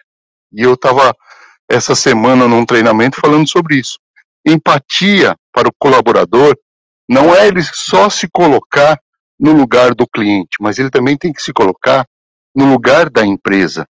e 0.53 0.62
eu 0.62 0.74
estava 0.74 1.14
essa 1.68 1.95
semana 1.95 2.49
num 2.49 2.66
treinamento 2.66 3.20
falando 3.20 3.49
sobre 3.49 3.76
isso. 3.76 3.99
Empatia 4.47 5.37
para 5.53 5.68
o 5.68 5.74
colaborador 5.78 6.57
não 7.09 7.35
é 7.35 7.49
ele 7.49 7.62
só 7.62 8.11
se 8.11 8.28
colocar 8.28 8.99
no 9.39 9.53
lugar 9.53 9.95
do 9.95 10.07
cliente, 10.07 10.57
mas 10.61 10.78
ele 10.78 10.91
também 10.91 11.16
tem 11.16 11.33
que 11.33 11.43
se 11.43 11.53
colocar 11.53 12.05
no 12.55 12.70
lugar 12.70 13.09
da 13.09 13.24
empresa, 13.24 13.87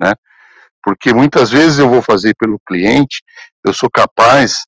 né? 0.00 0.14
Porque 0.82 1.12
muitas 1.12 1.50
vezes 1.50 1.78
eu 1.78 1.88
vou 1.88 2.02
fazer 2.02 2.34
pelo 2.38 2.60
cliente, 2.66 3.22
eu 3.64 3.72
sou 3.72 3.90
capaz 3.90 4.64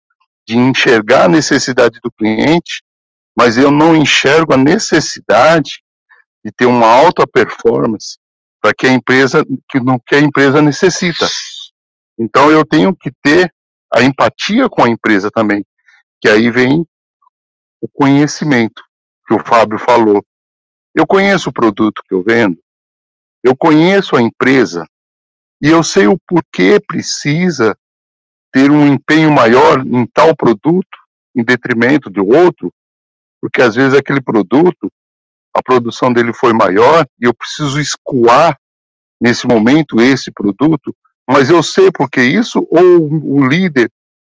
de 0.46 0.56
enxergar 0.56 1.24
a 1.24 1.28
necessidade 1.28 2.00
do 2.02 2.10
cliente, 2.10 2.82
mas 3.36 3.56
eu 3.56 3.70
não 3.70 3.94
enxergo 3.94 4.54
a 4.54 4.56
necessidade 4.56 5.82
de 6.44 6.50
ter 6.52 6.66
uma 6.66 6.86
alta 6.86 7.26
performance 7.26 8.18
para 8.60 8.74
que 8.74 8.86
a 8.86 8.92
empresa 8.92 9.44
que 9.68 9.80
não 9.80 9.98
que 9.98 10.14
a 10.14 10.20
empresa 10.20 10.60
necessita. 10.60 11.26
Então 12.18 12.50
eu 12.50 12.64
tenho 12.64 12.94
que 12.94 13.10
ter 13.22 13.52
a 13.92 14.02
empatia 14.02 14.68
com 14.68 14.84
a 14.84 14.88
empresa 14.88 15.30
também, 15.30 15.64
que 16.20 16.28
aí 16.28 16.50
vem 16.50 16.86
o 17.80 17.88
conhecimento 17.88 18.82
que 19.26 19.34
o 19.34 19.44
Fábio 19.44 19.78
falou. 19.78 20.24
Eu 20.94 21.06
conheço 21.06 21.50
o 21.50 21.52
produto 21.52 22.02
que 22.06 22.14
eu 22.14 22.22
vendo, 22.22 22.58
eu 23.42 23.56
conheço 23.56 24.16
a 24.16 24.22
empresa 24.22 24.86
e 25.62 25.68
eu 25.68 25.82
sei 25.82 26.06
o 26.06 26.18
porquê 26.26 26.80
precisa 26.80 27.76
ter 28.52 28.70
um 28.70 28.86
empenho 28.86 29.30
maior 29.30 29.86
em 29.86 30.06
tal 30.06 30.34
produto 30.36 30.98
em 31.34 31.44
detrimento 31.44 32.10
do 32.10 32.26
outro, 32.26 32.72
porque 33.40 33.62
às 33.62 33.74
vezes 33.74 33.96
aquele 33.96 34.20
produto, 34.20 34.90
a 35.54 35.62
produção 35.62 36.12
dele 36.12 36.32
foi 36.32 36.52
maior 36.52 37.06
e 37.20 37.26
eu 37.26 37.34
preciso 37.34 37.80
escoar 37.80 38.58
nesse 39.20 39.46
momento 39.46 40.00
esse 40.00 40.30
produto, 40.30 40.94
mas 41.28 41.50
eu 41.50 41.62
sei 41.62 41.90
porque 41.92 42.22
isso 42.22 42.66
ou 42.70 43.08
o 43.08 43.46
líder 43.46 43.90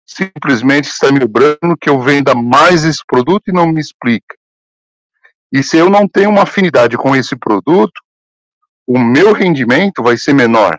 simplesmente 0.07 0.89
está 0.89 1.11
me 1.11 1.19
lembrando 1.19 1.77
que 1.81 1.89
eu 1.89 2.01
venda 2.01 2.35
mais 2.35 2.85
esse 2.85 3.01
produto 3.07 3.49
e 3.49 3.53
não 3.53 3.67
me 3.67 3.81
explica. 3.81 4.37
E 5.51 5.63
se 5.63 5.77
eu 5.77 5.89
não 5.89 6.07
tenho 6.07 6.31
uma 6.31 6.43
afinidade 6.43 6.97
com 6.97 7.17
esse 7.17 7.37
produto, 7.37 8.03
o 8.87 8.99
meu 8.99 9.33
rendimento 9.33 10.03
vai 10.03 10.17
ser 10.17 10.35
menor. 10.35 10.79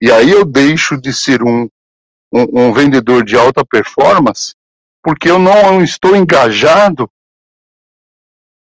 E 0.00 0.10
aí 0.10 0.30
eu 0.30 0.44
deixo 0.44 1.00
de 1.00 1.14
ser 1.14 1.42
um, 1.42 1.68
um, 2.32 2.66
um 2.68 2.72
vendedor 2.72 3.24
de 3.24 3.36
alta 3.36 3.64
performance, 3.64 4.54
porque 5.02 5.30
eu 5.30 5.38
não 5.38 5.82
estou 5.82 6.14
engajado 6.14 7.08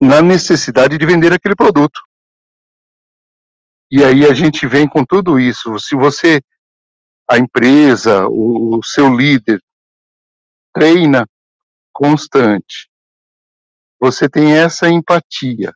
na 0.01 0.23
necessidade 0.23 0.97
de 0.97 1.07
vender 1.07 1.33
aquele 1.33 1.57
produto. 1.57 2.01
E 3.91 4.05
aí 4.05 4.25
a 4.25 4.35
gente 4.35 4.67
vem 4.67 4.89
com 4.89 5.05
tudo 5.05 5.41
isso. 5.41 5.79
Se 5.79 5.97
você 5.97 6.41
a 7.29 7.39
empresa, 7.39 8.27
o, 8.27 8.79
o 8.79 8.83
seu 8.83 9.15
líder 9.15 9.63
treina 10.73 11.29
constante, 11.93 12.89
você 14.01 14.29
tem 14.29 14.53
essa 14.53 14.89
empatia 14.89 15.73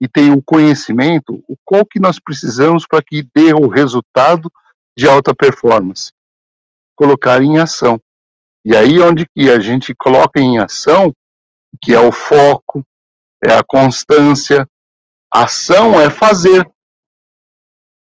e 0.00 0.08
tem 0.08 0.32
o 0.32 0.42
conhecimento, 0.42 1.42
o 1.48 1.56
qual 1.64 1.84
que 1.84 2.00
nós 2.00 2.18
precisamos 2.18 2.86
para 2.86 3.02
que 3.02 3.22
dê 3.34 3.52
o 3.52 3.68
resultado 3.68 4.50
de 4.96 5.08
alta 5.08 5.34
performance. 5.34 6.12
Colocar 6.96 7.42
em 7.42 7.58
ação. 7.58 8.00
E 8.64 8.74
aí 8.74 9.00
onde 9.00 9.26
que 9.26 9.50
a 9.50 9.60
gente 9.60 9.94
coloca 9.94 10.40
em 10.40 10.58
ação, 10.58 11.12
que 11.84 11.94
é 11.94 12.00
o 12.00 12.10
foco, 12.10 12.84
é 13.44 13.52
a 13.52 13.62
constância, 13.62 14.68
ação 15.32 16.00
é 16.00 16.08
fazer 16.08 16.66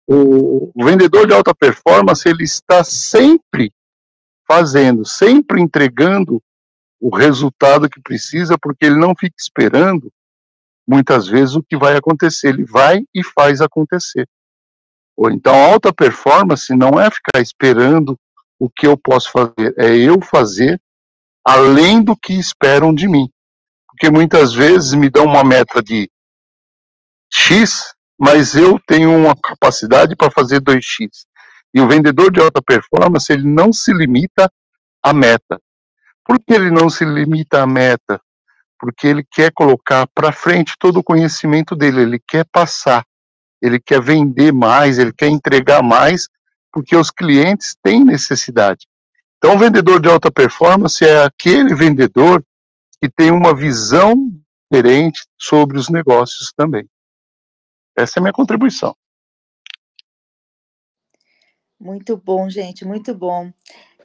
o, 0.07 0.72
vendedor 0.78 1.28
de 1.28 1.34
alta 1.34 1.53
performance 1.53 2.28
ele 2.28 2.43
está 2.43 2.84
sempre 2.84 3.74
fazendo, 4.47 5.03
sempre 5.03 5.61
entregando 5.61 6.41
o 6.99 7.13
resultado 7.13 7.89
que 7.89 8.01
precisa, 8.01 8.57
porque 8.57 8.86
ele 8.86 8.97
não 8.97 9.13
fica 9.13 9.36
esperando 9.38 10.11
muitas 10.88 11.28
vezes 11.28 11.55
o 11.55 11.63
que 11.63 11.76
vai 11.76 11.97
acontecer, 11.97 12.47
ele 12.47 12.63
vai 12.63 13.03
e 13.13 13.22
faz 13.24 13.59
acontecer. 13.59 14.28
Ou 15.18 15.30
então 15.30 15.53
alta 15.53 15.91
performance 15.91 16.74
não 16.74 16.99
é 16.99 17.11
ficar 17.11 17.41
esperando 17.41 18.18
o 18.57 18.70
que 18.70 18.88
eu 18.88 18.97
posso 18.97 19.30
fazer, 19.32 19.76
é 19.78 19.93
eu 19.95 20.22
fazer 20.22 20.82
além 21.43 22.01
do 22.01 22.15
que 22.15 22.34
esperam 22.34 22.93
de 22.93 23.07
mim. 23.07 23.30
Porque 23.97 24.11
muitas 24.11 24.53
vezes 24.53 24.93
me 24.93 25.09
dão 25.09 25.25
uma 25.25 25.43
meta 25.43 25.81
de 25.81 26.09
X 27.33 27.97
mas 28.19 28.55
eu 28.55 28.79
tenho 28.87 29.15
uma 29.15 29.35
capacidade 29.35 30.15
para 30.15 30.31
fazer 30.31 30.59
2x. 30.61 31.09
E 31.73 31.79
o 31.79 31.87
vendedor 31.87 32.31
de 32.31 32.41
alta 32.41 32.61
performance, 32.61 33.31
ele 33.31 33.47
não 33.47 33.71
se 33.71 33.93
limita 33.93 34.51
à 35.03 35.13
meta. 35.13 35.59
Por 36.25 36.39
que 36.39 36.53
ele 36.53 36.71
não 36.71 36.89
se 36.89 37.05
limita 37.05 37.61
à 37.61 37.67
meta? 37.67 38.19
Porque 38.79 39.07
ele 39.07 39.23
quer 39.29 39.51
colocar 39.53 40.07
para 40.13 40.31
frente 40.31 40.73
todo 40.79 40.97
o 40.97 41.03
conhecimento 41.03 41.75
dele, 41.75 42.01
ele 42.01 42.21
quer 42.27 42.45
passar, 42.51 43.05
ele 43.61 43.79
quer 43.79 44.01
vender 44.01 44.51
mais, 44.51 44.97
ele 44.97 45.13
quer 45.13 45.27
entregar 45.27 45.83
mais, 45.83 46.27
porque 46.71 46.95
os 46.95 47.11
clientes 47.11 47.75
têm 47.83 48.03
necessidade. 48.03 48.87
Então, 49.37 49.55
o 49.55 49.59
vendedor 49.59 49.99
de 49.99 50.09
alta 50.09 50.31
performance 50.31 51.03
é 51.05 51.23
aquele 51.23 51.75
vendedor 51.75 52.43
que 53.01 53.09
tem 53.09 53.31
uma 53.31 53.55
visão 53.55 54.15
diferente 54.69 55.25
sobre 55.39 55.77
os 55.77 55.89
negócios 55.89 56.51
também. 56.55 56.87
Essa 57.97 58.13
é 58.17 58.19
a 58.19 58.23
minha 58.23 58.33
contribuição. 58.33 58.95
Muito 61.79 62.17
bom, 62.17 62.49
gente, 62.49 62.85
muito 62.85 63.13
bom. 63.13 63.51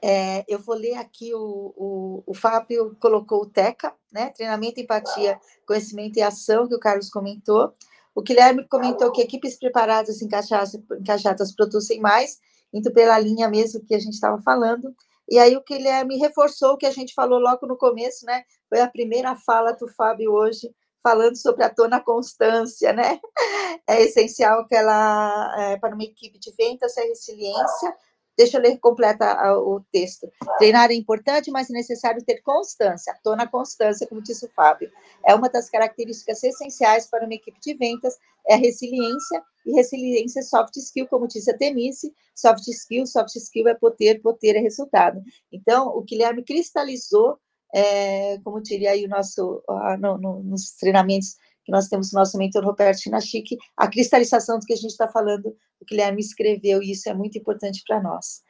É, 0.04 0.44
eu 0.48 0.58
vou 0.58 0.74
ler 0.74 0.94
aqui 0.94 1.32
o, 1.32 1.72
o, 1.76 2.22
o 2.26 2.34
Fábio 2.34 2.96
colocou 3.00 3.42
o 3.42 3.46
TECA, 3.46 3.94
né? 4.12 4.30
Treinamento, 4.30 4.80
empatia, 4.80 5.38
conhecimento 5.66 6.18
e 6.18 6.22
ação, 6.22 6.66
que 6.66 6.74
o 6.74 6.80
Carlos 6.80 7.08
comentou. 7.08 7.72
O 8.14 8.20
Guilherme 8.20 8.66
comentou 8.68 9.10
que 9.12 9.22
equipes 9.22 9.58
preparadas, 9.58 10.20
encaixadas, 10.20 10.74
encaixadas 11.00 11.54
produzem 11.54 12.00
mais, 12.00 12.40
indo 12.74 12.92
pela 12.92 13.18
linha 13.18 13.48
mesmo 13.48 13.82
que 13.84 13.94
a 13.94 13.98
gente 13.98 14.14
estava 14.14 14.42
falando. 14.42 14.94
E 15.32 15.38
aí 15.38 15.56
o 15.56 15.64
Guilherme 15.66 16.18
reforçou 16.18 16.74
o 16.74 16.76
que 16.76 16.84
a 16.84 16.90
gente 16.90 17.14
falou 17.14 17.38
logo 17.38 17.66
no 17.66 17.74
começo, 17.74 18.26
né? 18.26 18.44
Foi 18.68 18.82
a 18.82 18.86
primeira 18.86 19.34
fala 19.34 19.72
do 19.72 19.88
Fábio 19.88 20.30
hoje, 20.30 20.70
falando 21.02 21.36
sobre 21.36 21.64
a 21.64 21.70
tona 21.70 21.98
constância, 22.00 22.92
né? 22.92 23.18
É 23.88 24.02
essencial 24.02 24.66
que 24.66 24.76
ela, 24.76 25.54
é, 25.58 25.78
para 25.78 25.94
uma 25.94 26.04
equipe 26.04 26.38
de 26.38 26.52
vendas, 26.56 26.96
é 26.98 27.04
resiliência. 27.04 27.96
Deixa 28.36 28.56
eu 28.56 28.62
ler 28.62 28.78
completa 28.78 29.34
o 29.58 29.80
texto. 29.92 30.26
Treinar 30.58 30.90
é 30.90 30.94
importante, 30.94 31.50
mas 31.50 31.68
é 31.68 31.72
necessário 31.74 32.24
ter 32.24 32.40
constância. 32.42 33.14
Tona 33.22 33.46
constância, 33.46 34.06
como 34.06 34.22
disse 34.22 34.46
o 34.46 34.50
Fábio, 34.50 34.90
é 35.26 35.34
uma 35.34 35.48
das 35.48 35.68
características 35.68 36.42
essenciais 36.42 37.06
para 37.08 37.24
uma 37.24 37.34
equipe 37.34 37.60
de 37.60 37.74
vendas, 37.74 38.16
é 38.48 38.54
a 38.54 38.56
resiliência, 38.56 39.42
e 39.66 39.72
resiliência 39.72 40.40
é 40.40 40.42
soft 40.42 40.76
skill, 40.76 41.06
como 41.08 41.28
disse 41.28 41.50
a 41.50 41.56
Temice, 41.56 42.12
soft 42.34 42.66
skill, 42.68 43.06
soft 43.06 43.36
skill 43.36 43.68
é 43.68 43.74
poder, 43.74 44.20
poder 44.20 44.56
é 44.56 44.60
resultado. 44.60 45.22
Então, 45.52 45.88
o 45.88 46.02
Guilherme 46.02 46.42
cristalizou 46.42 47.38
é, 47.74 48.38
como 48.40 48.60
diria 48.60 48.90
aí 48.90 49.04
o 49.06 49.08
nosso, 49.08 49.62
uh, 49.68 49.96
no, 49.98 50.18
no, 50.18 50.42
nos 50.42 50.72
treinamentos 50.72 51.36
que 51.64 51.72
nós 51.72 51.88
temos 51.88 52.12
o 52.12 52.16
nosso 52.16 52.36
mentor 52.38 52.64
Roberto 52.64 53.00
Chinachique, 53.00 53.56
a 53.76 53.88
cristalização 53.88 54.58
do 54.58 54.66
que 54.66 54.72
a 54.72 54.76
gente 54.76 54.90
está 54.90 55.08
falando, 55.08 55.56
o 55.80 55.84
Guilherme 55.84 56.20
escreveu, 56.20 56.82
e 56.82 56.92
isso 56.92 57.08
é 57.08 57.14
muito 57.14 57.38
importante 57.38 57.82
para 57.86 58.02
nós. 58.02 58.42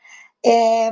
É, 0.45 0.91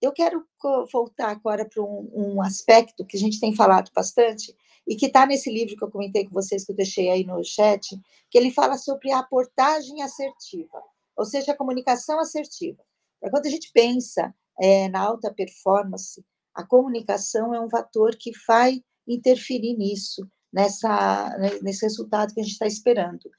eu 0.00 0.12
quero 0.12 0.44
voltar 0.92 1.30
agora 1.30 1.68
para 1.68 1.82
um, 1.82 2.10
um, 2.14 2.42
aspecto 2.42 3.04
que 3.04 3.16
a 3.16 3.20
gente 3.20 3.40
tem 3.40 3.54
falado 3.54 3.90
bastante, 3.94 4.54
e 4.86 4.94
que 4.94 5.06
está 5.06 5.26
nesse 5.26 5.50
livro 5.50 5.76
que 5.76 5.82
eu 5.82 5.90
comentei 5.90 6.24
com 6.24 6.32
vocês, 6.32 6.64
que 6.64 6.70
eu 6.70 6.76
deixei 6.76 7.10
aí 7.10 7.24
no 7.24 7.42
chat, 7.42 7.98
que 8.30 8.38
ele 8.38 8.52
fala 8.52 8.78
sobre 8.78 9.10
a 9.10 9.18
aportagem 9.18 10.00
assertiva, 10.02 10.80
ou 11.16 11.24
seja, 11.24 11.52
a 11.52 11.56
comunicação 11.56 12.20
assertiva. 12.20 12.82
Quando 13.30 13.46
a 13.46 13.50
gente 13.50 13.72
pensa 13.72 14.32
é, 14.60 14.88
na 14.88 15.00
alta 15.00 15.32
performance, 15.34 16.24
a 16.54 16.64
comunicação 16.64 17.52
é 17.52 17.60
um 17.60 17.68
fator 17.68 18.16
que 18.16 18.30
vai 18.46 18.80
interferir 19.06 19.76
nisso, 19.76 20.26
nessa, 20.52 21.36
né, 21.38 21.58
nesse 21.62 21.84
resultado 21.84 22.32
que 22.32 22.40
a 22.40 22.42
gente 22.42 22.52
está 22.52 22.66
esperando. 22.66 23.30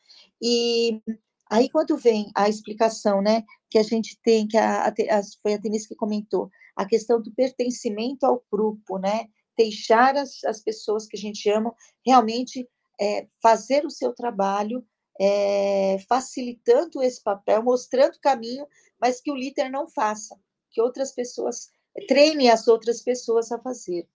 E 0.41 1.01
aí, 1.49 1.69
quando 1.69 1.97
vem 1.97 2.31
a 2.35 2.47
explicação, 2.49 3.21
né, 3.21 3.43
que 3.69 3.77
a 3.77 3.83
gente 3.83 4.19
tem, 4.21 4.47
que 4.47 4.57
a, 4.57 4.87
a, 4.87 5.21
foi 5.41 5.53
a 5.53 5.57
Denise 5.57 5.87
que 5.87 5.95
comentou, 5.95 6.49
a 6.75 6.85
questão 6.85 7.21
do 7.21 7.33
pertencimento 7.33 8.25
ao 8.25 8.43
grupo, 8.51 8.97
né, 8.97 9.27
deixar 9.57 10.15
as, 10.15 10.43
as 10.43 10.61
pessoas 10.61 11.07
que 11.07 11.17
a 11.17 11.19
gente 11.19 11.49
ama 11.49 11.73
realmente 12.05 12.67
é, 12.99 13.27
fazer 13.41 13.85
o 13.85 13.89
seu 13.89 14.13
trabalho, 14.13 14.85
é, 15.19 15.97
facilitando 16.07 17.01
esse 17.01 17.21
papel, 17.23 17.63
mostrando 17.63 18.15
o 18.15 18.21
caminho, 18.21 18.67
mas 19.01 19.19
que 19.19 19.31
o 19.31 19.35
líder 19.35 19.69
não 19.69 19.87
faça, 19.87 20.39
que 20.69 20.81
outras 20.81 21.11
pessoas 21.11 21.69
treine 22.07 22.49
as 22.49 22.67
outras 22.67 23.01
pessoas 23.01 23.51
a 23.51 23.59
fazer. 23.59 24.07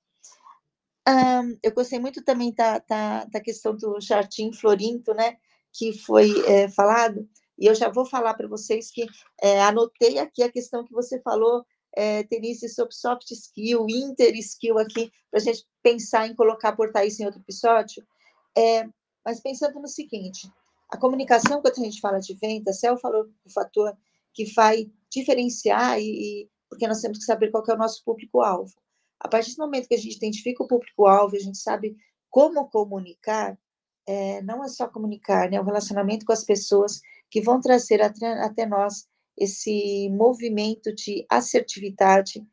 Um, 1.09 1.59
eu 1.63 1.73
gostei 1.73 1.99
muito 1.99 2.23
também 2.23 2.55
da, 2.55 2.79
da, 2.79 3.25
da, 3.25 3.41
questão 3.41 3.77
do 3.77 4.01
jardim 4.01 4.53
florinto, 4.53 5.13
né, 5.15 5.37
que 5.73 5.93
foi 5.93 6.31
é, 6.47 6.69
falado, 6.69 7.29
e 7.59 7.67
eu 7.67 7.75
já 7.75 7.89
vou 7.89 8.07
falar 8.07 8.35
para 8.35 8.47
vocês 8.47 8.91
que 8.91 9.07
é, 9.41 9.61
anotei 9.63 10.19
aqui 10.19 10.43
a 10.43 10.53
questão 10.53 10.85
que 10.85 10.93
você 10.93 11.21
falou 11.21 11.65
é, 11.97 12.23
Denise, 12.25 12.69
sobre 12.69 12.95
soft 12.95 13.31
skill, 13.31 13.87
inter 13.89 14.35
skill 14.37 14.79
aqui, 14.79 15.11
para 15.31 15.41
a 15.41 15.43
gente 15.43 15.65
pensar 15.83 16.27
em 16.27 16.35
colocar, 16.35 16.71
aportar 16.71 17.07
isso 17.07 17.23
em 17.23 17.27
outro 17.27 17.41
episódio. 17.41 18.07
É, 18.57 18.85
mas 19.25 19.41
pensando 19.41 19.81
no 19.81 19.89
seguinte, 19.89 20.51
a 20.91 20.97
comunicação, 20.97 21.61
quando 21.61 21.79
a 21.79 21.85
gente 21.85 22.01
fala 22.01 22.19
de 22.19 22.35
venda, 22.35 22.73
Céu 22.73 22.97
falou 22.99 23.29
o 23.45 23.51
fator 23.51 23.97
que 24.33 24.45
vai 24.55 24.91
diferenciar 25.11 25.99
e, 26.01 26.43
e 26.43 26.51
porque 26.69 26.89
nós 26.89 27.01
temos 27.01 27.19
que 27.19 27.25
saber 27.25 27.51
qual 27.51 27.63
é 27.69 27.75
o 27.75 27.79
nosso 27.79 28.03
público-alvo. 28.03 28.73
A 29.23 29.29
partir 29.29 29.55
do 29.55 29.63
momento 29.63 29.87
que 29.87 29.95
a 29.95 29.99
gente 29.99 30.17
identifica 30.17 30.65
o 30.65 30.67
público-alvo, 30.67 31.37
a 31.37 31.39
gente 31.39 31.57
sabe 31.57 31.97
como 32.29 32.69
comunicar, 32.69 33.57
é, 34.05 34.43
não 34.43 34.65
é 34.65 34.69
só 34.69 34.89
comunicar, 34.89 35.49
né? 35.49 35.61
O 35.61 35.65
relacionamento 35.65 36.27
com 36.27 36.33
as 36.33 36.45
pessoas 36.45 37.01
que 37.31 37.41
vão 37.41 37.61
trazer 37.61 38.03
até, 38.03 38.27
até 38.43 38.67
nós 38.67 39.07
esse 39.39 40.11
movimento 40.11 40.93
de 40.93 41.25
assertividade 41.31 42.45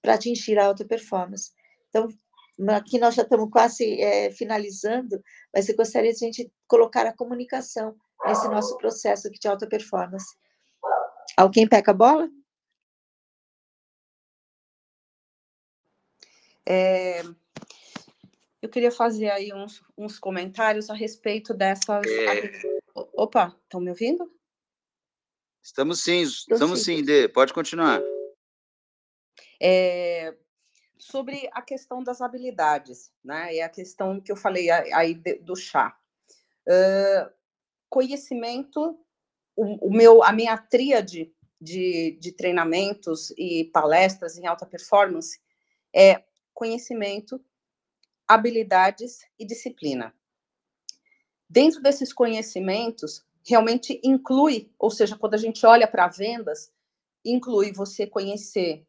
para 0.00 0.14
atingir 0.14 0.58
a 0.58 0.66
alta 0.66 0.86
performance. 0.86 1.52
Então, 1.90 2.08
aqui 2.70 2.98
nós 2.98 3.14
já 3.14 3.22
estamos 3.22 3.50
quase 3.50 4.00
é, 4.00 4.30
finalizando, 4.30 5.22
mas 5.54 5.68
eu 5.68 5.76
gostaria 5.76 6.12
de 6.12 6.24
a 6.24 6.26
gente 6.26 6.50
colocar 6.66 7.06
a 7.06 7.14
comunicação 7.14 7.94
nesse 8.24 8.48
nosso 8.48 8.76
processo 8.78 9.28
aqui 9.28 9.38
de 9.38 9.48
alta 9.48 9.66
performance. 9.66 10.34
Alguém 11.36 11.68
pega 11.68 11.90
a 11.90 11.94
bola? 11.94 12.28
É, 16.68 17.22
eu 18.60 18.68
queria 18.68 18.90
fazer 18.90 19.30
aí 19.30 19.52
uns, 19.52 19.82
uns 19.96 20.18
comentários 20.18 20.90
a 20.90 20.94
respeito 20.94 21.54
dessas. 21.54 22.04
É... 22.06 22.50
Opa, 23.14 23.56
estão 23.62 23.80
me 23.80 23.90
ouvindo? 23.90 24.30
Estamos 25.62 26.02
sim, 26.02 26.22
estamos 26.22 26.82
sim, 26.82 27.04
Dê, 27.04 27.28
pode 27.28 27.52
continuar. 27.52 28.00
É, 29.60 30.36
sobre 30.98 31.48
a 31.52 31.62
questão 31.62 32.02
das 32.02 32.20
habilidades, 32.20 33.12
né? 33.24 33.56
É 33.56 33.62
a 33.62 33.68
questão 33.68 34.20
que 34.20 34.30
eu 34.30 34.36
falei 34.36 34.70
aí 34.70 35.14
do 35.14 35.54
chá. 35.54 35.96
Uh, 36.66 37.32
conhecimento, 37.88 38.98
o, 39.54 39.88
o, 39.88 39.90
meu, 39.90 40.22
a 40.22 40.32
minha 40.32 40.56
tríade 40.58 41.32
de, 41.60 42.18
de 42.20 42.32
treinamentos 42.32 43.30
e 43.38 43.70
palestras 43.72 44.36
em 44.36 44.46
alta 44.46 44.66
performance 44.66 45.40
é 45.94 46.24
conhecimento, 46.56 47.38
habilidades 48.26 49.20
e 49.38 49.46
disciplina. 49.46 50.12
Dentro 51.48 51.80
desses 51.82 52.12
conhecimentos, 52.12 53.24
realmente 53.46 54.00
inclui, 54.02 54.72
ou 54.78 54.90
seja, 54.90 55.16
quando 55.16 55.34
a 55.34 55.38
gente 55.38 55.64
olha 55.64 55.86
para 55.86 56.08
vendas, 56.08 56.72
inclui 57.24 57.72
você 57.72 58.06
conhecer 58.06 58.84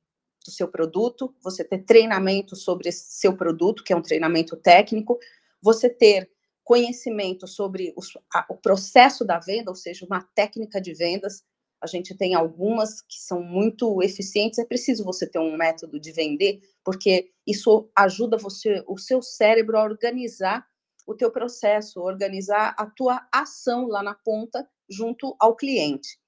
o 0.48 0.50
seu 0.50 0.68
produto, 0.70 1.36
você 1.44 1.64
ter 1.64 1.80
treinamento 1.84 2.56
sobre 2.56 2.90
seu 2.92 3.36
produto, 3.36 3.84
que 3.84 3.92
é 3.92 3.96
um 3.96 4.02
treinamento 4.02 4.56
técnico, 4.56 5.20
você 5.62 5.90
ter 5.90 6.32
conhecimento 6.64 7.48
sobre 7.48 7.94
a, 8.34 8.46
o 8.50 8.56
processo 8.56 9.26
da 9.26 9.40
venda, 9.40 9.70
ou 9.70 9.76
seja, 9.76 10.06
uma 10.06 10.22
técnica 10.34 10.80
de 10.80 10.94
vendas. 10.94 11.44
A 11.82 11.88
gente 11.88 12.16
tem 12.16 12.34
algumas 12.34 13.02
que 13.02 13.20
são 13.20 13.42
muito 13.42 14.02
eficientes. 14.02 14.60
É 14.60 14.66
preciso 14.66 15.04
você 15.04 15.28
ter 15.28 15.40
um 15.40 15.56
método 15.56 16.00
de 16.00 16.12
vender, 16.12 16.62
porque 16.84 17.32
isso 17.46 17.90
ajuda 17.96 18.38
você, 18.38 18.84
o 18.88 18.98
seu 18.98 19.22
cérebro 19.22 19.78
a 19.78 19.84
organizar 19.84 20.66
o 21.06 21.16
teu 21.16 21.32
processo, 21.32 22.02
organizar 22.02 22.76
a 22.78 22.86
tua 22.86 23.26
ação 23.32 23.88
lá 23.88 24.04
na 24.04 24.14
ponta 24.14 24.68
junto 24.90 25.36
ao 25.40 25.56
cliente. 25.56 26.20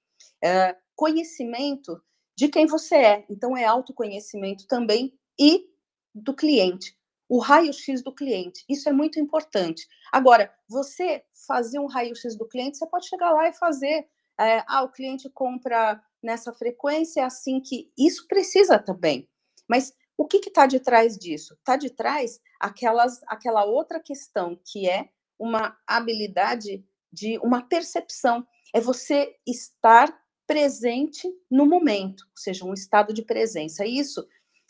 É, 0.41 0.76
conhecimento 0.95 2.02
de 2.38 2.47
quem 2.47 2.66
você 2.66 2.95
é, 2.95 3.26
então 3.30 3.58
é 3.58 3.66
autoconhecimento 3.66 4.66
também 4.68 5.14
e 5.38 5.68
do 6.16 6.34
cliente, 6.34 6.97
o 7.28 7.38
raio-x 7.38 8.02
do 8.02 8.14
cliente, 8.14 8.64
isso 8.68 8.89
é 8.89 8.93
muito 8.93 9.20
importante. 9.20 9.88
Agora, 10.12 10.52
você 10.68 11.24
fazer 11.47 11.80
um 11.80 11.86
raio-x 11.86 12.36
do 12.36 12.47
cliente, 12.47 12.78
você 12.78 12.88
pode 12.88 13.08
chegar 13.08 13.32
lá 13.32 13.47
e 13.47 13.54
fazer, 13.54 14.08
é, 14.40 14.64
ah, 14.68 14.84
o 14.84 14.92
cliente 14.92 15.30
compra 15.30 16.02
nessa 16.22 16.54
frequência, 16.54 17.22
é 17.22 17.24
assim 17.24 17.60
que 17.60 17.92
isso 17.98 18.28
precisa 18.28 18.80
também. 18.80 19.28
Mas 19.68 19.94
o 20.18 20.26
que 20.26 20.38
está 20.38 20.66
de 20.66 20.80
trás 20.80 21.18
disso? 21.18 21.54
Está 21.56 21.76
de 21.76 21.90
trás 21.90 22.40
aquelas, 22.60 23.22
aquela 23.28 23.66
outra 23.66 24.00
questão 24.00 24.60
que 24.66 24.90
é 24.90 25.10
uma 25.38 25.78
habilidade 25.88 26.86
de 27.12 27.38
uma 27.40 27.62
percepção. 27.62 28.46
É 28.74 28.82
você 28.82 29.36
estar 29.48 30.14
presente 30.46 31.28
no 31.50 31.66
momento, 31.66 32.22
ou 32.22 32.38
seja, 32.38 32.66
um 32.66 32.74
estado 32.74 33.14
de 33.14 33.22
presença. 33.22 33.86
Isso 33.86 34.28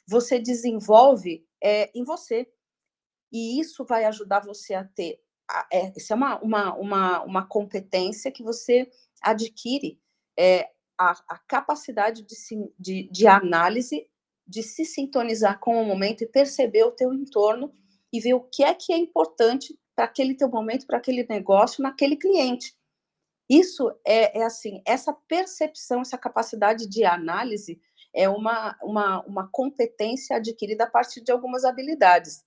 você 0.08 0.40
desenvolve 0.40 1.46
é, 1.64 1.90
em 1.96 2.04
você. 2.04 2.52
E 3.32 3.60
isso 3.60 3.86
vai 3.86 4.06
ajudar 4.06 4.46
você 4.46 4.74
a 4.74 4.84
ter. 4.84 5.22
É, 5.72 5.92
isso 5.96 6.14
é 6.14 6.16
uma, 6.16 6.40
uma, 6.42 6.76
uma, 6.76 7.24
uma 7.24 7.48
competência 7.48 8.32
que 8.32 8.44
você 8.44 8.90
adquire, 9.22 10.00
é, 10.38 10.70
a, 10.98 11.12
a 11.28 11.38
capacidade 11.48 12.24
de, 12.24 12.36
de, 12.78 13.10
de 13.12 13.28
análise 13.28 14.08
de 14.46 14.64
se 14.64 14.84
sintonizar 14.84 15.60
com 15.60 15.82
o 15.82 15.86
momento 15.86 16.24
e 16.24 16.28
perceber 16.28 16.84
o 16.84 16.92
teu 16.92 17.14
entorno 17.14 17.72
e 18.12 18.20
ver 18.20 18.34
o 18.34 18.42
que 18.42 18.64
é 18.64 18.74
que 18.74 18.92
é 18.92 18.98
importante 18.98 19.78
para 19.96 20.06
aquele 20.06 20.34
teu 20.34 20.50
momento, 20.50 20.88
para 20.88 20.98
aquele 20.98 21.26
negócio, 21.30 21.84
naquele 21.84 22.16
cliente. 22.16 22.76
Isso 23.48 23.90
é, 24.06 24.40
é, 24.40 24.44
assim, 24.44 24.82
essa 24.86 25.14
percepção, 25.28 26.02
essa 26.02 26.18
capacidade 26.18 26.88
de 26.88 27.04
análise 27.04 27.80
é 28.14 28.28
uma, 28.28 28.78
uma, 28.82 29.26
uma 29.26 29.50
competência 29.52 30.38
adquirida 30.38 30.86
a 30.86 30.90
partir 30.90 31.22
de 31.22 31.32
algumas 31.32 31.64
habilidades 31.64 32.44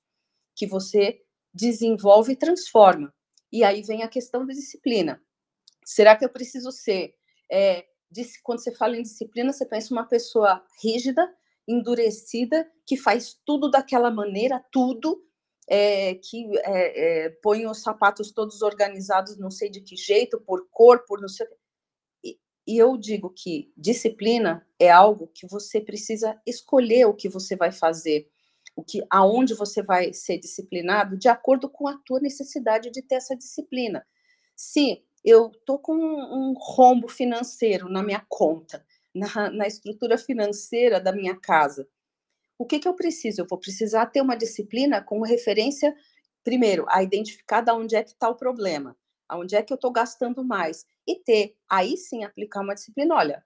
que 0.56 0.66
você 0.66 1.22
desenvolve 1.54 2.32
e 2.32 2.36
transforma. 2.36 3.12
E 3.50 3.62
aí 3.62 3.82
vem 3.82 4.02
a 4.02 4.08
questão 4.08 4.46
da 4.46 4.52
disciplina. 4.52 5.22
Será 5.84 6.16
que 6.16 6.24
eu 6.24 6.28
preciso 6.28 6.70
ser? 6.70 7.14
É, 7.50 7.84
quando 8.42 8.62
você 8.62 8.72
fala 8.74 8.96
em 8.96 9.02
disciplina, 9.02 9.52
você 9.52 9.66
pensa 9.66 9.92
uma 9.92 10.06
pessoa 10.06 10.62
rígida, 10.82 11.28
endurecida, 11.66 12.70
que 12.86 12.96
faz 12.96 13.38
tudo 13.46 13.70
daquela 13.70 14.10
maneira, 14.10 14.64
tudo, 14.70 15.22
é, 15.68 16.16
que 16.16 16.46
é, 16.64 17.30
põe 17.42 17.66
os 17.66 17.82
sapatos 17.82 18.32
todos 18.32 18.62
organizados, 18.62 19.38
não 19.38 19.50
sei 19.50 19.70
de 19.70 19.80
que 19.80 19.96
jeito, 19.96 20.40
por 20.40 20.68
cor, 20.70 21.04
por 21.06 21.20
não 21.20 21.28
sei. 21.28 21.46
E, 22.24 22.38
e 22.66 22.78
eu 22.78 22.96
digo 22.96 23.30
que 23.30 23.72
disciplina 23.76 24.66
é 24.78 24.90
algo 24.90 25.28
que 25.28 25.46
você 25.46 25.80
precisa 25.80 26.40
escolher 26.46 27.06
o 27.06 27.14
que 27.14 27.28
você 27.28 27.56
vai 27.56 27.72
fazer, 27.72 28.28
o 28.74 28.82
que, 28.82 29.04
aonde 29.10 29.54
você 29.54 29.82
vai 29.82 30.12
ser 30.12 30.38
disciplinado, 30.38 31.16
de 31.16 31.28
acordo 31.28 31.68
com 31.68 31.86
a 31.86 31.98
tua 32.04 32.20
necessidade 32.20 32.90
de 32.90 33.02
ter 33.02 33.16
essa 33.16 33.36
disciplina. 33.36 34.04
Se 34.56 35.04
eu 35.24 35.50
tô 35.64 35.78
com 35.78 35.94
um, 35.94 36.54
rombo 36.56 37.08
financeiro 37.08 37.88
na 37.88 38.02
minha 38.02 38.24
conta 38.28 38.84
na, 39.14 39.50
na 39.50 39.66
estrutura 39.66 40.16
financeira 40.18 41.00
da 41.00 41.12
minha 41.12 41.36
casa. 41.36 41.86
O 42.58 42.64
que, 42.64 42.78
que 42.78 42.88
eu 42.88 42.94
preciso? 42.94 43.40
Eu 43.40 43.46
vou 43.48 43.58
precisar 43.58 44.06
ter 44.06 44.20
uma 44.20 44.36
disciplina 44.36 45.02
com 45.02 45.20
referência, 45.22 45.94
primeiro, 46.44 46.84
a 46.88 47.02
identificar 47.02 47.60
de 47.60 47.72
onde 47.72 47.96
é 47.96 48.02
que 48.02 48.10
está 48.10 48.28
o 48.28 48.36
problema, 48.36 48.96
aonde 49.28 49.56
é 49.56 49.62
que 49.62 49.72
eu 49.72 49.76
estou 49.76 49.92
gastando 49.92 50.44
mais, 50.44 50.86
e 51.06 51.16
ter, 51.16 51.56
aí 51.68 51.96
sim, 51.96 52.24
aplicar 52.24 52.60
uma 52.60 52.74
disciplina. 52.74 53.14
Olha, 53.14 53.44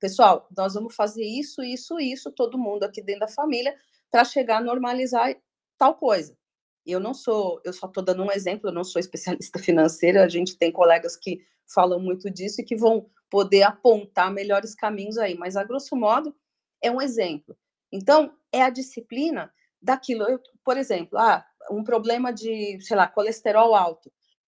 pessoal, 0.00 0.48
nós 0.56 0.74
vamos 0.74 0.94
fazer 0.94 1.24
isso, 1.24 1.62
isso, 1.62 1.98
isso, 1.98 2.32
todo 2.32 2.58
mundo 2.58 2.84
aqui 2.84 3.02
dentro 3.02 3.20
da 3.20 3.28
família, 3.28 3.74
para 4.10 4.24
chegar 4.24 4.58
a 4.58 4.62
normalizar 4.64 5.34
tal 5.76 5.94
coisa. 5.94 6.36
Eu 6.90 7.00
não 7.00 7.14
sou, 7.14 7.60
eu 7.64 7.72
só 7.72 7.86
estou 7.86 8.02
dando 8.02 8.22
um 8.22 8.32
exemplo, 8.32 8.70
eu 8.70 8.74
não 8.74 8.84
sou 8.84 8.98
especialista 9.00 9.58
financeira, 9.60 10.24
a 10.24 10.28
gente 10.28 10.56
tem 10.56 10.72
colegas 10.72 11.16
que 11.16 11.40
falam 11.66 12.00
muito 12.00 12.30
disso 12.30 12.60
e 12.60 12.64
que 12.64 12.76
vão 12.76 13.10
poder 13.30 13.62
apontar 13.62 14.32
melhores 14.32 14.74
caminhos 14.74 15.18
aí, 15.18 15.36
mas 15.36 15.56
a 15.56 15.64
grosso 15.64 15.94
modo 15.94 16.34
é 16.82 16.90
um 16.90 17.00
exemplo. 17.00 17.56
Então, 17.92 18.32
é 18.52 18.62
a 18.62 18.70
disciplina 18.70 19.52
daquilo. 19.80 20.24
Eu, 20.24 20.40
por 20.64 20.76
exemplo, 20.76 21.18
ah, 21.18 21.44
um 21.70 21.84
problema 21.84 22.32
de, 22.32 22.78
sei 22.80 22.96
lá, 22.96 23.06
colesterol 23.06 23.74
alto. 23.74 24.10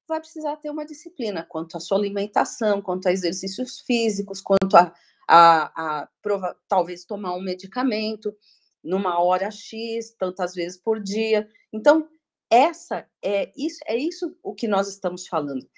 Vai 0.09 0.21
precisar 0.21 0.57
ter 0.57 0.71
uma 0.71 0.87
disciplina 0.87 1.45
quanto 1.49 1.77
à 1.77 1.81
sua 1.81 1.99
alimentação, 1.99 2.81
quanto 2.81 3.09
a 3.09 3.13
exercícios 3.13 3.81
físicos, 3.81 4.41
quanto 4.41 4.77
a, 4.77 4.95
a, 5.29 6.03
a 6.03 6.09
prova, 6.23 6.57
talvez 6.69 7.05
tomar 7.05 7.35
um 7.35 7.43
medicamento 7.43 8.35
numa 8.85 9.21
hora 9.21 9.51
X, 9.51 10.15
tantas 10.17 10.55
vezes 10.55 10.79
por 10.79 11.01
dia. 11.01 11.49
Então, 11.73 12.09
essa 12.51 13.09
é 13.23 13.53
isso, 13.57 13.79
é 13.87 13.97
isso 13.97 14.37
o 14.43 14.55
que 14.55 14.69
nós 14.69 14.89
estamos 14.89 15.27
falando. 15.27 15.69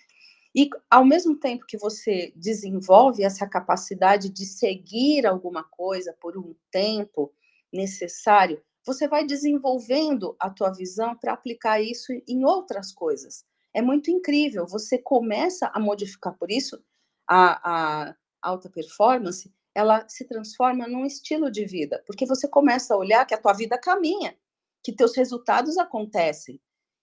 E 0.54 0.68
ao 0.90 1.04
mesmo 1.04 1.36
tempo 1.36 1.66
que 1.66 1.78
você 1.78 2.32
desenvolve 2.34 3.22
essa 3.22 3.46
capacidade 3.46 4.28
de 4.28 4.44
seguir 4.44 5.26
alguma 5.26 5.62
coisa 5.62 6.14
por 6.20 6.36
um 6.36 6.54
tempo 6.70 7.32
necessário, 7.72 8.62
você 8.84 9.06
vai 9.06 9.26
desenvolvendo 9.26 10.34
a 10.40 10.48
tua 10.48 10.70
visão 10.70 11.14
para 11.16 11.34
aplicar 11.34 11.80
isso 11.80 12.12
em 12.26 12.44
outras 12.44 12.92
coisas. 12.92 13.44
É 13.74 13.82
muito 13.82 14.10
incrível. 14.10 14.66
Você 14.66 14.98
começa 14.98 15.70
a 15.74 15.78
modificar 15.78 16.34
por 16.34 16.50
isso 16.50 16.82
a, 17.26 18.08
a 18.08 18.16
alta 18.40 18.70
performance. 18.70 19.52
ela 19.74 20.08
se 20.08 20.24
transforma 20.24 20.88
num 20.88 21.04
estilo 21.04 21.50
de 21.50 21.64
vida, 21.64 22.02
porque 22.06 22.26
você 22.26 22.48
começa 22.48 22.94
a 22.94 22.96
olhar 22.96 23.24
que 23.26 23.34
a 23.34 23.40
tua 23.40 23.52
vida 23.52 23.78
caminha, 23.78 24.36
que 24.82 24.92
teus 24.92 25.16
resultados 25.16 25.76
acontecem. 25.78 26.60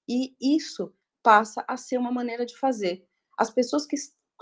E 0.08 0.36
isso 0.40 0.94
passa 1.24 1.64
a 1.68 1.76
ser 1.78 1.98
uma 1.98 2.12
maneira 2.12 2.46
de 2.46 2.58
fazer. 2.58 3.06
As 3.38 3.50
pessoas 3.50 3.86
que 3.86 3.96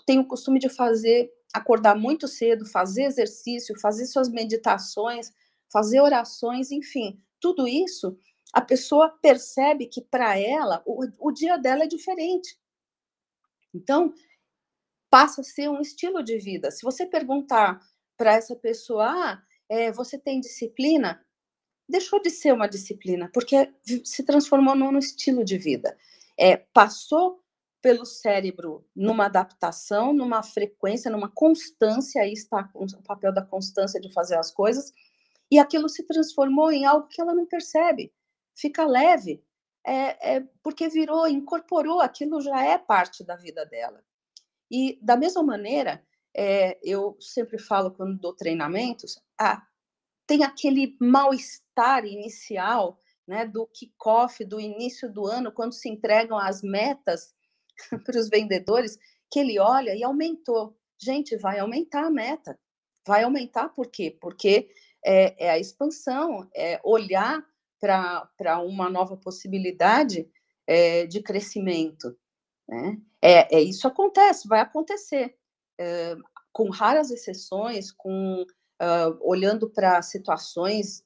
têm 0.05 0.19
o 0.19 0.27
costume 0.27 0.59
de 0.59 0.69
fazer, 0.69 1.31
acordar 1.53 1.95
muito 1.95 2.27
cedo, 2.27 2.65
fazer 2.65 3.03
exercício, 3.03 3.79
fazer 3.79 4.05
suas 4.05 4.29
meditações, 4.29 5.31
fazer 5.71 6.01
orações, 6.01 6.71
enfim, 6.71 7.21
tudo 7.39 7.67
isso, 7.67 8.17
a 8.53 8.61
pessoa 8.61 9.09
percebe 9.21 9.87
que 9.87 10.01
para 10.01 10.37
ela 10.37 10.83
o, 10.85 11.05
o 11.19 11.31
dia 11.31 11.57
dela 11.57 11.83
é 11.83 11.87
diferente. 11.87 12.57
Então, 13.73 14.13
passa 15.09 15.41
a 15.41 15.43
ser 15.43 15.69
um 15.69 15.81
estilo 15.81 16.23
de 16.23 16.37
vida. 16.37 16.69
Se 16.69 16.83
você 16.83 17.05
perguntar 17.05 17.79
para 18.17 18.33
essa 18.33 18.55
pessoa, 18.55 19.07
ah, 19.07 19.43
é, 19.69 19.91
você 19.91 20.17
tem 20.17 20.39
disciplina? 20.39 21.22
Deixou 21.93 22.19
de 22.19 22.31
ser 22.31 22.51
uma 22.51 22.67
disciplina, 22.67 23.29
porque 23.31 23.71
se 24.03 24.23
transformou 24.23 24.75
num 24.75 24.97
estilo 24.97 25.45
de 25.45 25.59
vida. 25.59 25.95
É, 26.35 26.57
passou 26.57 27.43
pelo 27.83 28.03
cérebro 28.03 28.83
numa 28.95 29.25
adaptação, 29.27 30.11
numa 30.11 30.41
frequência, 30.41 31.11
numa 31.11 31.29
constância, 31.29 32.23
aí 32.23 32.33
está 32.33 32.67
o 32.73 32.87
papel 33.03 33.31
da 33.31 33.45
constância 33.45 34.01
de 34.01 34.11
fazer 34.11 34.35
as 34.37 34.49
coisas, 34.49 34.91
e 35.51 35.59
aquilo 35.59 35.87
se 35.87 36.01
transformou 36.01 36.71
em 36.71 36.83
algo 36.83 37.07
que 37.07 37.21
ela 37.21 37.35
não 37.35 37.45
percebe, 37.45 38.11
fica 38.55 38.87
leve, 38.87 39.43
é, 39.85 40.37
é, 40.37 40.43
porque 40.63 40.89
virou, 40.89 41.27
incorporou, 41.27 42.01
aquilo 42.01 42.41
já 42.41 42.59
é 42.65 42.75
parte 42.75 43.23
da 43.23 43.35
vida 43.35 43.67
dela. 43.67 44.03
E 44.71 44.97
da 44.99 45.15
mesma 45.15 45.43
maneira, 45.43 46.03
é, 46.35 46.79
eu 46.81 47.15
sempre 47.19 47.59
falo 47.59 47.91
quando 47.91 48.17
dou 48.17 48.33
treinamentos, 48.33 49.21
ah, 49.39 49.61
tem 50.25 50.43
aquele 50.43 50.95
mal-estar 50.99 52.05
inicial, 52.05 52.99
né, 53.27 53.45
do 53.45 53.65
kickoff, 53.67 54.43
do 54.43 54.59
início 54.59 55.11
do 55.11 55.25
ano, 55.25 55.51
quando 55.51 55.73
se 55.73 55.89
entregam 55.89 56.37
as 56.37 56.61
metas 56.61 57.33
para 58.05 58.19
os 58.19 58.29
vendedores, 58.29 58.97
que 59.31 59.39
ele 59.39 59.59
olha 59.59 59.95
e 59.95 60.03
aumentou. 60.03 60.77
Gente, 61.01 61.35
vai 61.37 61.59
aumentar 61.59 62.05
a 62.05 62.11
meta. 62.11 62.59
Vai 63.05 63.23
aumentar 63.23 63.69
por 63.69 63.87
quê? 63.87 64.17
Porque 64.21 64.69
é, 65.03 65.47
é 65.47 65.49
a 65.49 65.59
expansão, 65.59 66.49
é 66.55 66.79
olhar 66.83 67.43
para 67.79 68.59
uma 68.63 68.89
nova 68.89 69.17
possibilidade 69.17 70.29
é, 70.65 71.05
de 71.05 71.21
crescimento. 71.21 72.17
Né? 72.67 72.97
É, 73.21 73.57
é, 73.57 73.61
isso 73.61 73.87
acontece, 73.87 74.47
vai 74.47 74.61
acontecer 74.61 75.35
com 76.53 76.69
raras 76.69 77.09
exceções, 77.09 77.91
com 77.91 78.45
uh, 78.81 79.17
olhando 79.21 79.69
para 79.69 80.01
situações 80.01 81.03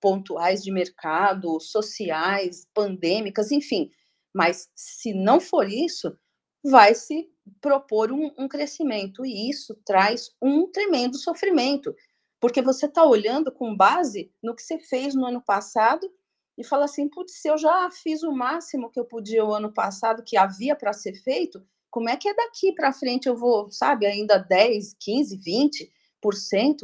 pontuais 0.00 0.62
de 0.62 0.70
mercado, 0.72 1.60
sociais, 1.60 2.66
pandêmicas, 2.74 3.50
enfim. 3.52 3.90
Mas 4.34 4.68
se 4.74 5.12
não 5.12 5.40
for 5.40 5.68
isso, 5.68 6.16
vai 6.64 6.94
se 6.94 7.28
propor 7.60 8.12
um, 8.12 8.30
um 8.38 8.48
crescimento 8.48 9.24
e 9.24 9.50
isso 9.50 9.74
traz 9.84 10.30
um 10.40 10.70
tremendo 10.70 11.16
sofrimento, 11.16 11.94
porque 12.40 12.62
você 12.62 12.86
está 12.86 13.04
olhando 13.04 13.52
com 13.52 13.76
base 13.76 14.32
no 14.42 14.54
que 14.54 14.62
você 14.62 14.78
fez 14.78 15.14
no 15.14 15.26
ano 15.26 15.42
passado 15.42 16.10
e 16.56 16.64
fala 16.64 16.84
assim, 16.84 17.08
putz, 17.08 17.34
se 17.40 17.48
eu 17.48 17.58
já 17.58 17.90
fiz 17.90 18.22
o 18.22 18.32
máximo 18.32 18.90
que 18.90 19.00
eu 19.00 19.04
podia 19.04 19.44
o 19.44 19.52
ano 19.52 19.72
passado, 19.72 20.22
que 20.22 20.36
havia 20.36 20.76
para 20.76 20.92
ser 20.92 21.14
feito, 21.14 21.62
como 21.90 22.08
é 22.08 22.16
que 22.16 22.28
é 22.28 22.34
daqui 22.34 22.72
para 22.72 22.92
frente 22.92 23.26
eu 23.26 23.36
vou, 23.36 23.70
sabe, 23.70 24.06
ainda 24.06 24.38
10, 24.38 24.94
15, 24.98 25.38
20%? 25.38 25.90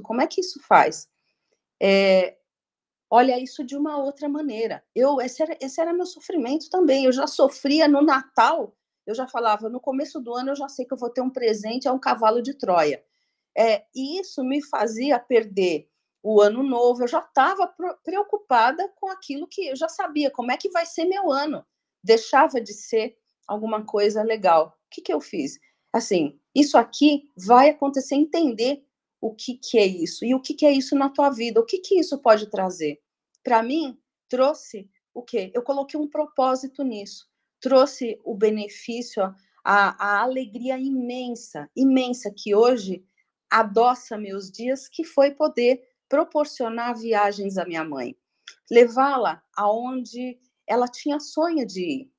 Como 0.03 0.21
é 0.21 0.27
que 0.27 0.41
isso 0.41 0.61
faz? 0.63 1.09
É, 1.81 2.37
olha 3.11 3.39
isso 3.39 3.65
de 3.65 3.77
uma 3.77 3.99
outra 3.99 4.29
maneira. 4.29 4.83
Eu 4.95 5.21
esse 5.21 5.43
era, 5.43 5.57
esse 5.61 5.81
era 5.81 5.93
meu 5.93 6.07
sofrimento 6.07 6.69
também. 6.71 7.05
Eu 7.05 7.13
já 7.13 7.27
sofria 7.27 7.87
no 7.89 8.03
Natal. 8.03 8.77
Eu 9.07 9.15
já 9.15 9.27
falava 9.29 9.69
no 9.69 9.81
começo 9.81 10.21
do 10.21 10.35
ano 10.35 10.51
eu 10.51 10.57
já 10.57 10.69
sei 10.69 10.85
que 10.85 10.93
eu 10.93 10.99
vou 10.99 11.11
ter 11.11 11.21
um 11.21 11.31
presente 11.31 11.87
é 11.87 11.93
um 11.93 11.99
cavalo 11.99 12.43
de 12.43 12.55
Troia. 12.55 13.05
É, 13.57 13.85
e 13.95 14.21
isso 14.21 14.43
me 14.45 14.63
fazia 14.63 15.19
perder 15.19 15.89
o 16.23 16.41
ano 16.41 16.63
novo. 16.63 17.05
Eu 17.05 17.09
já 17.09 17.21
estava 17.21 17.73
preocupada 18.05 18.87
com 18.97 19.09
aquilo 19.09 19.47
que 19.47 19.69
eu 19.69 19.77
já 19.77 19.89
sabia. 19.89 20.31
Como 20.31 20.51
é 20.51 20.57
que 20.57 20.71
vai 20.71 20.85
ser 20.85 21.05
meu 21.05 21.31
ano? 21.31 21.65
Deixava 22.03 22.61
de 22.61 22.75
ser 22.75 23.17
alguma 23.47 23.85
coisa 23.85 24.23
legal. 24.23 24.77
O 24.87 24.91
que, 24.91 25.01
que 25.01 25.13
eu 25.13 25.21
fiz? 25.21 25.59
Assim, 25.93 26.39
isso 26.55 26.77
aqui 26.77 27.31
vai 27.37 27.71
acontecer, 27.71 28.17
entender 28.17 28.86
o 29.27 29.35
que, 29.35 29.59
que 29.59 29.77
é 29.77 29.85
isso 29.85 30.25
e 30.25 30.35
o 30.35 30.41
que, 30.41 30.55
que 30.55 30.65
é 30.65 30.71
isso 30.71 30.95
na 30.95 31.09
tua 31.09 31.31
vida, 31.31 31.61
o 31.61 31.67
que, 31.67 31.79
que 31.79 31.99
isso 31.99 32.17
pode 32.19 32.49
trazer. 32.49 33.01
Para 33.43 33.61
mim, 33.61 33.99
trouxe 34.29 34.89
o 35.13 35.23
quê? 35.23 35.51
Eu 35.53 35.63
coloquei 35.63 35.99
um 35.99 36.09
propósito 36.09 36.85
nisso, 36.85 37.27
trouxe 37.61 38.21
o 38.25 38.37
benefício, 38.37 39.23
a, 39.65 39.97
a 39.99 40.23
alegria 40.23 40.79
imensa, 40.79 41.69
imensa 41.75 42.33
que 42.35 42.55
hoje 42.55 43.05
adoça 43.51 44.17
meus 44.17 44.49
dias, 44.51 44.89
que 44.89 45.03
foi 45.03 45.33
poder 45.33 45.83
proporcionar 46.09 46.97
viagens 46.97 47.59
à 47.59 47.65
minha 47.65 47.83
mãe, 47.83 48.17
levá-la 48.71 49.43
aonde 49.57 50.39
ela 50.69 50.87
tinha 50.87 51.19
sonho 51.19 51.67
de 51.67 51.81
ir. 51.81 52.13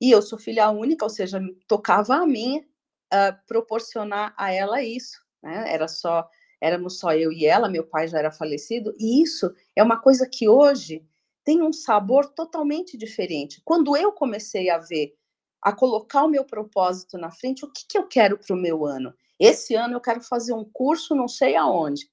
E 0.00 0.12
eu 0.12 0.22
sou 0.22 0.38
filha 0.38 0.70
única, 0.70 1.04
ou 1.04 1.10
seja, 1.10 1.40
tocava 1.66 2.16
a 2.16 2.26
mim 2.26 2.58
uh, 2.58 3.46
proporcionar 3.48 4.32
a 4.36 4.52
ela 4.52 4.82
isso. 4.82 5.26
Né? 5.42 5.72
Era 5.72 5.88
só, 5.88 6.28
éramos 6.60 6.98
só 6.98 7.12
eu 7.12 7.32
e 7.32 7.46
ela, 7.46 7.68
meu 7.68 7.84
pai 7.84 8.08
já 8.08 8.18
era 8.18 8.30
falecido, 8.30 8.94
e 8.98 9.22
isso 9.22 9.52
é 9.74 9.82
uma 9.82 9.98
coisa 10.00 10.28
que 10.28 10.48
hoje 10.48 11.04
tem 11.44 11.62
um 11.62 11.72
sabor 11.72 12.26
totalmente 12.26 12.96
diferente. 12.96 13.62
Quando 13.64 13.96
eu 13.96 14.12
comecei 14.12 14.68
a 14.68 14.78
ver, 14.78 15.14
a 15.62 15.72
colocar 15.72 16.24
o 16.24 16.28
meu 16.28 16.44
propósito 16.44 17.16
na 17.18 17.30
frente, 17.30 17.64
o 17.64 17.70
que, 17.70 17.84
que 17.88 17.98
eu 17.98 18.06
quero 18.06 18.38
para 18.38 18.54
o 18.54 18.58
meu 18.58 18.84
ano? 18.84 19.14
Esse 19.38 19.74
ano 19.74 19.94
eu 19.94 20.00
quero 20.00 20.20
fazer 20.20 20.52
um 20.52 20.64
curso, 20.64 21.14
não 21.14 21.28
sei 21.28 21.56
aonde. 21.56 22.10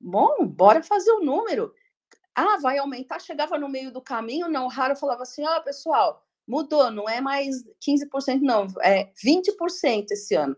Bom, 0.00 0.46
bora 0.46 0.82
fazer 0.82 1.10
o 1.12 1.24
número. 1.24 1.72
Ah, 2.34 2.58
vai 2.60 2.78
aumentar. 2.78 3.20
Chegava 3.20 3.58
no 3.58 3.68
meio 3.68 3.92
do 3.92 4.00
caminho, 4.00 4.48
não 4.48 4.66
raro, 4.66 4.96
falava 4.96 5.22
assim: 5.22 5.44
oh, 5.46 5.62
pessoal, 5.62 6.22
mudou, 6.46 6.90
não 6.90 7.08
é 7.08 7.20
mais 7.20 7.64
15%, 7.80 8.40
não, 8.40 8.66
é 8.82 9.12
20% 9.24 10.06
esse 10.10 10.34
ano. 10.34 10.56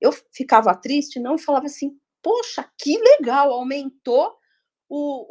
Eu 0.00 0.12
ficava 0.32 0.74
triste, 0.74 1.20
não, 1.20 1.36
e 1.36 1.42
falava 1.42 1.66
assim, 1.66 1.98
poxa, 2.22 2.70
que 2.78 2.96
legal, 2.98 3.52
aumentou 3.52 4.38
o, 4.88 5.26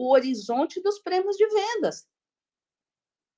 o, 0.00 0.04
o 0.04 0.12
horizonte 0.12 0.80
dos 0.82 0.98
prêmios 0.98 1.36
de 1.36 1.46
vendas. 1.48 2.06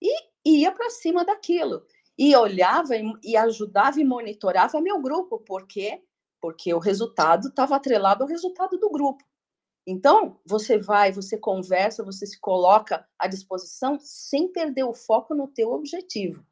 E 0.03 0.13
ia 0.45 0.73
para 0.73 0.91
cima 0.91 1.25
daquilo. 1.25 1.85
E 2.19 2.35
olhava 2.35 2.97
e, 2.97 3.13
e 3.23 3.37
ajudava 3.37 4.01
e 4.01 4.05
monitorava 4.05 4.81
meu 4.81 5.01
grupo, 5.01 5.39
por 5.39 5.67
quê? 5.67 6.03
Porque 6.41 6.73
o 6.73 6.79
resultado 6.79 7.49
estava 7.49 7.77
atrelado 7.77 8.23
ao 8.23 8.29
resultado 8.29 8.79
do 8.79 8.91
grupo. 8.91 9.25
Então, 9.87 10.41
você 10.45 10.79
vai, 10.79 11.13
você 11.13 11.39
conversa, 11.39 12.03
você 12.03 12.27
se 12.27 12.41
coloca 12.41 13.07
à 13.19 13.29
disposição 13.29 13.99
sem 14.01 14.51
perder 14.51 14.83
o 14.83 14.93
foco 14.93 15.35
no 15.35 15.47
teu 15.47 15.71
objetivo. 15.71 16.45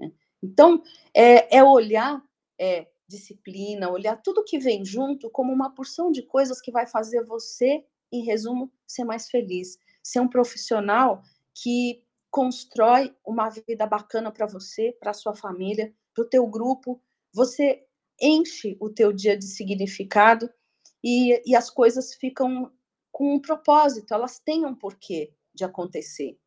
Né? 0.00 0.10
Então, 0.42 0.82
é, 1.14 1.58
é 1.58 1.62
olhar 1.62 2.20
é, 2.58 2.88
disciplina, 3.08 3.90
olhar 3.90 4.16
tudo 4.16 4.44
que 4.44 4.58
vem 4.58 4.84
junto 4.84 5.30
como 5.30 5.52
uma 5.52 5.74
porção 5.74 6.10
de 6.10 6.22
coisas 6.22 6.60
que 6.60 6.72
vai 6.72 6.86
fazer 6.86 7.24
você, 7.24 7.84
em 8.12 8.24
resumo, 8.24 8.72
ser 8.86 9.04
mais 9.04 9.28
feliz, 9.28 9.78
ser 10.02 10.20
um 10.20 10.28
profissional 10.28 11.22
que 11.54 12.02
constrói 12.30 13.14
uma 13.24 13.48
vida 13.48 13.86
bacana 13.86 14.30
para 14.30 14.46
você, 14.46 14.96
para 15.00 15.12
sua 15.12 15.34
família, 15.34 15.94
para 16.14 16.24
o 16.24 16.28
teu 16.28 16.46
grupo. 16.46 17.00
Você 17.32 17.84
enche 18.20 18.76
o 18.80 18.90
teu 18.90 19.12
dia 19.12 19.36
de 19.36 19.46
significado 19.46 20.50
e, 21.02 21.42
e 21.50 21.54
as 21.54 21.70
coisas 21.70 22.14
ficam 22.14 22.72
com 23.12 23.34
um 23.34 23.40
propósito, 23.40 24.12
elas 24.12 24.38
têm 24.38 24.66
um 24.66 24.74
porquê 24.74 25.32
de 25.54 25.64
acontecer. 25.64 26.38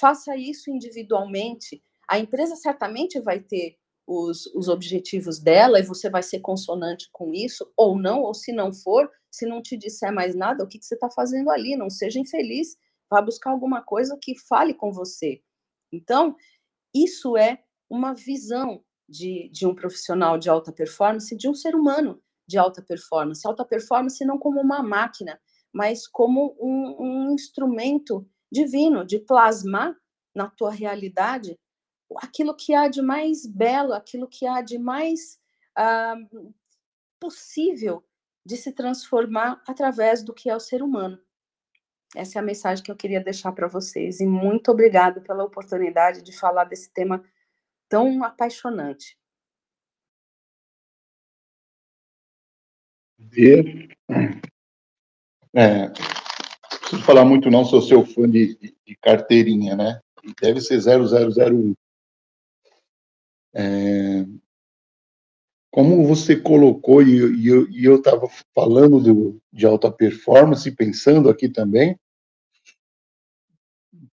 Faça 0.00 0.36
isso 0.36 0.70
individualmente. 0.70 1.82
A 2.08 2.18
empresa 2.18 2.56
certamente 2.56 3.20
vai 3.20 3.40
ter 3.40 3.76
os, 4.06 4.46
os 4.54 4.68
objetivos 4.68 5.38
dela 5.38 5.80
e 5.80 5.82
você 5.82 6.08
vai 6.08 6.22
ser 6.22 6.40
consonante 6.40 7.08
com 7.12 7.34
isso, 7.34 7.70
ou 7.76 7.98
não, 7.98 8.22
ou 8.22 8.32
se 8.32 8.52
não 8.52 8.72
for, 8.72 9.10
se 9.30 9.44
não 9.46 9.60
te 9.60 9.76
disser 9.76 10.12
mais 10.12 10.34
nada, 10.34 10.62
o 10.62 10.68
que, 10.68 10.78
que 10.78 10.86
você 10.86 10.94
está 10.94 11.10
fazendo 11.10 11.50
ali? 11.50 11.76
Não 11.76 11.90
seja 11.90 12.20
infeliz, 12.20 12.76
vá 13.10 13.20
buscar 13.20 13.50
alguma 13.50 13.82
coisa 13.82 14.16
que 14.20 14.38
fale 14.38 14.72
com 14.72 14.92
você. 14.92 15.42
Então, 15.92 16.36
isso 16.94 17.36
é 17.36 17.62
uma 17.90 18.14
visão 18.14 18.82
de, 19.08 19.48
de 19.52 19.66
um 19.66 19.74
profissional 19.74 20.38
de 20.38 20.48
alta 20.48 20.72
performance, 20.72 21.36
de 21.36 21.48
um 21.48 21.54
ser 21.54 21.74
humano 21.74 22.22
de 22.48 22.58
alta 22.58 22.82
performance. 22.82 23.46
Alta 23.46 23.64
performance 23.64 24.24
não 24.24 24.38
como 24.38 24.60
uma 24.60 24.82
máquina, 24.82 25.38
mas 25.72 26.06
como 26.06 26.56
um, 26.60 26.96
um 26.98 27.30
instrumento 27.32 28.26
divino 28.50 29.04
de 29.04 29.18
plasmar 29.18 29.94
na 30.34 30.48
tua 30.48 30.70
realidade 30.70 31.58
aquilo 32.18 32.54
que 32.54 32.74
há 32.74 32.88
de 32.88 33.02
mais 33.02 33.46
belo, 33.46 33.92
aquilo 33.92 34.28
que 34.28 34.46
há 34.46 34.60
de 34.60 34.78
mais 34.78 35.38
uh, 35.78 36.54
possível 37.20 38.04
de 38.44 38.56
se 38.56 38.72
transformar 38.72 39.62
através 39.66 40.22
do 40.22 40.32
que 40.32 40.48
é 40.48 40.54
o 40.54 40.60
ser 40.60 40.82
humano. 40.82 41.18
Essa 42.14 42.38
é 42.38 42.40
a 42.40 42.44
mensagem 42.44 42.84
que 42.84 42.90
eu 42.90 42.96
queria 42.96 43.20
deixar 43.20 43.52
para 43.52 43.66
vocês. 43.66 44.20
E 44.20 44.26
muito 44.26 44.70
obrigado 44.70 45.20
pela 45.20 45.44
oportunidade 45.44 46.22
de 46.22 46.32
falar 46.32 46.64
desse 46.64 46.90
tema 46.92 47.24
tão 47.88 48.22
apaixonante. 48.22 49.18
Ver. 53.18 53.96
É, 55.54 55.88
preciso 56.80 57.02
falar 57.02 57.24
muito, 57.24 57.50
não 57.50 57.64
sou 57.64 57.82
seu 57.82 58.04
fã 58.04 58.28
de, 58.30 58.54
de 58.86 58.96
carteirinha, 59.02 59.74
né? 59.74 60.00
Deve 60.40 60.60
ser 60.60 60.78
0001. 60.80 61.74
É, 63.58 64.26
como 65.70 66.06
você 66.06 66.36
colocou, 66.36 67.02
e, 67.02 67.46
e 67.46 67.84
eu 67.84 67.96
estava 67.96 68.28
falando 68.54 69.00
do, 69.00 69.40
de 69.50 69.64
alta 69.64 69.90
performance, 69.90 70.70
pensando 70.70 71.30
aqui 71.30 71.48
também, 71.48 71.98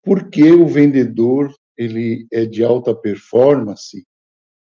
por 0.03 0.29
que 0.29 0.51
o 0.51 0.67
vendedor 0.67 1.53
ele 1.77 2.27
é 2.31 2.45
de 2.45 2.63
alta 2.63 2.93
performance, 2.93 4.05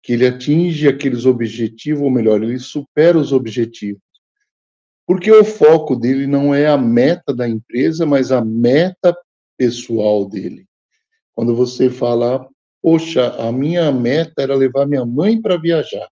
que 0.03 0.13
ele 0.13 0.27
atinge 0.27 0.87
aqueles 0.87 1.25
objetivos, 1.25 2.01
ou 2.03 2.11
melhor, 2.11 2.43
ele 2.43 2.59
supera 2.59 3.17
os 3.17 3.31
objetivos? 3.31 4.01
Porque 5.07 5.31
o 5.31 5.45
foco 5.45 5.95
dele 5.95 6.27
não 6.27 6.53
é 6.53 6.67
a 6.67 6.77
meta 6.77 7.33
da 7.33 7.47
empresa, 7.47 8.05
mas 8.05 8.31
a 8.31 8.43
meta 8.43 9.15
pessoal 9.57 10.27
dele. 10.27 10.65
Quando 11.33 11.55
você 11.55 11.89
fala, 11.89 12.49
poxa, 12.85 13.29
a 13.41 13.51
minha 13.51 13.91
meta 13.91 14.43
era 14.43 14.53
levar 14.53 14.85
minha 14.85 15.03
mãe 15.03 15.41
para 15.41 15.57
viajar. 15.57 16.07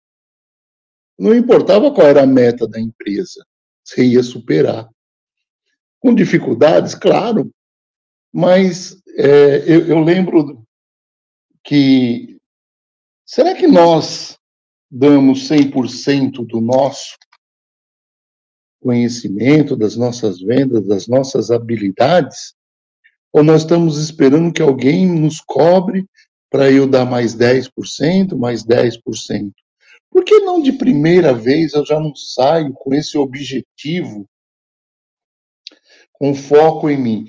Não 1.17 1.33
importava 1.33 1.91
qual 1.91 2.05
era 2.05 2.21
a 2.21 2.27
meta 2.27 2.67
da 2.67 2.79
empresa, 2.79 3.43
você 3.83 4.05
ia 4.05 4.21
superar. 4.21 4.87
Com 5.99 6.13
dificuldades, 6.13 6.93
claro, 6.93 7.51
mas 8.31 9.01
é, 9.17 9.63
eu, 9.65 9.87
eu 9.87 9.99
lembro 9.99 10.63
que 11.63 12.39
será 13.25 13.55
que 13.55 13.65
nós 13.65 14.37
damos 14.91 15.49
100% 15.49 16.45
do 16.45 16.61
nosso 16.61 17.17
conhecimento, 18.79 19.75
das 19.75 19.95
nossas 19.95 20.39
vendas, 20.39 20.87
das 20.87 21.07
nossas 21.07 21.49
habilidades? 21.49 22.53
Ou 23.33 23.43
nós 23.43 23.63
estamos 23.63 23.97
esperando 23.97 24.53
que 24.53 24.61
alguém 24.61 25.07
nos 25.07 25.41
cobre 25.41 26.07
para 26.49 26.71
eu 26.71 26.87
dar 26.87 27.05
mais 27.05 27.35
10%, 27.35 28.35
mais 28.35 28.63
10%? 28.63 29.51
Por 30.09 30.23
que 30.23 30.39
não 30.39 30.61
de 30.61 30.71
primeira 30.71 31.33
vez 31.33 31.73
eu 31.73 31.85
já 31.85 31.99
não 31.99 32.15
saio 32.15 32.73
com 32.73 32.93
esse 32.93 33.17
objetivo, 33.17 34.27
com 36.13 36.33
foco 36.33 36.89
em 36.89 36.97
mim? 36.97 37.25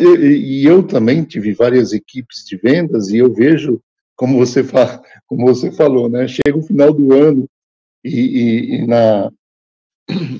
E 0.00 0.64
eu 0.64 0.86
também 0.86 1.22
tive 1.22 1.52
várias 1.52 1.92
equipes 1.92 2.44
de 2.46 2.56
vendas 2.56 3.08
e 3.08 3.18
eu 3.18 3.32
vejo, 3.32 3.80
como 4.16 4.38
você, 4.38 4.64
fala, 4.64 5.02
como 5.26 5.46
você 5.46 5.70
falou, 5.70 6.08
né? 6.08 6.26
Chega 6.26 6.56
o 6.56 6.62
final 6.62 6.92
do 6.92 7.12
ano 7.12 7.48
e, 8.02 8.10
e, 8.10 8.74
e 8.76 8.86
na, 8.86 9.30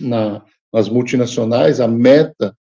na, 0.01 0.45
nas 0.73 0.89
multinacionais 0.89 1.81
a 1.81 1.87
meta 1.87 2.57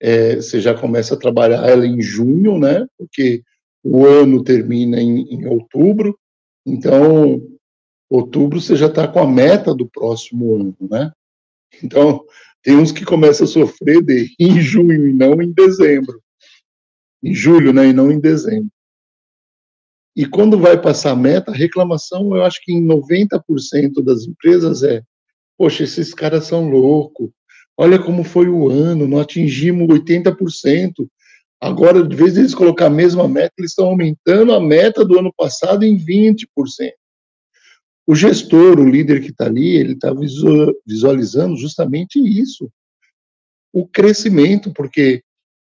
é, 0.00 0.36
você 0.36 0.60
já 0.60 0.74
começa 0.74 1.14
a 1.14 1.18
trabalhar 1.18 1.68
ela 1.68 1.86
em 1.86 2.00
junho, 2.02 2.58
né? 2.58 2.86
Porque 2.98 3.42
o 3.82 4.06
ano 4.06 4.42
termina 4.44 5.00
em, 5.00 5.22
em 5.22 5.46
outubro, 5.46 6.18
então 6.64 7.42
outubro 8.08 8.60
você 8.60 8.76
já 8.76 8.86
está 8.86 9.08
com 9.08 9.18
a 9.18 9.26
meta 9.26 9.74
do 9.74 9.88
próximo 9.88 10.54
ano, 10.54 10.76
né? 10.80 11.10
Então, 11.82 12.24
tem 12.62 12.76
uns 12.76 12.92
que 12.92 13.04
começam 13.04 13.44
a 13.44 13.48
sofrer 13.48 14.02
de, 14.02 14.34
em 14.38 14.60
junho 14.60 15.08
e 15.08 15.12
não 15.12 15.40
em 15.42 15.50
dezembro. 15.50 16.22
Em 17.22 17.34
julho, 17.34 17.72
né? 17.72 17.88
E 17.88 17.92
não 17.92 18.10
em 18.12 18.20
dezembro. 18.20 18.70
E 20.14 20.26
quando 20.26 20.58
vai 20.58 20.80
passar 20.80 21.12
a 21.12 21.16
meta, 21.16 21.50
a 21.50 21.54
reclamação, 21.54 22.36
eu 22.36 22.44
acho 22.44 22.60
que 22.62 22.72
em 22.72 22.84
90% 22.84 24.02
das 24.04 24.26
empresas 24.26 24.82
é: 24.82 25.02
poxa, 25.56 25.84
esses 25.84 26.12
caras 26.12 26.44
são 26.44 26.68
loucos. 26.68 27.30
Olha 27.76 27.98
como 27.98 28.22
foi 28.22 28.48
o 28.48 28.68
ano, 28.68 29.08
não 29.08 29.18
atingimos 29.18 29.88
80%. 29.88 31.08
Agora, 31.62 32.02
de 32.02 32.16
vez 32.16 32.36
eles 32.36 32.56
colocar 32.56 32.86
a 32.86 32.90
mesma 32.90 33.28
meta, 33.28 33.52
eles 33.56 33.70
estão 33.70 33.86
aumentando 33.86 34.52
a 34.52 34.60
meta 34.60 35.04
do 35.04 35.16
ano 35.16 35.32
passado 35.32 35.84
em 35.84 35.96
20%. 35.96 36.48
O 38.04 38.16
gestor, 38.16 38.80
o 38.80 38.88
líder 38.88 39.22
que 39.22 39.30
está 39.30 39.46
ali, 39.46 39.76
ele 39.76 39.92
está 39.92 40.12
visualizando 40.84 41.56
justamente 41.56 42.18
isso, 42.18 42.68
o 43.72 43.86
crescimento, 43.86 44.72
porque 44.72 45.22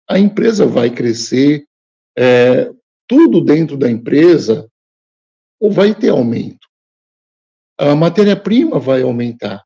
a 0.07 0.19
empresa 0.19 0.67
vai 0.67 0.91
crescer, 0.91 1.67
é, 2.15 2.71
tudo 3.09 3.41
dentro 3.41 3.79
da 3.79 3.91
empresa 3.91 4.71
ou 5.59 5.71
vai 5.71 5.95
ter 5.95 6.11
aumento. 6.11 6.69
A 7.79 7.97
matéria-prima 7.97 8.79
vai 8.79 9.01
aumentar. 9.01 9.65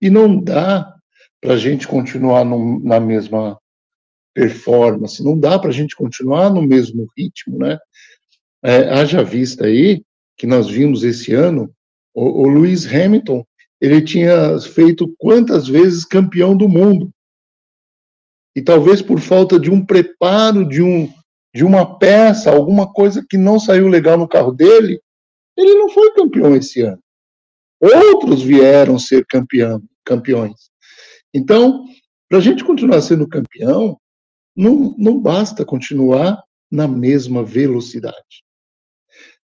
E 0.00 0.10
não 0.10 0.42
dá 0.42 0.92
para 1.40 1.54
a 1.54 1.56
gente 1.56 1.86
continuar 1.86 2.44
na 2.44 2.98
mesma 2.98 3.61
performance, 4.34 5.22
não 5.22 5.38
dá 5.38 5.58
para 5.58 5.70
a 5.70 5.72
gente 5.72 5.94
continuar 5.94 6.50
no 6.50 6.62
mesmo 6.62 7.06
ritmo, 7.16 7.58
né? 7.58 7.78
É, 8.64 8.88
haja 8.90 9.22
vista 9.22 9.66
aí 9.66 10.02
que 10.36 10.46
nós 10.46 10.68
vimos 10.68 11.02
esse 11.02 11.34
ano 11.34 11.72
o, 12.14 12.42
o 12.42 12.48
Lewis 12.48 12.86
Hamilton, 12.86 13.44
ele 13.80 14.00
tinha 14.02 14.58
feito 14.60 15.12
quantas 15.18 15.66
vezes 15.66 16.04
campeão 16.04 16.56
do 16.56 16.68
mundo. 16.68 17.10
E 18.54 18.62
talvez 18.62 19.00
por 19.00 19.18
falta 19.18 19.58
de 19.58 19.70
um 19.70 19.84
preparo, 19.84 20.68
de, 20.68 20.82
um, 20.82 21.12
de 21.54 21.64
uma 21.64 21.98
peça, 21.98 22.50
alguma 22.50 22.92
coisa 22.92 23.24
que 23.28 23.38
não 23.38 23.58
saiu 23.58 23.88
legal 23.88 24.18
no 24.18 24.28
carro 24.28 24.52
dele, 24.52 25.00
ele 25.56 25.74
não 25.74 25.88
foi 25.88 26.12
campeão 26.12 26.54
esse 26.54 26.82
ano. 26.82 27.02
Outros 27.80 28.42
vieram 28.42 28.98
ser 28.98 29.24
campeão, 29.26 29.82
campeões. 30.04 30.70
Então, 31.34 31.84
para 32.28 32.38
a 32.38 32.40
gente 32.40 32.62
continuar 32.62 33.00
sendo 33.00 33.26
campeão, 33.26 33.98
não, 34.56 34.94
não 34.98 35.20
basta 35.20 35.64
continuar 35.64 36.42
na 36.70 36.86
mesma 36.86 37.44
velocidade. 37.44 38.44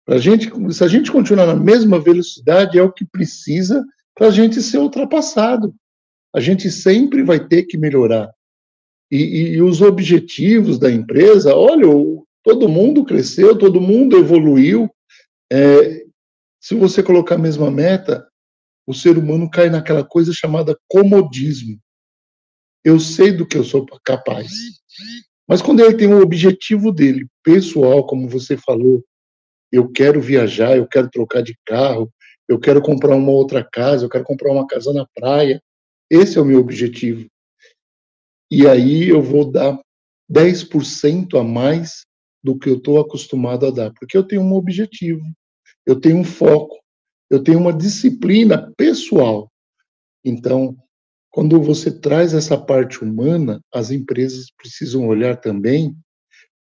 Pra 0.06 0.18
gente, 0.18 0.52
se 0.74 0.84
a 0.84 0.88
gente 0.88 1.12
continuar 1.12 1.46
na 1.46 1.56
mesma 1.56 2.00
velocidade, 2.00 2.78
é 2.78 2.84
o 2.84 2.92
que 2.92 3.06
precisa 3.06 3.84
para 4.16 4.28
a 4.28 4.32
gente 4.32 4.62
ser 4.62 4.78
ultrapassado. 4.78 5.74
A 6.36 6.40
gente 6.40 6.70
sempre 6.70 7.24
vai 7.24 7.48
ter 7.48 7.64
que 7.64 7.78
melhorar. 7.78 8.30
E, 9.10 9.18
e, 9.18 9.48
e 9.54 9.62
os 9.62 9.82
objetivos 9.82 10.78
da 10.78 10.92
empresa, 10.92 11.56
olha, 11.56 11.88
todo 12.44 12.68
mundo 12.68 13.06
cresceu, 13.06 13.58
todo 13.58 13.80
mundo 13.80 14.18
evoluiu. 14.18 14.90
É, 15.52 16.04
se 16.60 16.76
você 16.76 17.02
colocar 17.02 17.36
a 17.36 17.40
mesma 17.40 17.70
meta, 17.70 18.28
o 18.86 18.94
ser 18.94 19.18
humano 19.18 19.50
cai 19.50 19.70
naquela 19.70 20.04
coisa 20.04 20.34
chamada 20.34 20.78
comodismo. 20.88 21.80
Eu 22.84 23.00
sei 23.00 23.32
do 23.32 23.48
que 23.48 23.58
eu 23.58 23.64
sou 23.64 23.86
capaz. 24.04 24.50
Mas 25.48 25.62
quando 25.62 25.82
ele 25.82 25.96
tem 25.96 26.08
um 26.08 26.22
objetivo 26.22 26.92
dele, 26.92 27.28
pessoal, 27.44 28.06
como 28.06 28.30
você 28.30 28.58
falou, 28.58 29.04
eu 29.72 29.90
quero 29.92 30.22
viajar, 30.22 30.78
eu 30.78 30.88
quero 30.88 31.10
trocar 31.10 31.42
de 31.42 31.58
carro, 31.66 32.12
eu 32.48 32.60
quero 32.60 32.82
comprar 32.82 33.16
uma 33.16 33.32
outra 33.32 33.64
casa, 33.64 34.06
eu 34.06 34.10
quero 34.10 34.24
comprar 34.24 34.52
uma 34.52 34.68
casa 34.68 34.94
na 34.94 35.06
praia. 35.16 35.62
Esse 36.10 36.38
é 36.38 36.42
o 36.42 36.46
meu 36.46 36.60
objetivo. 36.60 37.28
E 38.52 38.68
aí 38.68 39.10
eu 39.10 39.22
vou 39.22 39.50
dar 39.50 39.80
10% 40.32 41.40
a 41.40 41.44
mais 41.44 42.06
do 42.44 42.58
que 42.58 42.70
eu 42.70 42.78
estou 42.78 43.00
acostumado 43.00 43.66
a 43.66 43.72
dar, 43.72 43.92
porque 43.94 44.18
eu 44.18 44.24
tenho 44.24 44.42
um 44.42 44.54
objetivo, 44.54 45.24
eu 45.86 46.00
tenho 46.00 46.18
um 46.18 46.24
foco, 46.24 46.78
eu 47.30 47.42
tenho 47.42 47.58
uma 47.58 47.74
disciplina 47.74 48.72
pessoal. 48.78 49.50
Então, 50.24 50.78
quando 51.34 51.60
você 51.60 51.90
traz 51.90 52.32
essa 52.36 52.56
parte 52.56 53.04
humana, 53.04 53.60
as 53.74 53.90
empresas 53.90 54.52
precisam 54.56 55.08
olhar 55.08 55.36
também 55.36 55.98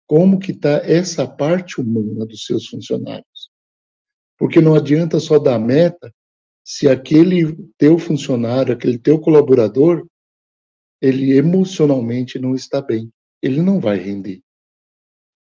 como 0.08 0.40
que 0.40 0.52
está 0.52 0.78
essa 0.78 1.28
parte 1.28 1.80
humana 1.80 2.26
dos 2.26 2.44
seus 2.44 2.68
funcionários. 2.68 3.52
Porque 4.36 4.60
não 4.60 4.74
adianta 4.74 5.20
só 5.20 5.38
dar 5.38 5.60
meta 5.60 6.12
se 6.66 6.90
aquele 6.90 7.56
teu 7.78 8.00
funcionário, 8.00 8.74
aquele 8.74 8.98
teu 8.98 9.20
colaborador, 9.20 10.08
ele 11.00 11.38
emocionalmente 11.38 12.40
não 12.40 12.56
está 12.56 12.82
bem. 12.82 13.12
Ele 13.44 13.62
não 13.62 13.80
vai 13.80 14.00
render. 14.00 14.42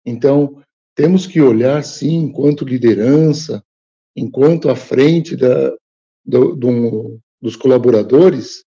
Então, 0.05 0.61
temos 0.93 1.25
que 1.25 1.41
olhar, 1.41 1.85
sim, 1.85 2.17
enquanto 2.17 2.65
liderança, 2.65 3.65
enquanto 4.17 4.69
à 4.69 4.75
frente 4.75 5.37
da, 5.37 5.73
do, 6.25 6.57
do, 6.57 7.21
dos 7.41 7.55
colaboradores, 7.55 8.65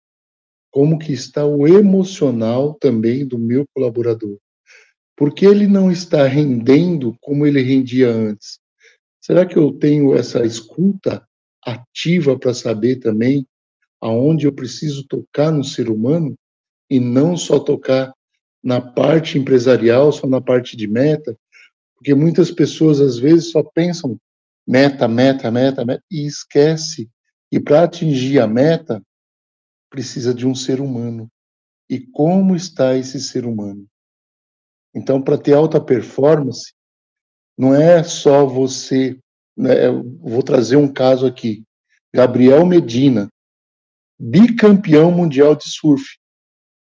como 0.70 0.98
que 0.98 1.12
está 1.12 1.44
o 1.44 1.66
emocional 1.66 2.74
também 2.74 3.26
do 3.26 3.38
meu 3.38 3.64
colaborador. 3.74 4.38
Porque 5.16 5.44
ele 5.44 5.66
não 5.66 5.90
está 5.90 6.26
rendendo 6.26 7.16
como 7.20 7.46
ele 7.46 7.60
rendia 7.60 8.08
antes? 8.08 8.58
Será 9.20 9.44
que 9.44 9.56
eu 9.56 9.72
tenho 9.72 10.16
essa 10.16 10.44
escuta 10.44 11.22
ativa 11.62 12.38
para 12.38 12.54
saber 12.54 12.96
também 12.96 13.46
aonde 14.00 14.46
eu 14.46 14.52
preciso 14.52 15.06
tocar 15.06 15.50
no 15.50 15.62
ser 15.62 15.90
humano? 15.90 16.34
E 16.88 16.98
não 16.98 17.36
só 17.36 17.58
tocar 17.58 18.12
na 18.62 18.80
parte 18.80 19.38
empresarial, 19.38 20.10
só 20.12 20.26
na 20.26 20.40
parte 20.40 20.76
de 20.76 20.86
meta, 20.86 21.36
porque 21.96 22.14
muitas 22.14 22.50
pessoas 22.50 23.00
às 23.00 23.18
vezes 23.18 23.50
só 23.50 23.62
pensam 23.62 24.16
meta, 24.66 25.06
meta, 25.06 25.50
meta, 25.50 25.84
meta 25.84 26.02
e 26.10 26.26
esquece 26.26 27.08
que 27.50 27.60
para 27.60 27.84
atingir 27.84 28.38
a 28.38 28.46
meta 28.46 29.02
precisa 29.90 30.32
de 30.32 30.46
um 30.46 30.54
ser 30.54 30.80
humano. 30.80 31.28
E 31.88 31.98
como 31.98 32.54
está 32.54 32.96
esse 32.96 33.20
ser 33.20 33.44
humano? 33.44 33.86
Então, 34.94 35.20
para 35.20 35.36
ter 35.36 35.54
alta 35.54 35.80
performance, 35.80 36.72
não 37.58 37.74
é 37.74 38.02
só 38.02 38.46
você. 38.46 39.18
Né, 39.56 39.90
vou 40.20 40.42
trazer 40.42 40.76
um 40.76 40.90
caso 40.90 41.26
aqui. 41.26 41.64
Gabriel 42.14 42.64
Medina, 42.64 43.28
bicampeão 44.18 45.10
mundial 45.10 45.54
de 45.54 45.68
surf. 45.68 46.04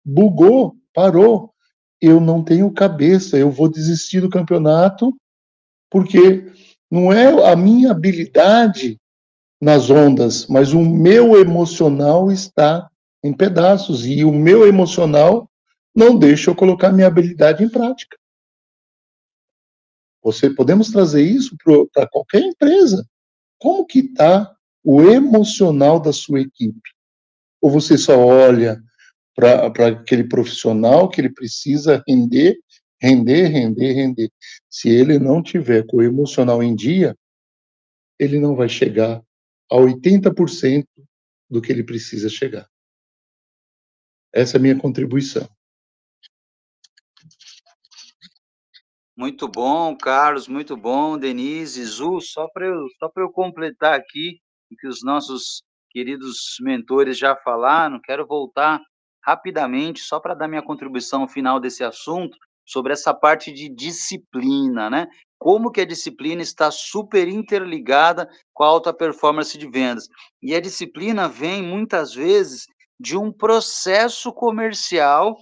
Bugou, 0.04 0.76
parou. 0.94 1.52
Eu 2.00 2.20
não 2.20 2.42
tenho 2.42 2.72
cabeça, 2.72 3.36
eu 3.36 3.50
vou 3.50 3.68
desistir 3.68 4.20
do 4.20 4.30
campeonato, 4.30 5.14
porque 5.90 6.50
não 6.90 7.12
é 7.12 7.52
a 7.52 7.54
minha 7.54 7.90
habilidade 7.90 8.98
nas 9.60 9.90
ondas, 9.90 10.46
mas 10.46 10.72
o 10.72 10.80
meu 10.80 11.38
emocional 11.38 12.32
está 12.32 12.89
em 13.22 13.32
pedaços 13.32 14.06
e 14.06 14.24
o 14.24 14.32
meu 14.32 14.66
emocional 14.66 15.50
não 15.94 16.16
deixa 16.16 16.50
eu 16.50 16.54
colocar 16.54 16.92
minha 16.92 17.06
habilidade 17.06 17.62
em 17.62 17.68
prática. 17.68 18.16
Você 20.22 20.50
podemos 20.50 20.90
trazer 20.90 21.22
isso 21.22 21.56
para 21.92 22.08
qualquer 22.08 22.42
empresa. 22.42 23.06
Como 23.58 23.86
que 23.86 24.00
está 24.00 24.54
o 24.84 25.02
emocional 25.02 25.98
da 26.00 26.12
sua 26.12 26.40
equipe? 26.40 26.90
Ou 27.60 27.70
você 27.70 27.96
só 27.96 28.18
olha 28.18 28.80
para 29.34 29.88
aquele 29.88 30.24
profissional 30.24 31.08
que 31.08 31.20
ele 31.20 31.30
precisa 31.30 32.02
render, 32.06 32.58
render, 33.00 33.46
render, 33.46 33.92
render. 33.92 34.30
Se 34.68 34.88
ele 34.88 35.18
não 35.18 35.42
tiver 35.42 35.86
com 35.86 35.98
o 35.98 36.02
emocional 36.02 36.62
em 36.62 36.74
dia, 36.74 37.16
ele 38.18 38.38
não 38.38 38.54
vai 38.54 38.68
chegar 38.68 39.22
a 39.70 39.76
80% 39.76 40.86
do 41.48 41.62
que 41.62 41.72
ele 41.72 41.82
precisa 41.82 42.28
chegar. 42.28 42.68
Essa 44.32 44.56
é 44.56 44.58
a 44.58 44.62
minha 44.62 44.78
contribuição. 44.78 45.48
Muito 49.16 49.46
bom, 49.48 49.94
Carlos, 49.96 50.48
muito 50.48 50.76
bom, 50.76 51.18
Denise, 51.18 51.84
Zu, 51.84 52.20
só 52.20 52.48
para 52.48 52.66
eu, 52.66 52.86
só 52.98 53.08
para 53.08 53.22
eu 53.22 53.30
completar 53.30 53.94
aqui 53.94 54.40
o 54.72 54.76
que 54.76 54.88
os 54.88 55.02
nossos 55.02 55.62
queridos 55.90 56.56
mentores 56.60 57.18
já 57.18 57.36
falaram, 57.36 58.00
quero 58.02 58.26
voltar 58.26 58.80
rapidamente 59.22 60.00
só 60.00 60.18
para 60.18 60.34
dar 60.34 60.48
minha 60.48 60.62
contribuição 60.62 61.28
final 61.28 61.60
desse 61.60 61.84
assunto 61.84 62.34
sobre 62.64 62.92
essa 62.92 63.12
parte 63.12 63.52
de 63.52 63.68
disciplina, 63.68 64.88
né? 64.88 65.06
Como 65.38 65.70
que 65.70 65.80
a 65.80 65.86
disciplina 65.86 66.40
está 66.40 66.70
super 66.70 67.28
interligada 67.28 68.28
com 68.54 68.62
a 68.62 68.68
alta 68.68 68.94
performance 68.94 69.58
de 69.58 69.68
vendas. 69.68 70.08
E 70.40 70.54
a 70.54 70.60
disciplina 70.60 71.28
vem 71.28 71.62
muitas 71.62 72.14
vezes 72.14 72.66
de 73.00 73.16
um 73.16 73.32
processo 73.32 74.30
comercial 74.30 75.34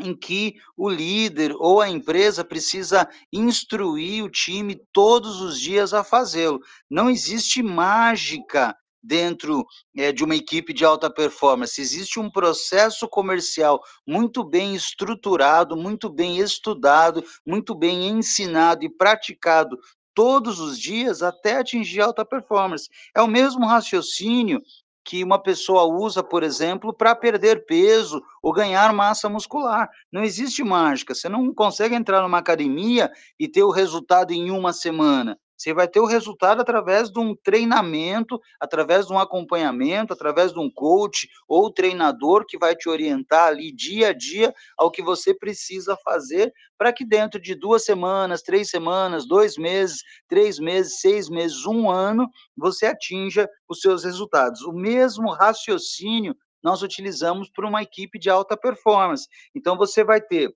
em 0.00 0.16
que 0.16 0.56
o 0.76 0.88
líder 0.88 1.54
ou 1.56 1.80
a 1.80 1.88
empresa 1.88 2.44
precisa 2.44 3.08
instruir 3.32 4.24
o 4.24 4.30
time 4.30 4.82
todos 4.92 5.40
os 5.40 5.60
dias 5.60 5.94
a 5.94 6.02
fazê-lo. 6.02 6.60
Não 6.90 7.08
existe 7.08 7.62
mágica 7.62 8.74
dentro 9.02 9.64
é, 9.96 10.10
de 10.10 10.24
uma 10.24 10.34
equipe 10.34 10.72
de 10.72 10.84
alta 10.84 11.08
performance. 11.10 11.80
Existe 11.80 12.18
um 12.18 12.30
processo 12.30 13.08
comercial 13.08 13.80
muito 14.06 14.42
bem 14.42 14.74
estruturado, 14.74 15.76
muito 15.76 16.10
bem 16.10 16.38
estudado, 16.38 17.22
muito 17.46 17.74
bem 17.74 18.08
ensinado 18.08 18.84
e 18.84 18.90
praticado 18.90 19.78
todos 20.14 20.58
os 20.58 20.78
dias 20.78 21.22
até 21.22 21.58
atingir 21.58 22.00
alta 22.00 22.24
performance. 22.24 22.88
É 23.14 23.22
o 23.22 23.28
mesmo 23.28 23.64
raciocínio 23.66 24.60
que 25.04 25.24
uma 25.24 25.42
pessoa 25.42 25.84
usa, 25.84 26.22
por 26.22 26.42
exemplo, 26.42 26.92
para 26.92 27.14
perder 27.14 27.64
peso 27.64 28.22
ou 28.42 28.52
ganhar 28.52 28.92
massa 28.92 29.28
muscular. 29.28 29.88
Não 30.12 30.22
existe 30.22 30.62
mágica. 30.62 31.14
Você 31.14 31.28
não 31.28 31.52
consegue 31.54 31.94
entrar 31.94 32.22
numa 32.22 32.38
academia 32.38 33.10
e 33.38 33.48
ter 33.48 33.62
o 33.62 33.70
resultado 33.70 34.32
em 34.32 34.50
uma 34.50 34.72
semana. 34.72 35.38
Você 35.60 35.74
vai 35.74 35.86
ter 35.86 36.00
o 36.00 36.06
resultado 36.06 36.62
através 36.62 37.10
de 37.10 37.20
um 37.20 37.36
treinamento, 37.36 38.40
através 38.58 39.06
de 39.06 39.12
um 39.12 39.18
acompanhamento, 39.18 40.10
através 40.10 40.54
de 40.54 40.58
um 40.58 40.70
coach 40.70 41.28
ou 41.46 41.70
treinador 41.70 42.46
que 42.46 42.56
vai 42.56 42.74
te 42.74 42.88
orientar 42.88 43.48
ali 43.48 43.70
dia 43.70 44.08
a 44.08 44.12
dia 44.14 44.54
ao 44.78 44.90
que 44.90 45.02
você 45.02 45.34
precisa 45.34 45.98
fazer 46.02 46.50
para 46.78 46.94
que 46.94 47.04
dentro 47.04 47.38
de 47.38 47.54
duas 47.54 47.84
semanas, 47.84 48.40
três 48.40 48.70
semanas, 48.70 49.28
dois 49.28 49.58
meses, 49.58 50.02
três 50.26 50.58
meses, 50.58 50.98
seis 50.98 51.28
meses, 51.28 51.66
um 51.66 51.90
ano, 51.90 52.26
você 52.56 52.86
atinja 52.86 53.46
os 53.68 53.82
seus 53.82 54.02
resultados. 54.02 54.62
O 54.62 54.72
mesmo 54.72 55.30
raciocínio 55.30 56.34
nós 56.62 56.82
utilizamos 56.82 57.50
para 57.50 57.68
uma 57.68 57.82
equipe 57.82 58.18
de 58.18 58.30
alta 58.30 58.56
performance. 58.56 59.26
Então, 59.54 59.76
você 59.76 60.02
vai 60.02 60.22
ter 60.22 60.54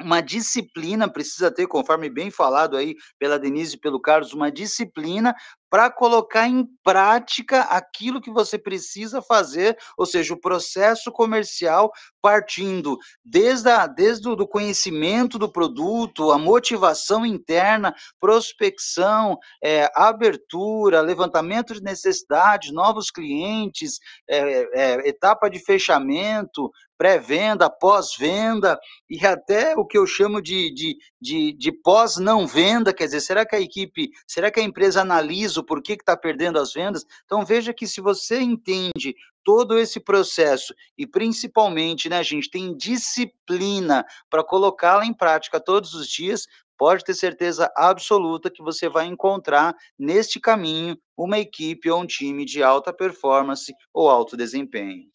uma 0.00 0.20
disciplina 0.20 1.10
precisa 1.10 1.50
ter, 1.50 1.66
conforme 1.66 2.08
bem 2.08 2.30
falado 2.30 2.76
aí 2.76 2.94
pela 3.18 3.38
Denise 3.38 3.74
e 3.74 3.80
pelo 3.80 4.00
Carlos, 4.00 4.32
uma 4.32 4.50
disciplina 4.50 5.34
para 5.70 5.90
colocar 5.90 6.48
em 6.48 6.66
prática 6.82 7.62
aquilo 7.62 8.20
que 8.20 8.30
você 8.30 8.58
precisa 8.58 9.20
fazer, 9.20 9.76
ou 9.96 10.06
seja, 10.06 10.34
o 10.34 10.40
processo 10.40 11.12
comercial 11.12 11.90
partindo 12.22 12.98
desde, 13.24 13.68
a, 13.70 13.86
desde 13.86 14.28
o 14.28 14.46
conhecimento 14.46 15.38
do 15.38 15.50
produto, 15.50 16.30
a 16.30 16.38
motivação 16.38 17.24
interna, 17.24 17.94
prospecção, 18.20 19.38
é, 19.62 19.90
abertura, 19.94 21.00
levantamento 21.00 21.74
de 21.74 21.82
necessidades, 21.82 22.72
novos 22.72 23.10
clientes, 23.10 23.98
é, 24.28 24.38
é, 24.74 25.08
etapa 25.08 25.48
de 25.48 25.58
fechamento, 25.58 26.70
pré-venda, 26.98 27.70
pós-venda 27.70 28.78
e 29.08 29.24
até 29.24 29.74
o 29.76 29.86
que 29.86 29.96
eu 29.96 30.04
chamo 30.04 30.42
de, 30.42 30.74
de, 30.74 30.96
de, 31.20 31.52
de 31.52 31.72
pós-não-venda, 31.72 32.92
quer 32.92 33.04
dizer, 33.04 33.20
será 33.20 33.46
que 33.46 33.54
a 33.54 33.60
equipe, 33.60 34.10
será 34.26 34.50
que 34.50 34.58
a 34.58 34.64
empresa 34.64 35.02
analisa 35.02 35.57
o 35.58 35.64
porquê 35.64 35.96
que 35.96 36.02
está 36.02 36.16
perdendo 36.16 36.58
as 36.58 36.72
vendas? 36.72 37.04
Então 37.24 37.44
veja 37.44 37.74
que 37.74 37.86
se 37.86 38.00
você 38.00 38.40
entende 38.40 39.14
todo 39.44 39.78
esse 39.78 40.00
processo 40.00 40.74
e 40.96 41.06
principalmente, 41.06 42.08
né, 42.08 42.22
gente 42.22 42.50
tem 42.50 42.76
disciplina 42.76 44.04
para 44.30 44.44
colocá-la 44.44 45.04
em 45.04 45.14
prática 45.14 45.60
todos 45.60 45.94
os 45.94 46.08
dias, 46.08 46.46
pode 46.76 47.04
ter 47.04 47.14
certeza 47.14 47.70
absoluta 47.76 48.50
que 48.50 48.62
você 48.62 48.88
vai 48.88 49.06
encontrar 49.06 49.74
neste 49.98 50.38
caminho 50.38 50.96
uma 51.16 51.38
equipe 51.38 51.90
ou 51.90 52.00
um 52.00 52.06
time 52.06 52.44
de 52.44 52.62
alta 52.62 52.92
performance 52.92 53.74
ou 53.92 54.08
alto 54.08 54.36
desempenho. 54.36 55.10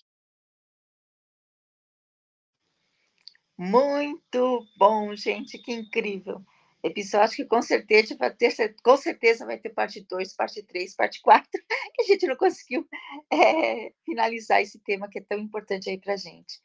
Muito 3.57 4.67
bom, 4.75 5.15
gente, 5.15 5.57
que 5.59 5.71
incrível. 5.71 6.43
Episódio 6.83 7.37
que 7.37 7.45
com 7.45 7.61
certeza 7.61 8.15
vai 8.17 8.29
ter, 8.33 8.75
com 8.83 8.97
certeza 8.97 9.45
vai 9.45 9.57
ter 9.57 9.69
parte 9.69 10.05
2, 10.05 10.35
parte 10.35 10.61
3, 10.63 10.95
parte 10.95 11.21
4, 11.21 11.49
que 11.95 12.01
a 12.01 12.05
gente 12.05 12.27
não 12.27 12.35
conseguiu 12.35 12.85
é, 13.31 13.93
finalizar 14.05 14.61
esse 14.61 14.79
tema 14.79 15.09
que 15.09 15.19
é 15.19 15.23
tão 15.27 15.39
importante 15.39 15.89
aí 15.89 15.97
para 15.97 16.13
a 16.13 16.17
gente. 16.17 16.59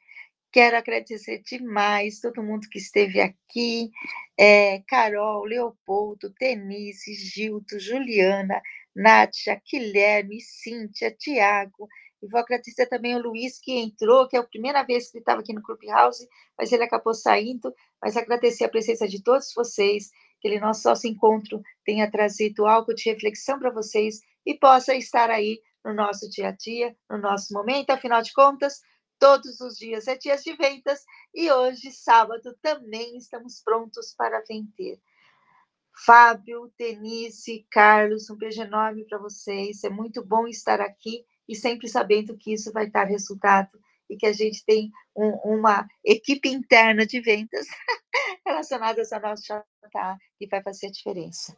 Quero 0.51 0.77
agradecer 0.77 1.41
demais 1.43 2.21
todo 2.21 2.43
mundo 2.43 2.67
que 2.71 2.79
esteve 2.79 3.21
aqui, 3.21 3.91
é, 4.37 4.81
Carol, 4.89 5.45
Leopoldo, 5.45 6.35
Denise, 6.41 7.15
Gilto, 7.15 7.79
Juliana, 7.79 8.61
Nátia, 8.97 9.63
Guilherme, 9.71 10.41
Cíntia, 10.41 11.15
Tiago, 11.17 11.87
e 12.23 12.27
vou 12.27 12.41
agradecer 12.41 12.87
também 12.87 13.15
o 13.15 13.23
Luiz, 13.23 13.61
que 13.61 13.73
entrou, 13.73 14.27
que 14.27 14.37
é 14.37 14.41
a 14.41 14.45
primeira 14.45 14.83
vez 14.83 15.11
que 15.11 15.19
ele 15.19 15.23
estava 15.23 15.41
aqui 15.41 15.53
no 15.53 15.63
Clubhouse, 15.63 16.27
mas 16.59 16.73
ele 16.73 16.83
acabou 16.83 17.15
saindo. 17.15 17.73
Mas 18.03 18.17
agradecer 18.17 18.65
a 18.65 18.69
presença 18.69 19.07
de 19.09 19.23
todos 19.23 19.53
vocês, 19.55 20.11
que 20.41 20.49
ele 20.49 20.61
nosso 20.61 20.89
nosso 20.89 21.07
encontro 21.07 21.63
tenha 21.85 22.11
trazido 22.11 22.67
algo 22.67 22.95
de 22.95 23.11
reflexão 23.11 23.59
para 23.59 23.71
vocês 23.71 24.21
e 24.47 24.55
possa 24.55 24.95
estar 24.95 25.31
aí 25.31 25.61
no 25.85 25.95
nosso 25.95 26.29
dia 26.31 26.49
a 26.49 26.53
dia, 26.53 26.97
no 27.11 27.19
nosso 27.19 27.53
momento. 27.53 27.91
Afinal 27.91 28.23
de 28.23 28.33
contas, 28.33 28.81
todos 29.19 29.61
os 29.61 29.77
dias 29.77 30.07
é 30.07 30.17
dias 30.17 30.43
de 30.43 30.55
vendas 30.55 31.05
e 31.35 31.51
hoje, 31.51 31.91
sábado, 31.91 32.57
também 32.63 33.17
estamos 33.17 33.61
prontos 33.63 34.15
para 34.17 34.43
vender. 34.49 35.01
Fábio, 36.05 36.73
Denise, 36.79 37.67
Carlos, 37.71 38.31
um 38.31 38.37
beijo 38.37 38.63
enorme 38.63 39.05
para 39.05 39.19
vocês. 39.19 39.83
É 39.83 39.91
muito 39.91 40.25
bom 40.25 40.47
estar 40.47 40.81
aqui 40.81 41.25
e 41.49 41.57
sempre 41.57 41.89
sabendo 41.89 42.37
que 42.37 42.53
isso 42.53 42.73
vai 42.73 42.89
dar 42.89 43.05
resultado 43.05 43.79
e 44.09 44.17
que 44.17 44.27
a 44.27 44.33
gente 44.33 44.65
tem 44.65 44.91
um, 45.17 45.31
uma 45.57 45.87
equipe 46.05 46.49
interna 46.49 47.07
de 47.07 47.21
vendas 47.21 47.67
relacionadas 48.47 49.13
ao 49.13 49.21
nosso 49.21 49.45
jantar 49.47 50.17
que 50.39 50.47
vai 50.47 50.63
fazer 50.63 50.87
a 50.87 50.91
diferença. 50.91 51.57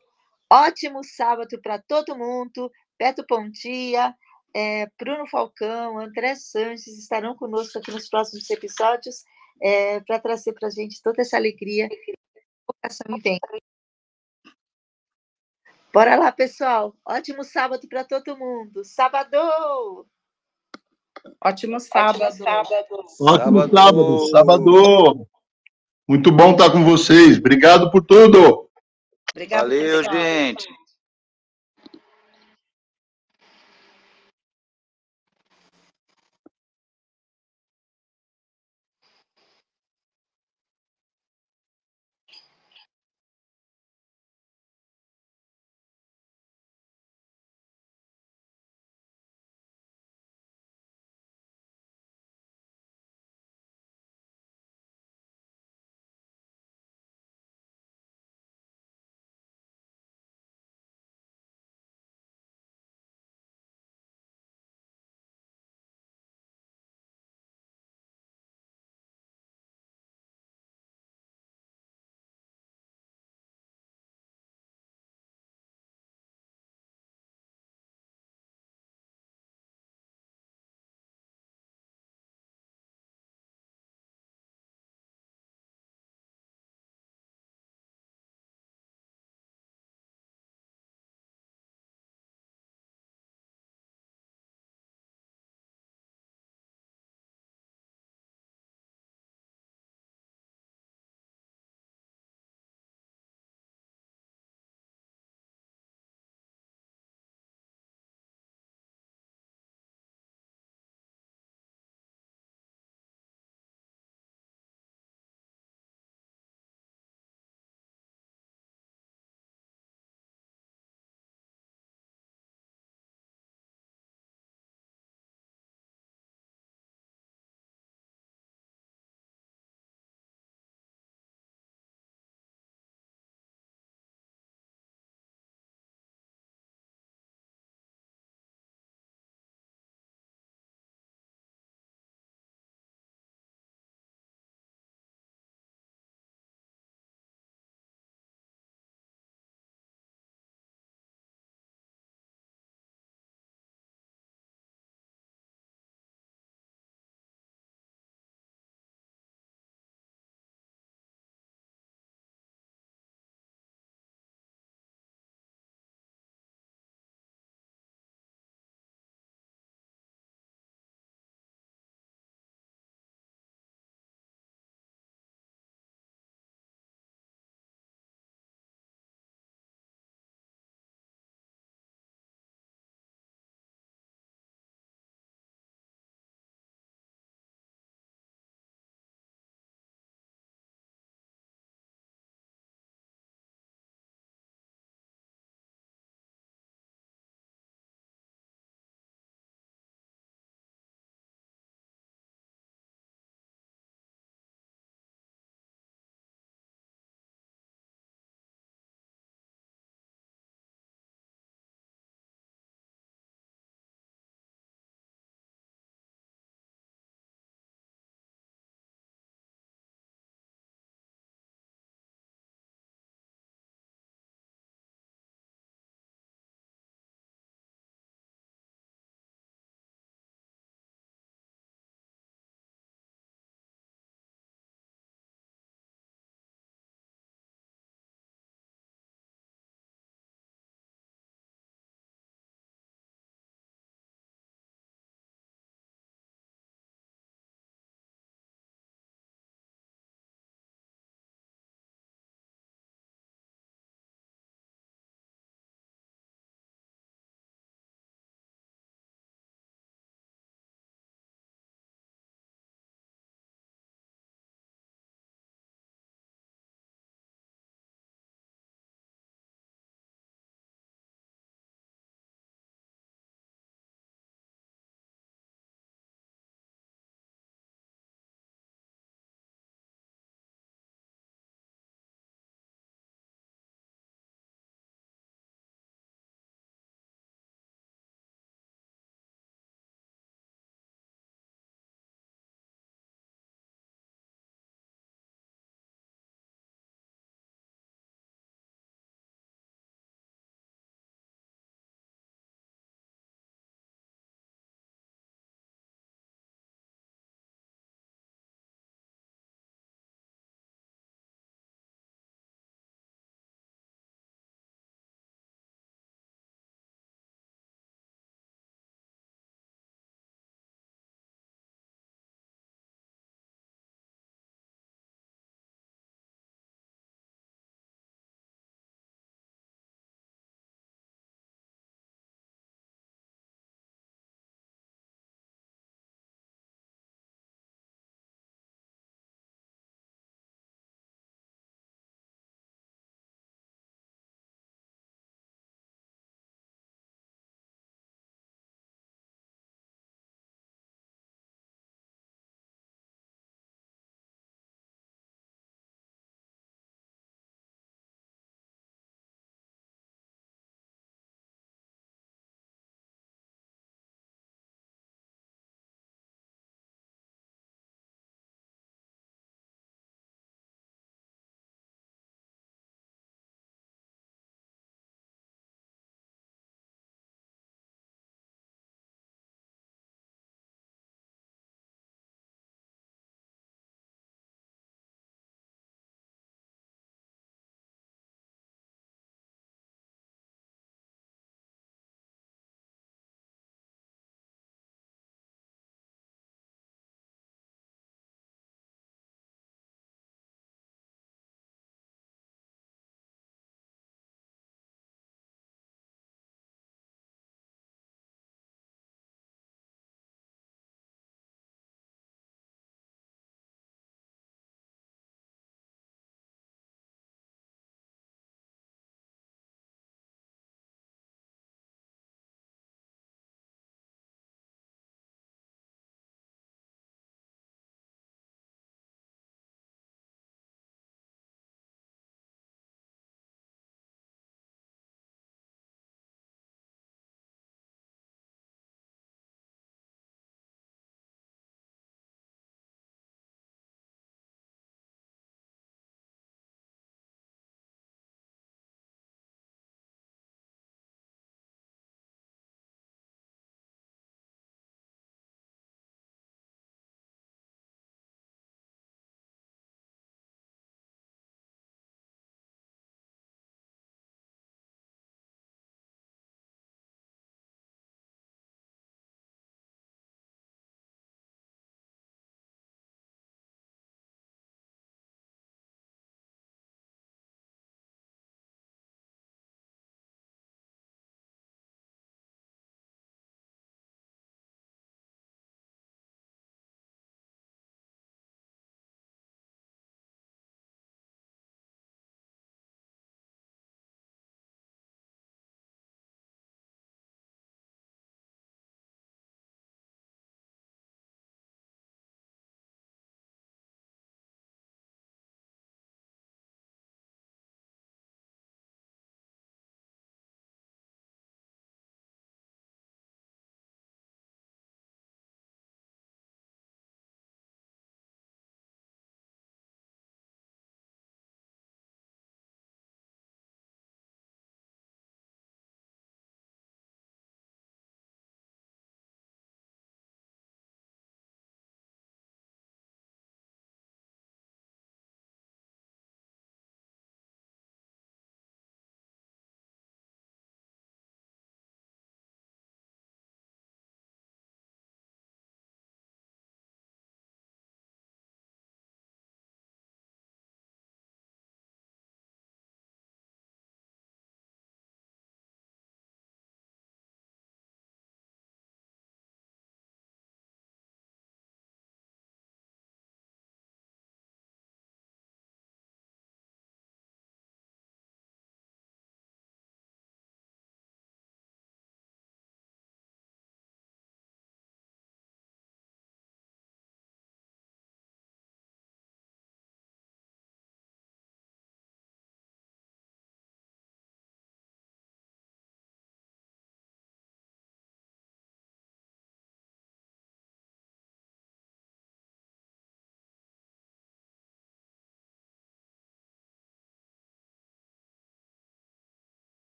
Ótimo 0.52 1.04
sábado 1.04 1.60
para 1.60 1.80
todo 1.80 2.16
mundo. 2.16 2.70
Beto 2.98 3.24
Pontia, 3.26 4.14
é, 4.54 4.86
Bruno 4.98 5.26
Falcão, 5.26 5.98
André 5.98 6.34
Sanches 6.34 6.98
estarão 6.98 7.36
conosco 7.36 7.78
aqui 7.78 7.90
nos 7.90 8.08
próximos 8.08 8.48
episódios 8.50 9.24
é, 9.62 10.00
para 10.00 10.18
trazer 10.18 10.52
para 10.52 10.68
a 10.68 10.70
gente 10.70 11.00
toda 11.02 11.22
essa 11.22 11.36
alegria, 11.36 11.88
vocação 12.66 13.16
e 13.16 13.20
vem. 13.20 13.38
Bora 15.92 16.16
lá, 16.16 16.30
pessoal. 16.30 16.94
Ótimo 17.04 17.42
sábado 17.42 17.88
para 17.88 18.04
todo 18.04 18.36
mundo. 18.36 18.84
Sábado! 18.84 20.06
Ótimo 21.44 21.78
sábado. 21.80 22.22
Ótimo 23.20 23.60
Sábado. 23.60 23.70
sábado, 23.74 24.26
sábado. 24.30 25.26
Muito 26.08 26.32
bom 26.32 26.52
estar 26.52 26.70
com 26.70 26.84
vocês. 26.84 27.38
Obrigado 27.38 27.90
por 27.90 28.04
tudo. 28.04 28.68
Obrigada, 29.32 29.62
Valeu, 29.62 29.98
pessoal. 29.98 30.16
gente. 30.16 30.68